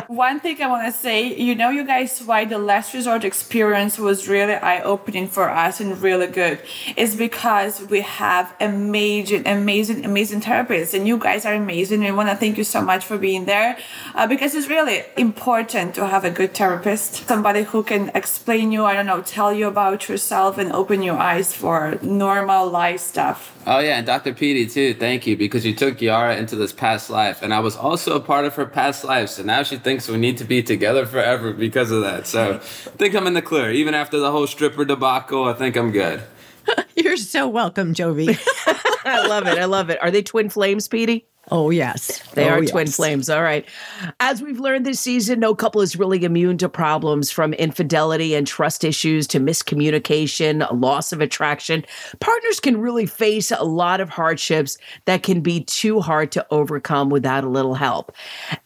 One 0.07 0.39
thing 0.39 0.59
I 0.59 0.67
want 0.67 0.91
to 0.91 0.99
say, 0.99 1.31
you 1.35 1.53
know, 1.53 1.69
you 1.69 1.85
guys, 1.85 2.19
why 2.23 2.45
the 2.45 2.57
last 2.57 2.95
resort 2.95 3.23
experience 3.23 3.99
was 3.99 4.27
really 4.27 4.55
eye 4.55 4.81
opening 4.81 5.27
for 5.27 5.51
us 5.51 5.79
and 5.79 6.01
really 6.01 6.25
good 6.25 6.61
is 6.97 7.15
because 7.15 7.81
we 7.89 8.01
have 8.01 8.55
amazing, 8.59 9.45
amazing, 9.47 10.03
amazing 10.03 10.41
therapists, 10.41 10.95
and 10.95 11.07
you 11.07 11.19
guys 11.19 11.45
are 11.45 11.53
amazing. 11.53 11.99
We 11.99 12.11
want 12.11 12.29
to 12.29 12.35
thank 12.35 12.57
you 12.57 12.63
so 12.63 12.81
much 12.81 13.05
for 13.05 13.19
being 13.19 13.45
there 13.45 13.77
uh, 14.15 14.25
because 14.25 14.55
it's 14.55 14.67
really 14.67 15.03
important 15.15 15.93
to 15.93 16.07
have 16.07 16.25
a 16.25 16.31
good 16.31 16.55
therapist, 16.55 17.27
somebody 17.27 17.63
who 17.63 17.83
can 17.83 18.09
explain 18.15 18.71
you, 18.71 18.85
I 18.85 18.95
don't 18.95 19.05
know, 19.05 19.21
tell 19.21 19.53
you 19.53 19.67
about 19.67 20.09
yourself 20.09 20.57
and 20.57 20.71
open 20.71 21.03
your 21.03 21.17
eyes 21.17 21.53
for 21.53 21.99
normal 22.01 22.67
life 22.67 23.10
stuff. 23.11 23.53
Oh 23.67 23.79
yeah, 23.79 23.97
and 23.97 24.07
Dr. 24.07 24.33
Petey 24.33 24.65
too. 24.67 24.93
Thank 24.93 25.27
you 25.27 25.35
because 25.35 25.65
you 25.65 25.75
took 25.75 26.01
Yara 26.01 26.37
into 26.37 26.55
this 26.55 26.71
past 26.71 27.09
life, 27.09 27.41
and 27.41 27.53
I 27.53 27.59
was 27.59 27.75
also 27.75 28.15
a 28.15 28.19
part 28.19 28.45
of 28.45 28.55
her 28.55 28.65
past 28.65 29.03
life. 29.03 29.29
So 29.29 29.43
now 29.43 29.63
she 29.63 29.77
thinks 29.77 30.07
we 30.07 30.17
need 30.17 30.37
to 30.37 30.45
be 30.45 30.63
together 30.63 31.05
forever 31.05 31.51
because 31.51 31.91
of 31.91 32.01
that. 32.01 32.25
So 32.25 32.55
I 32.55 32.57
think 32.59 33.13
I'm 33.13 33.27
in 33.27 33.33
the 33.33 33.41
clear. 33.41 33.69
Even 33.71 33.93
after 33.93 34.17
the 34.17 34.31
whole 34.31 34.47
stripper 34.47 34.85
debacle, 34.85 35.43
I 35.43 35.53
think 35.53 35.75
I'm 35.75 35.91
good. 35.91 36.23
You're 36.95 37.17
so 37.17 37.47
welcome, 37.47 37.93
Jovi. 37.93 38.39
I 39.05 39.27
love 39.27 39.47
it. 39.47 39.57
I 39.57 39.65
love 39.65 39.89
it. 39.89 40.01
Are 40.01 40.11
they 40.11 40.21
twin 40.21 40.49
flames, 40.49 40.87
Petey? 40.87 41.27
Oh, 41.49 41.71
yes. 41.71 42.21
They 42.33 42.47
oh, 42.47 42.53
are 42.53 42.61
yes. 42.61 42.71
twin 42.71 42.87
flames. 42.87 43.29
All 43.29 43.41
right. 43.41 43.67
As 44.19 44.41
we've 44.41 44.59
learned 44.59 44.85
this 44.85 44.99
season, 44.99 45.39
no 45.39 45.55
couple 45.55 45.81
is 45.81 45.95
really 45.95 46.23
immune 46.23 46.57
to 46.59 46.69
problems 46.69 47.31
from 47.31 47.53
infidelity 47.53 48.35
and 48.35 48.45
trust 48.45 48.83
issues 48.83 49.25
to 49.27 49.39
miscommunication, 49.39 50.67
loss 50.79 51.11
of 51.11 51.19
attraction. 51.19 51.83
Partners 52.19 52.59
can 52.59 52.79
really 52.79 53.07
face 53.07 53.51
a 53.51 53.63
lot 53.63 53.99
of 54.01 54.09
hardships 54.09 54.77
that 55.05 55.23
can 55.23 55.41
be 55.41 55.63
too 55.63 55.99
hard 55.99 56.31
to 56.33 56.45
overcome 56.51 57.09
without 57.09 57.43
a 57.43 57.49
little 57.49 57.75
help. 57.75 58.11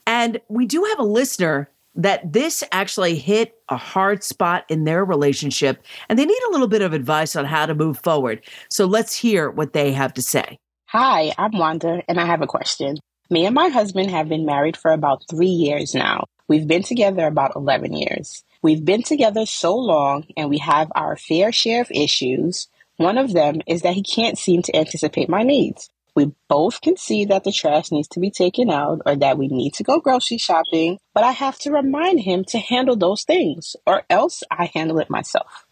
And 0.06 0.42
we 0.50 0.66
do 0.66 0.84
have 0.84 1.00
a 1.00 1.04
listener 1.04 1.70
that 1.96 2.34
this 2.34 2.62
actually 2.74 3.16
hit 3.16 3.56
a 3.70 3.78
hard 3.78 4.22
spot 4.22 4.66
in 4.68 4.84
their 4.84 5.06
relationship 5.06 5.82
and 6.10 6.20
they 6.20 6.26
need 6.26 6.42
a 6.50 6.52
little 6.52 6.68
bit 6.68 6.82
of 6.82 6.92
advice 6.92 7.38
on 7.38 7.46
how 7.46 7.66
to 7.66 7.74
move 7.74 7.98
forward. 8.00 8.42
So 8.70 8.86
let's 8.86 9.16
hear 9.16 9.50
what 9.50 9.72
they 9.72 9.94
have 9.94 10.14
to 10.16 10.22
say. 10.22 10.60
Hi, 10.90 11.34
I'm 11.36 11.58
Wanda, 11.58 12.04
and 12.08 12.20
I 12.20 12.26
have 12.26 12.44
a 12.44 12.48
question. 12.48 12.98
Me 13.32 13.48
and 13.48 13.56
my 13.56 13.70
husband 13.70 14.12
have 14.12 14.30
been 14.30 14.46
married 14.46 14.78
for 14.78 14.92
about 14.92 15.24
three 15.28 15.48
years 15.48 15.96
now. 15.96 16.26
We've 16.48 16.68
been 16.68 16.84
together 16.84 17.26
about 17.26 17.56
11 17.56 17.94
years. 17.94 18.44
We've 18.62 18.86
been 18.86 19.02
together 19.02 19.48
so 19.48 19.76
long, 19.76 20.28
and 20.38 20.48
we 20.48 20.60
have 20.60 20.92
our 20.94 21.18
fair 21.18 21.52
share 21.52 21.82
of 21.82 21.90
issues. 21.90 22.68
One 22.98 23.18
of 23.18 23.34
them 23.34 23.62
is 23.66 23.82
that 23.82 23.96
he 23.96 24.04
can't 24.04 24.38
seem 24.38 24.62
to 24.62 24.76
anticipate 24.76 25.28
my 25.28 25.42
needs. 25.42 25.90
We 26.16 26.34
both 26.48 26.82
can 26.82 26.98
see 26.98 27.26
that 27.26 27.44
the 27.44 27.52
trash 27.52 27.92
needs 27.92 28.08
to 28.10 28.20
be 28.20 28.30
taken 28.30 28.70
out 28.70 29.02
or 29.08 29.16
that 29.16 29.40
we 29.40 29.48
need 29.48 29.74
to 29.74 29.84
go 29.84 30.00
grocery 30.00 30.38
shopping, 30.38 31.00
but 31.16 31.24
I 31.24 31.32
have 31.32 31.58
to 31.60 31.72
remind 31.72 32.20
him 32.20 32.46
to 32.50 32.60
handle 32.60 32.96
those 32.96 33.24
things, 33.24 33.76
or 33.88 34.04
else 34.08 34.44
I 34.52 34.70
handle 34.72 35.00
it 35.00 35.10
myself. 35.10 35.65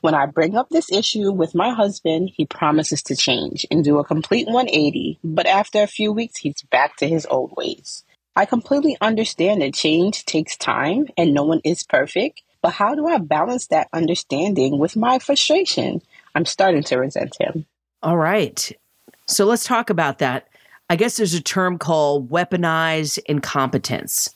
When 0.00 0.14
I 0.14 0.26
bring 0.26 0.56
up 0.56 0.68
this 0.68 0.90
issue 0.90 1.32
with 1.32 1.54
my 1.54 1.70
husband, 1.70 2.30
he 2.34 2.46
promises 2.46 3.02
to 3.04 3.16
change 3.16 3.66
and 3.70 3.84
do 3.84 3.98
a 3.98 4.04
complete 4.04 4.46
180, 4.46 5.18
but 5.22 5.46
after 5.46 5.82
a 5.82 5.86
few 5.86 6.12
weeks, 6.12 6.38
he's 6.38 6.62
back 6.62 6.96
to 6.96 7.08
his 7.08 7.26
old 7.26 7.52
ways. 7.56 8.04
I 8.34 8.44
completely 8.44 8.96
understand 9.00 9.62
that 9.62 9.74
change 9.74 10.24
takes 10.24 10.56
time 10.56 11.06
and 11.16 11.32
no 11.32 11.44
one 11.44 11.60
is 11.64 11.82
perfect, 11.82 12.42
but 12.60 12.72
how 12.72 12.94
do 12.94 13.06
I 13.06 13.18
balance 13.18 13.68
that 13.68 13.88
understanding 13.92 14.78
with 14.78 14.96
my 14.96 15.18
frustration? 15.18 16.02
I'm 16.34 16.44
starting 16.44 16.82
to 16.84 16.98
resent 16.98 17.36
him. 17.40 17.66
All 18.02 18.16
right. 18.16 18.72
So 19.26 19.46
let's 19.46 19.64
talk 19.64 19.88
about 19.88 20.18
that. 20.18 20.48
I 20.88 20.96
guess 20.96 21.16
there's 21.16 21.34
a 21.34 21.42
term 21.42 21.78
called 21.78 22.30
weaponized 22.30 23.18
incompetence. 23.26 24.30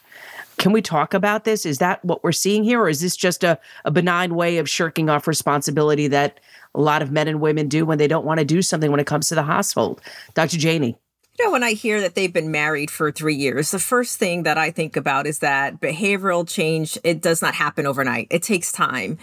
Can 0.60 0.72
we 0.72 0.82
talk 0.82 1.14
about 1.14 1.44
this? 1.44 1.64
Is 1.64 1.78
that 1.78 2.04
what 2.04 2.22
we're 2.22 2.32
seeing 2.32 2.62
here? 2.64 2.82
Or 2.82 2.88
is 2.90 3.00
this 3.00 3.16
just 3.16 3.42
a, 3.42 3.58
a 3.86 3.90
benign 3.90 4.34
way 4.34 4.58
of 4.58 4.68
shirking 4.68 5.08
off 5.08 5.26
responsibility 5.26 6.06
that 6.08 6.38
a 6.74 6.80
lot 6.82 7.00
of 7.00 7.10
men 7.10 7.28
and 7.28 7.40
women 7.40 7.66
do 7.66 7.86
when 7.86 7.96
they 7.96 8.06
don't 8.06 8.26
want 8.26 8.40
to 8.40 8.44
do 8.44 8.60
something 8.60 8.90
when 8.90 9.00
it 9.00 9.06
comes 9.06 9.28
to 9.28 9.34
the 9.34 9.42
household? 9.42 10.02
Dr. 10.34 10.58
Janie. 10.58 10.98
You 11.38 11.46
know, 11.46 11.52
when 11.52 11.62
I 11.62 11.72
hear 11.72 12.02
that 12.02 12.14
they've 12.14 12.32
been 12.32 12.50
married 12.50 12.90
for 12.90 13.10
three 13.10 13.36
years, 13.36 13.70
the 13.70 13.78
first 13.78 14.18
thing 14.18 14.42
that 14.42 14.58
I 14.58 14.70
think 14.70 14.96
about 14.96 15.26
is 15.26 15.38
that 15.38 15.80
behavioral 15.80 16.46
change, 16.46 16.98
it 17.02 17.22
does 17.22 17.40
not 17.40 17.54
happen 17.54 17.86
overnight. 17.86 18.26
It 18.30 18.42
takes 18.42 18.70
time. 18.70 19.16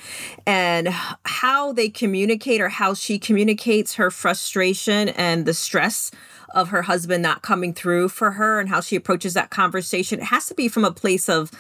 And 0.48 0.88
how 0.88 1.72
they 1.72 1.90
communicate 1.90 2.62
or 2.62 2.70
how 2.70 2.96
she 2.96 3.20
communicates 3.20 3.94
her 3.94 4.10
frustration 4.10 5.10
and 5.10 5.46
the 5.46 5.54
stress 5.54 6.10
of 6.54 6.70
her 6.70 6.84
husband 6.84 7.24
not 7.24 7.42
coming 7.42 7.74
through 7.74 8.10
for 8.10 8.32
her 8.32 8.60
and 8.60 8.70
how 8.70 8.82
she 8.82 8.96
approaches 8.96 9.34
that 9.34 9.50
conversation, 9.50 10.20
it 10.20 10.26
has 10.26 10.48
to 10.48 10.56
be 10.56 10.68
from 10.68 10.86
a 10.86 10.92
place 10.92 11.30
of 11.30 11.52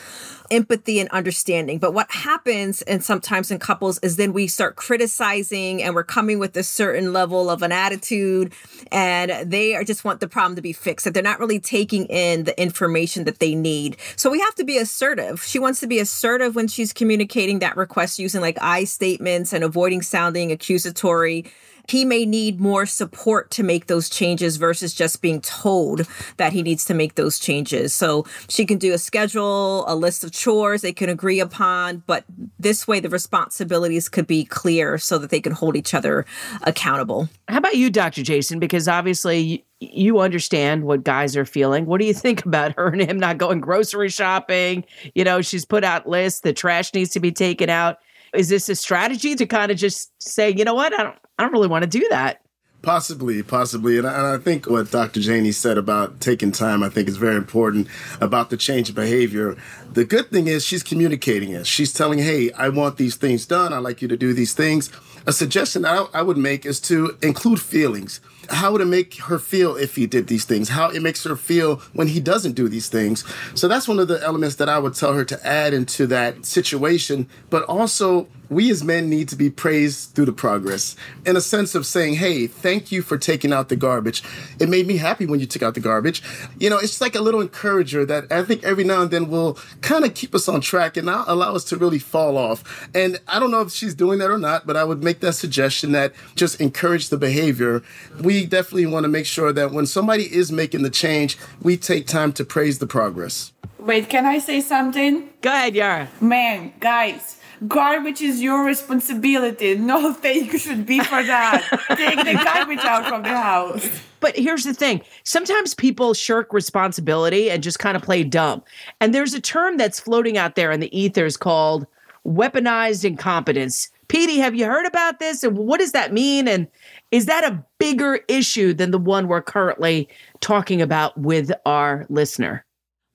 empathy 0.50 1.00
and 1.00 1.10
understanding. 1.10 1.78
But 1.78 1.94
what 1.94 2.10
happens, 2.10 2.82
and 2.84 3.04
sometimes 3.04 3.52
in 3.52 3.60
couples, 3.60 4.00
is 4.00 4.16
then 4.16 4.34
we 4.34 4.48
start 4.48 4.76
criticizing 4.76 5.84
and 5.84 5.94
we're 5.94 6.04
coming 6.04 6.40
with 6.40 6.56
a 6.56 6.64
certain 6.64 7.12
level 7.14 7.50
of 7.50 7.64
an 7.64 7.72
attitude, 7.72 8.54
and 8.92 9.52
they 9.52 9.76
are 9.76 9.84
just 9.84 10.06
want 10.06 10.20
the 10.20 10.28
problem 10.28 10.56
to 10.56 10.62
be 10.62 10.74
fixed. 10.74 11.04
That 11.04 11.14
they're 11.14 11.24
not 11.24 11.40
really 11.40 11.60
taking 11.60 12.06
in 12.06 12.46
the 12.46 12.60
information 12.62 13.26
that 13.26 13.40
they 13.40 13.56
need. 13.56 13.98
So 14.16 14.30
we 14.30 14.40
have 14.40 14.56
to 14.56 14.64
be 14.64 14.78
assertive. 14.78 15.44
She 15.44 15.60
wants 15.60 15.80
to 15.82 15.88
be 15.88 16.00
assertive 16.00 16.56
when 16.56 16.68
she's 16.68 16.94
communicating 16.94 17.60
that 17.60 17.76
request 17.76 18.20
using 18.20 18.42
like 18.42 18.58
I 18.62 18.86
statements 18.86 19.54
and 19.54 19.64
avoiding 19.64 20.02
sounding 20.02 20.52
accusatory 20.52 21.46
he 21.88 22.04
may 22.04 22.26
need 22.26 22.60
more 22.60 22.86
support 22.86 23.50
to 23.52 23.64
make 23.64 23.88
those 23.88 24.10
changes 24.10 24.58
versus 24.58 24.94
just 24.94 25.22
being 25.22 25.42
told 25.42 26.08
that 26.38 26.54
he 26.54 26.62
needs 26.62 26.84
to 26.86 26.94
make 26.94 27.16
those 27.16 27.40
changes. 27.40 27.94
So 27.94 28.26
she 28.50 28.66
can 28.66 28.78
do 28.78 28.94
a 28.94 28.98
schedule, 28.98 29.86
a 29.88 29.96
list 29.96 30.24
of 30.24 30.32
chores 30.32 30.82
they 30.82 30.94
can 30.94 31.10
agree 31.10 31.40
upon, 31.40 32.04
but 32.06 32.26
this 32.60 32.88
way 32.88 33.00
the 33.00 33.10
responsibilities 33.10 34.10
could 34.10 34.28
be 34.28 34.44
clear 34.44 34.98
so 34.98 35.18
that 35.18 35.30
they 35.30 35.40
can 35.40 35.54
hold 35.54 35.76
each 35.76 35.94
other 35.94 36.26
accountable. 36.64 37.30
How 37.48 37.58
about 37.58 37.76
you, 37.76 37.90
Dr. 37.90 38.24
Jason? 38.24 38.60
Because 38.60 38.88
obviously 38.88 39.66
you 39.80 40.20
understand 40.20 40.84
what 40.84 41.04
guys 41.04 41.38
are 41.38 41.46
feeling. 41.46 41.86
What 41.86 42.02
do 42.02 42.08
you 42.08 42.14
think 42.14 42.46
about 42.46 42.76
her 42.76 42.90
and 42.90 43.02
him 43.02 43.20
not 43.20 43.38
going 43.38 43.62
grocery 43.62 44.10
shopping? 44.10 44.84
You 45.16 45.24
know, 45.24 45.42
she's 45.42 45.66
put 45.66 45.84
out 45.84 46.08
lists, 46.08 46.42
the 46.42 46.54
trash 46.54 46.94
needs 46.94 47.12
to 47.12 47.20
be 47.20 47.32
taken 47.32 47.70
out. 47.70 48.00
Is 48.34 48.50
this 48.50 48.70
a 48.70 48.76
strategy 48.76 49.36
to 49.36 49.46
kind 49.46 49.72
of 49.72 49.78
just 49.78 50.12
say, 50.22 50.50
you 50.52 50.64
know 50.64 50.74
what, 50.74 50.94
I 50.94 51.04
don't, 51.04 51.18
I 51.38 51.44
don't 51.44 51.52
really 51.52 51.68
want 51.68 51.84
to 51.84 51.90
do 51.90 52.06
that? 52.10 52.42
Possibly, 52.82 53.42
possibly. 53.44 53.98
And 53.98 54.08
I, 54.08 54.14
and 54.14 54.28
I, 54.28 54.38
think 54.38 54.70
what 54.70 54.92
Dr. 54.92 55.20
Janie 55.20 55.52
said 55.52 55.78
about 55.78 56.22
taking 56.22 56.52
time, 56.52 56.84
I 56.84 56.90
think 56.90 57.10
is 57.10 57.18
very 57.18 57.36
important 57.36 57.88
about 58.22 58.50
the 58.50 58.58
change 58.58 58.90
of 58.90 58.96
behavior. 58.96 59.58
The 59.92 60.06
good 60.06 60.30
thing 60.30 60.48
is 60.48 60.64
she's 60.64 60.84
communicating 60.84 61.50
it. 61.50 61.66
She's 61.66 61.92
telling, 61.92 62.20
hey, 62.20 62.52
I 62.54 62.70
want 62.70 62.98
these 62.98 63.16
things 63.16 63.46
done. 63.46 63.74
I 63.74 63.80
like 63.80 64.02
you 64.02 64.08
to 64.08 64.18
do 64.18 64.32
these 64.32 64.54
things. 64.54 64.92
A 65.26 65.34
suggestion 65.34 65.86
I, 65.86 66.06
I 66.14 66.22
would 66.22 66.38
make 66.38 66.66
is 66.66 66.80
to 66.82 67.18
include 67.22 67.60
feelings 67.60 68.22
how 68.50 68.72
would 68.72 68.82
it 68.82 68.86
make 68.86 69.16
her 69.16 69.40
feel 69.40 69.76
if 69.76 69.96
he 69.96 70.08
did 70.08 70.28
these 70.28 70.46
things? 70.46 70.70
How 70.70 70.90
it 70.90 71.02
makes 71.02 71.24
her 71.24 71.36
feel 71.36 71.78
when 71.94 72.08
he 72.08 72.20
doesn't 72.20 72.54
do 72.54 72.68
these 72.68 72.90
things. 72.90 73.24
So 73.56 73.68
that's 73.68 73.88
one 73.88 74.00
of 74.00 74.08
the 74.08 74.24
elements 74.24 74.56
that 74.56 74.70
I 74.70 74.80
would 74.80 74.96
tell 74.96 75.14
her 75.14 75.26
to 75.26 75.48
add 75.48 75.74
into 75.74 76.08
that 76.08 76.46
situation. 76.46 77.28
But 77.50 77.64
also, 77.64 78.28
we 78.50 78.70
as 78.72 78.84
men 78.84 79.10
need 79.10 79.30
to 79.30 79.36
be 79.36 79.50
praised 79.50 80.16
through 80.16 80.26
the 80.26 80.32
progress 80.32 80.96
in 81.26 81.36
a 81.36 81.42
sense 81.42 81.76
of 81.76 81.86
saying, 81.86 82.16
Hey, 82.16 82.48
thank 82.48 82.92
you 82.92 83.02
for 83.02 83.18
taking 83.18 83.52
out 83.52 83.70
the 83.70 83.76
garbage. 83.76 84.24
It 84.60 84.70
made 84.70 84.88
me 84.88 84.98
happy 84.98 85.26
when 85.26 85.40
you 85.40 85.46
took 85.46 85.62
out 85.62 85.74
the 85.74 85.80
garbage. 85.80 86.22
You 86.60 86.70
know, 86.70 86.78
it's 86.78 87.02
like 87.02 87.16
a 87.16 87.22
little 87.22 87.42
encourager 87.42 88.06
that 88.06 88.32
I 88.32 88.44
think 88.44 88.64
every 88.64 88.84
now 88.84 89.02
and 89.02 89.12
then 89.12 89.30
will 89.30 89.58
kind 89.82 90.06
of 90.06 90.14
keep 90.14 90.34
us 90.34 90.48
on 90.48 90.62
track 90.62 90.98
and 90.98 91.06
not 91.06 91.28
allow 91.28 91.56
us 91.56 91.64
to 91.66 91.78
really 91.78 92.00
fall 92.00 92.38
off. 92.38 92.88
And 92.94 93.20
I 93.28 93.40
don't 93.40 93.52
know 93.52 93.62
if 93.62 93.72
she's 93.72 93.94
doing 93.94 94.20
that 94.20 94.30
or 94.30 94.38
not, 94.38 94.66
but 94.66 94.78
I 94.78 94.84
would 94.84 95.04
make 95.04 95.20
that 95.22 95.34
suggestion 95.34 95.92
that 95.92 96.14
just 96.36 96.62
encourage 96.62 97.10
the 97.10 97.18
behavior. 97.18 97.84
We 98.22 98.37
definitely 98.46 98.86
want 98.86 99.04
to 99.04 99.10
make 99.10 99.26
sure 99.26 99.52
that 99.54 99.72
when 99.72 99.86
somebody 99.86 100.24
is 100.24 100.52
making 100.52 100.84
the 100.84 100.90
change, 100.90 101.38
we 101.62 101.78
take 101.78 102.08
time 102.08 102.34
to 102.34 102.46
praise 102.46 102.80
the 102.80 102.88
progress. 102.88 103.54
Wait, 103.80 104.10
can 104.10 104.26
I 104.26 104.40
say 104.40 104.60
something? 104.62 105.30
Go 105.42 105.50
ahead, 105.50 105.76
Yara. 105.76 106.10
Man, 106.20 106.74
guys, 106.80 107.40
garbage 107.68 108.22
is 108.22 108.42
your 108.42 108.66
responsibility. 108.66 109.76
No 109.88 110.12
thank 110.14 110.52
you 110.52 110.60
should 110.60 110.86
be 110.86 111.00
for 111.00 111.24
that. 111.24 111.64
Take 111.96 112.18
the 112.18 112.34
garbage 112.44 112.80
out 112.80 113.08
from 113.08 113.24
the 113.24 113.30
house. 113.30 113.88
But 114.20 114.36
here's 114.36 114.66
the 114.66 114.74
thing 114.74 115.02
sometimes 115.24 115.74
people 115.74 116.14
shirk 116.14 116.52
responsibility 116.52 117.50
and 117.50 117.64
just 117.64 117.80
kind 117.80 117.96
of 117.96 118.04
play 118.04 118.24
dumb. 118.24 118.64
And 119.00 119.16
there's 119.16 119.34
a 119.34 119.40
term 119.40 119.78
that's 119.78 120.00
floating 120.00 120.38
out 120.38 120.56
there 120.56 120.72
in 120.72 120.82
the 120.82 121.00
ethers 121.00 121.38
called 121.38 121.88
weaponized 122.28 123.06
incompetence. 123.06 123.90
Petey, 124.10 124.38
have 124.38 124.56
you 124.56 124.66
heard 124.66 124.86
about 124.86 125.20
this? 125.20 125.44
And 125.44 125.58
what 125.58 125.80
does 125.80 125.94
that 125.94 126.14
mean? 126.14 126.48
And 126.48 126.68
is 127.12 127.26
that 127.26 127.44
a 127.44 127.64
bigger 127.80 128.20
issue 128.28 128.74
than 128.74 128.92
the 128.92 129.00
one 129.00 129.28
we're 129.28 129.42
currently 129.42 130.10
talking 130.42 130.82
about 130.82 131.18
with 131.18 131.52
our 131.66 132.06
listener? 132.10 132.66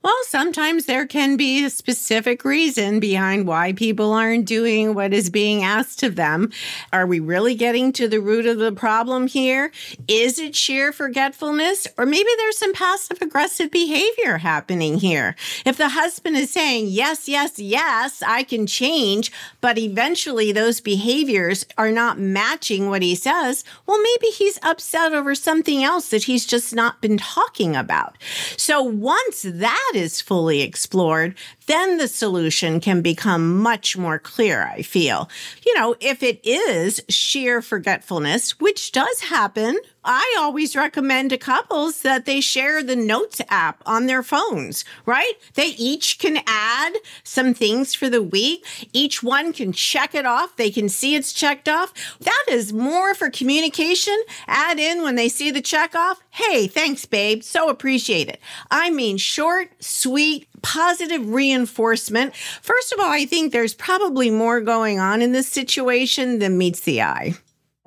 Well, 0.03 0.17
sometimes 0.23 0.87
there 0.87 1.07
can 1.07 1.37
be 1.37 1.65
a 1.65 1.71
specific 1.71 2.45
reason 2.45 2.99
behind 2.99 3.47
why 3.47 3.73
people 3.73 4.13
aren't 4.13 4.47
doing 4.47 4.95
what 4.95 5.15
is 5.15 5.31
being 5.31 5.63
asked 5.63 6.03
of 6.03 6.17
them. 6.17 6.51
Are 6.93 7.07
we 7.07 7.21
really 7.21 7.55
getting 7.55 7.93
to 7.93 8.09
the 8.09 8.21
root 8.21 8.47
of 8.47 8.59
the 8.59 8.73
problem 8.73 9.29
here? 9.29 9.71
Is 10.09 10.41
it 10.41 10.57
sheer 10.57 10.93
forgetfulness? 10.93 11.87
Or 11.97 12.05
maybe 12.05 12.29
there's 12.37 12.59
some 12.59 12.73
passive 12.73 13.23
aggressive 13.23 13.71
behavior 13.71 14.39
happening 14.39 14.99
here. 14.99 15.37
If 15.65 15.77
the 15.77 15.91
husband 15.91 16.37
is 16.37 16.51
saying, 16.51 16.89
yes, 16.89 17.29
yes, 17.29 17.61
yes, 17.61 18.25
I 18.27 18.43
can 18.43 18.67
change, 18.67 19.31
but 19.61 19.79
eventually 19.79 20.51
those 20.51 20.81
behaviors 20.81 21.65
are 21.79 21.93
not 21.93 22.19
matching 22.19 22.89
what 22.89 23.03
he 23.03 23.15
says, 23.15 23.65
well, 23.87 24.03
maybe 24.03 24.33
he's 24.33 24.59
upset 24.65 25.13
over 25.13 25.37
something 25.37 25.85
else 25.85 26.09
that 26.09 26.25
he's 26.25 26.45
just 26.45 26.75
not 26.75 27.01
been 27.01 27.19
talking 27.19 27.77
about. 27.77 28.19
So 28.57 28.83
once 28.83 29.43
that 29.43 29.92
is 29.95 30.21
fully 30.21 30.63
explored, 30.63 31.35
then 31.67 31.99
the 31.99 32.09
solution 32.09 32.81
can 32.81 33.03
become 33.03 33.59
much 33.59 33.97
more 33.97 34.19
clear, 34.19 34.65
I 34.65 34.83
feel. 34.83 35.29
You 35.67 35.75
know, 35.75 35.95
if 36.01 36.23
it 36.23 36.41
is 36.45 37.03
sheer 37.09 37.63
forgetfulness, 37.63 38.59
which 38.61 38.93
does 38.93 39.21
happen, 39.21 39.79
I 40.05 40.37
always 40.39 40.75
recommend 40.75 41.31
to 41.31 41.39
couples 41.39 42.03
that 42.03 42.25
they 42.25 42.41
share 42.41 42.83
the 42.83 42.97
Notes 42.97 43.41
app 43.49 43.83
on 43.87 44.07
their 44.07 44.23
phones, 44.23 44.85
right? 45.07 45.35
They 45.55 45.69
each 45.69 46.19
can 46.19 46.43
add 46.47 46.95
some 47.23 47.55
things 47.55 47.95
for 47.95 48.09
the 48.09 48.23
week. 48.23 48.89
Each 48.93 49.23
one 49.23 49.53
can 49.53 49.73
check 49.73 50.15
it 50.15 50.27
off. 50.27 50.57
They 50.57 50.71
can 50.71 50.89
see 50.89 51.15
it's 51.15 51.33
checked 51.33 51.69
off. 51.69 51.93
That 52.21 52.45
is 52.49 52.73
more 52.73 53.15
for 53.15 53.31
communication. 53.31 54.21
Add 54.49 54.79
in 54.79 55.03
when 55.03 55.15
they 55.15 55.29
see 55.29 55.51
the 55.51 55.61
check 55.61 55.95
off. 55.95 56.21
Hey, 56.31 56.67
thanks, 56.67 57.07
babe. 57.07 57.43
So 57.45 57.69
appreciate 57.69 58.29
it. 58.29 58.41
I 58.71 58.91
mean, 58.91 59.19
short, 59.19 59.71
sweet, 59.81 60.49
positive 60.63 61.29
reinforcement. 61.29 62.35
First 62.35 62.93
of 62.93 62.99
all, 62.99 63.11
I 63.11 63.25
think 63.25 63.53
there's 63.53 63.75
probably 63.75 64.31
more 64.31 64.61
going 64.61 64.99
on 64.99 65.23
in 65.23 65.33
this 65.33 65.49
situation 65.49 66.41
than 66.41 66.59
meets 66.59 66.81
the 66.81 67.03
eye. 67.03 67.35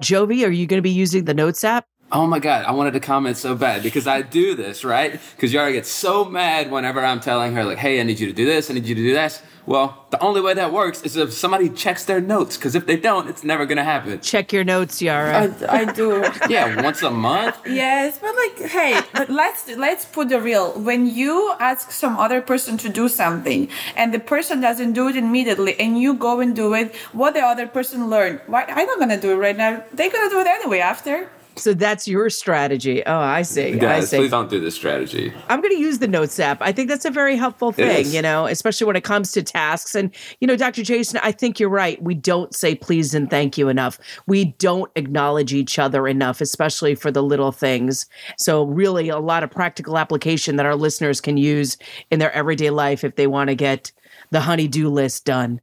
Jovi, 0.02 0.46
are 0.46 0.52
you 0.52 0.68
going 0.68 0.78
to 0.78 0.82
be 0.82 0.90
using 0.90 1.26
the 1.26 1.34
Notes 1.34 1.64
app? 1.64 1.88
Oh 2.12 2.28
my 2.28 2.38
god, 2.38 2.66
I 2.66 2.72
wanted 2.72 2.92
to 2.92 3.00
comment 3.00 3.36
so 3.36 3.56
bad 3.56 3.82
because 3.82 4.06
I 4.06 4.22
do 4.22 4.54
this, 4.54 4.86
right? 4.86 5.20
Because 5.36 5.52
Yara 5.52 5.74
gets 5.74 5.90
so 5.90 6.24
mad 6.24 6.70
whenever 6.70 7.04
I'm 7.04 7.20
telling 7.20 7.56
her, 7.56 7.64
like, 7.64 7.80
hey, 7.80 8.00
I 8.00 8.04
need 8.04 8.20
you 8.20 8.28
to 8.28 8.34
do 8.34 8.46
this, 8.46 8.70
I 8.70 8.76
need 8.76 8.86
you 8.86 8.94
to 8.94 9.02
do 9.02 9.12
this. 9.12 9.42
Well, 9.66 10.06
the 10.12 10.22
only 10.22 10.40
way 10.40 10.54
that 10.54 10.72
works 10.72 11.02
is 11.02 11.18
if 11.18 11.34
somebody 11.34 11.68
checks 11.70 12.06
their 12.06 12.22
notes, 12.22 12.56
because 12.56 12.76
if 12.76 12.86
they 12.86 12.98
don't, 12.98 13.28
it's 13.28 13.44
never 13.44 13.66
gonna 13.66 13.84
happen. 13.84 14.20
Check 14.22 14.54
your 14.54 14.64
notes, 14.64 15.02
Yara. 15.02 15.56
I, 15.68 15.82
I 15.82 15.86
do. 15.92 16.24
yeah, 16.50 16.84
once 16.84 17.02
a 17.02 17.10
month. 17.10 17.58
Yes, 17.66 18.20
but 18.20 18.36
like, 18.36 18.70
hey, 18.70 19.02
but 19.12 19.32
let's 19.32 19.68
let's 19.76 20.06
put 20.06 20.30
the 20.30 20.40
real. 20.40 20.80
When 20.80 21.08
you 21.08 21.56
ask 21.60 21.90
some 21.90 22.18
other 22.18 22.40
person 22.40 22.78
to 22.78 22.90
do 22.90 23.10
something, 23.10 23.68
and 23.96 24.14
the 24.14 24.20
person 24.20 24.62
doesn't 24.62 24.94
do 24.94 25.08
it 25.08 25.16
immediately, 25.16 25.80
and 25.80 26.00
you 26.00 26.14
go 26.14 26.40
and 26.40 26.56
do 26.56 26.76
it, 26.76 26.96
what 27.14 27.34
the 27.34 27.42
other 27.42 27.66
person 27.66 28.08
learned? 28.12 28.42
Why 28.46 28.66
I'm 28.66 28.86
not 28.86 29.00
gonna 29.00 29.20
do 29.20 29.32
it 29.32 29.38
right 29.38 29.58
now. 29.58 29.84
They're 29.92 30.12
gonna 30.12 30.30
do 30.30 30.40
it 30.40 30.48
anyway 30.48 30.80
after. 30.80 31.32
So 31.58 31.74
that's 31.74 32.08
your 32.08 32.30
strategy. 32.30 33.06
Oh, 33.06 33.18
I 33.18 33.42
see. 33.42 33.80
I 33.80 34.02
see. 34.02 34.18
please 34.18 34.32
don't 34.32 34.50
do 34.50 34.60
this 34.60 34.76
strategy. 34.76 35.34
I'm 35.48 35.62
going 35.62 35.74
to 35.74 35.80
use 35.80 36.00
the 36.00 36.08
Notes 36.08 36.40
app. 36.40 36.62
I 36.62 36.72
think 36.72 36.90
that's 36.90 37.06
a 37.06 37.12
very 37.12 37.36
helpful 37.36 37.72
thing, 37.72 38.08
you 38.08 38.22
know, 38.22 38.46
especially 38.46 38.88
when 38.88 38.96
it 38.96 39.04
comes 39.04 39.32
to 39.34 39.44
tasks. 39.44 39.96
And, 39.96 40.14
you 40.40 40.48
know, 40.48 40.58
Dr. 40.58 40.84
Jason, 40.84 41.20
I 41.24 41.32
think 41.32 41.60
you're 41.60 41.70
right. 41.70 42.02
We 42.02 42.14
don't 42.14 42.54
say 42.54 42.76
please 42.76 43.14
and 43.14 43.30
thank 43.30 43.58
you 43.58 43.70
enough. 43.70 44.00
We 44.28 44.46
don't 44.60 44.92
acknowledge 44.96 45.54
each 45.54 45.80
other 45.80 46.08
enough, 46.08 46.42
especially 46.42 46.96
for 46.96 47.12
the 47.12 47.24
little 47.24 47.52
things. 47.52 48.06
So, 48.38 48.64
really, 48.64 49.10
a 49.10 49.20
lot 49.20 49.44
of 49.44 49.52
practical 49.52 49.98
application 49.98 50.58
that 50.58 50.66
our 50.66 50.76
listeners 50.76 51.22
can 51.22 51.38
use 51.38 51.78
in 52.12 52.20
their 52.20 52.32
everyday 52.34 52.70
life 52.70 53.04
if 53.04 53.16
they 53.16 53.28
want 53.28 53.50
to 53.50 53.56
get 53.56 53.92
the 54.32 54.42
honey-do 54.42 54.90
list 54.90 55.26
done. 55.26 55.62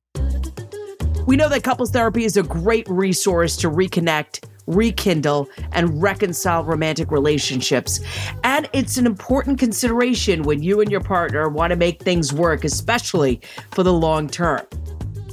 We 1.27 1.37
know 1.37 1.49
that 1.49 1.63
couples 1.63 1.91
therapy 1.93 2.25
is 2.25 2.37
a 2.37 2.43
great 2.43 2.89
resource 2.89 3.57
to 3.59 3.71
reconnect, 3.71 4.45
rekindle, 4.67 5.49
and 5.73 6.03
reconcile 6.03 6.65
romantic 6.65 7.11
relationships. 7.11 8.01
And 8.45 8.69
it's 8.73 8.97
an 8.97 9.07
important 9.07 9.59
consideration 9.59 10.43
when 10.43 10.63
you 10.63 10.81
and 10.81 10.91
your 10.91 11.01
partner 11.01 11.49
want 11.49 11.71
to 11.71 11.77
make 11.77 12.03
things 12.03 12.33
work, 12.33 12.65
especially 12.65 13.41
for 13.71 13.83
the 13.83 13.93
long 13.93 14.29
term. 14.29 14.67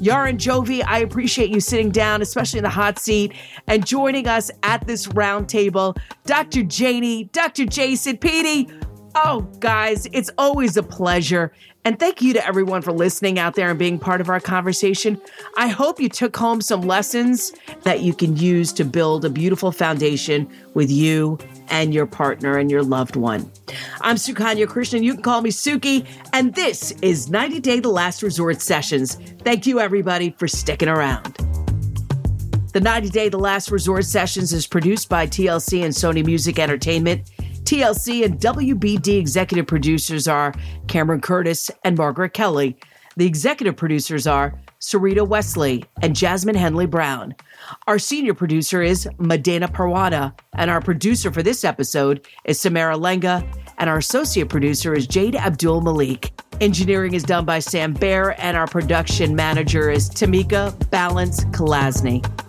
Yara 0.02 0.30
and 0.30 0.40
Jovi, 0.40 0.82
I 0.86 1.00
appreciate 1.00 1.50
you 1.50 1.60
sitting 1.60 1.92
down, 1.92 2.22
especially 2.22 2.60
in 2.60 2.64
the 2.64 2.70
hot 2.70 3.00
seat, 3.00 3.34
and 3.68 3.86
joining 3.86 4.28
us 4.28 4.50
at 4.64 4.88
this 4.88 5.08
roundtable. 5.08 5.98
Dr. 6.26 6.64
Janie, 6.64 7.26
Dr. 7.26 7.66
Jason, 7.66 8.18
Petey. 8.18 8.70
Oh, 9.16 9.42
guys, 9.60 10.08
it's 10.12 10.30
always 10.38 10.78
a 10.78 10.84
pleasure. 10.84 11.52
And 11.86 11.98
thank 11.98 12.22
you 12.22 12.34
to 12.34 12.46
everyone 12.46 12.82
for 12.82 12.92
listening 12.92 13.40
out 13.40 13.56
there 13.56 13.70
and 13.70 13.80
being 13.80 13.98
part 13.98 14.22
of 14.22 14.30
our 14.30 14.40
conversation. 14.40 15.20
I 15.58 15.68
hope 15.68 16.00
you 16.00 16.10
took 16.10 16.36
home 16.36 16.62
some 16.62 16.82
lessons 16.82 17.54
that 17.84 18.02
you 18.02 18.14
can 18.14 18.36
use 18.38 18.74
to 18.74 18.84
build 18.86 19.26
a 19.26 19.30
beautiful 19.30 19.72
foundation 19.72 20.48
with 20.74 20.92
you 20.92 21.40
and 21.70 21.94
your 21.94 22.06
partner 22.06 22.58
and 22.58 22.70
your 22.70 22.84
loved 22.84 23.16
one. 23.16 23.50
I'm 24.02 24.18
Sukanya 24.18 24.68
Krishnan. 24.68 25.04
You 25.04 25.14
can 25.14 25.24
call 25.24 25.42
me 25.42 25.52
Suki. 25.52 26.06
And 26.34 26.54
this 26.54 26.92
is 27.02 27.30
90 27.30 27.60
Day 27.62 27.80
The 27.80 27.90
Last 27.90 28.22
Resort 28.22 28.62
Sessions. 28.62 29.16
Thank 29.44 29.66
you, 29.66 29.80
everybody, 29.80 30.36
for 30.38 30.48
sticking 30.48 30.90
around. 30.90 31.38
The 32.74 32.82
90 32.82 33.10
Day 33.10 33.30
The 33.30 33.40
Last 33.40 33.72
Resort 33.72 34.06
Sessions 34.06 34.54
is 34.54 34.68
produced 34.68 35.10
by 35.10 35.26
TLC 35.26 35.84
and 35.84 35.94
Sony 35.94 36.24
Music 36.24 36.60
Entertainment. 36.60 37.32
TLC 37.70 38.26
and 38.26 38.40
WBD 38.40 39.20
executive 39.20 39.68
producers 39.68 40.28
are 40.28 40.56
Cameron 40.88 41.22
Curtis 41.22 41.70
and 41.84 41.96
Margaret 41.96 42.34
Kelly. 42.34 42.76
The 43.16 43.28
executive 43.28 43.76
producers 43.76 44.26
are 44.26 44.60
Sarita 44.80 45.28
Wesley 45.28 45.86
and 46.02 46.16
Jasmine 46.16 46.56
Henley 46.56 46.88
Brown. 46.88 47.36
Our 47.86 48.00
senior 48.00 48.34
producer 48.34 48.82
is 48.82 49.08
Medina 49.20 49.68
Parwada, 49.68 50.34
and 50.54 50.72
our 50.72 50.82
producer 50.82 51.32
for 51.32 51.44
this 51.44 51.64
episode 51.64 52.26
is 52.44 52.60
Samara 52.60 52.98
Lenga, 52.98 53.46
and 53.78 53.88
our 53.88 54.00
associate 54.00 54.50
producer 54.50 54.96
is 54.96 55.06
Jade 55.06 55.36
Abdul 55.36 55.82
Malik. 55.82 56.32
Engineering 56.62 57.14
is 57.14 57.22
done 57.22 57.46
by 57.46 57.60
Sam 57.60 57.94
Bear, 57.94 58.42
and 58.42 58.58
our 58.58 58.66
production 58.66 59.36
manager 59.36 59.92
is 59.92 60.10
Tamika 60.10 60.90
Balance 60.90 61.46
Kalasny. 61.52 62.49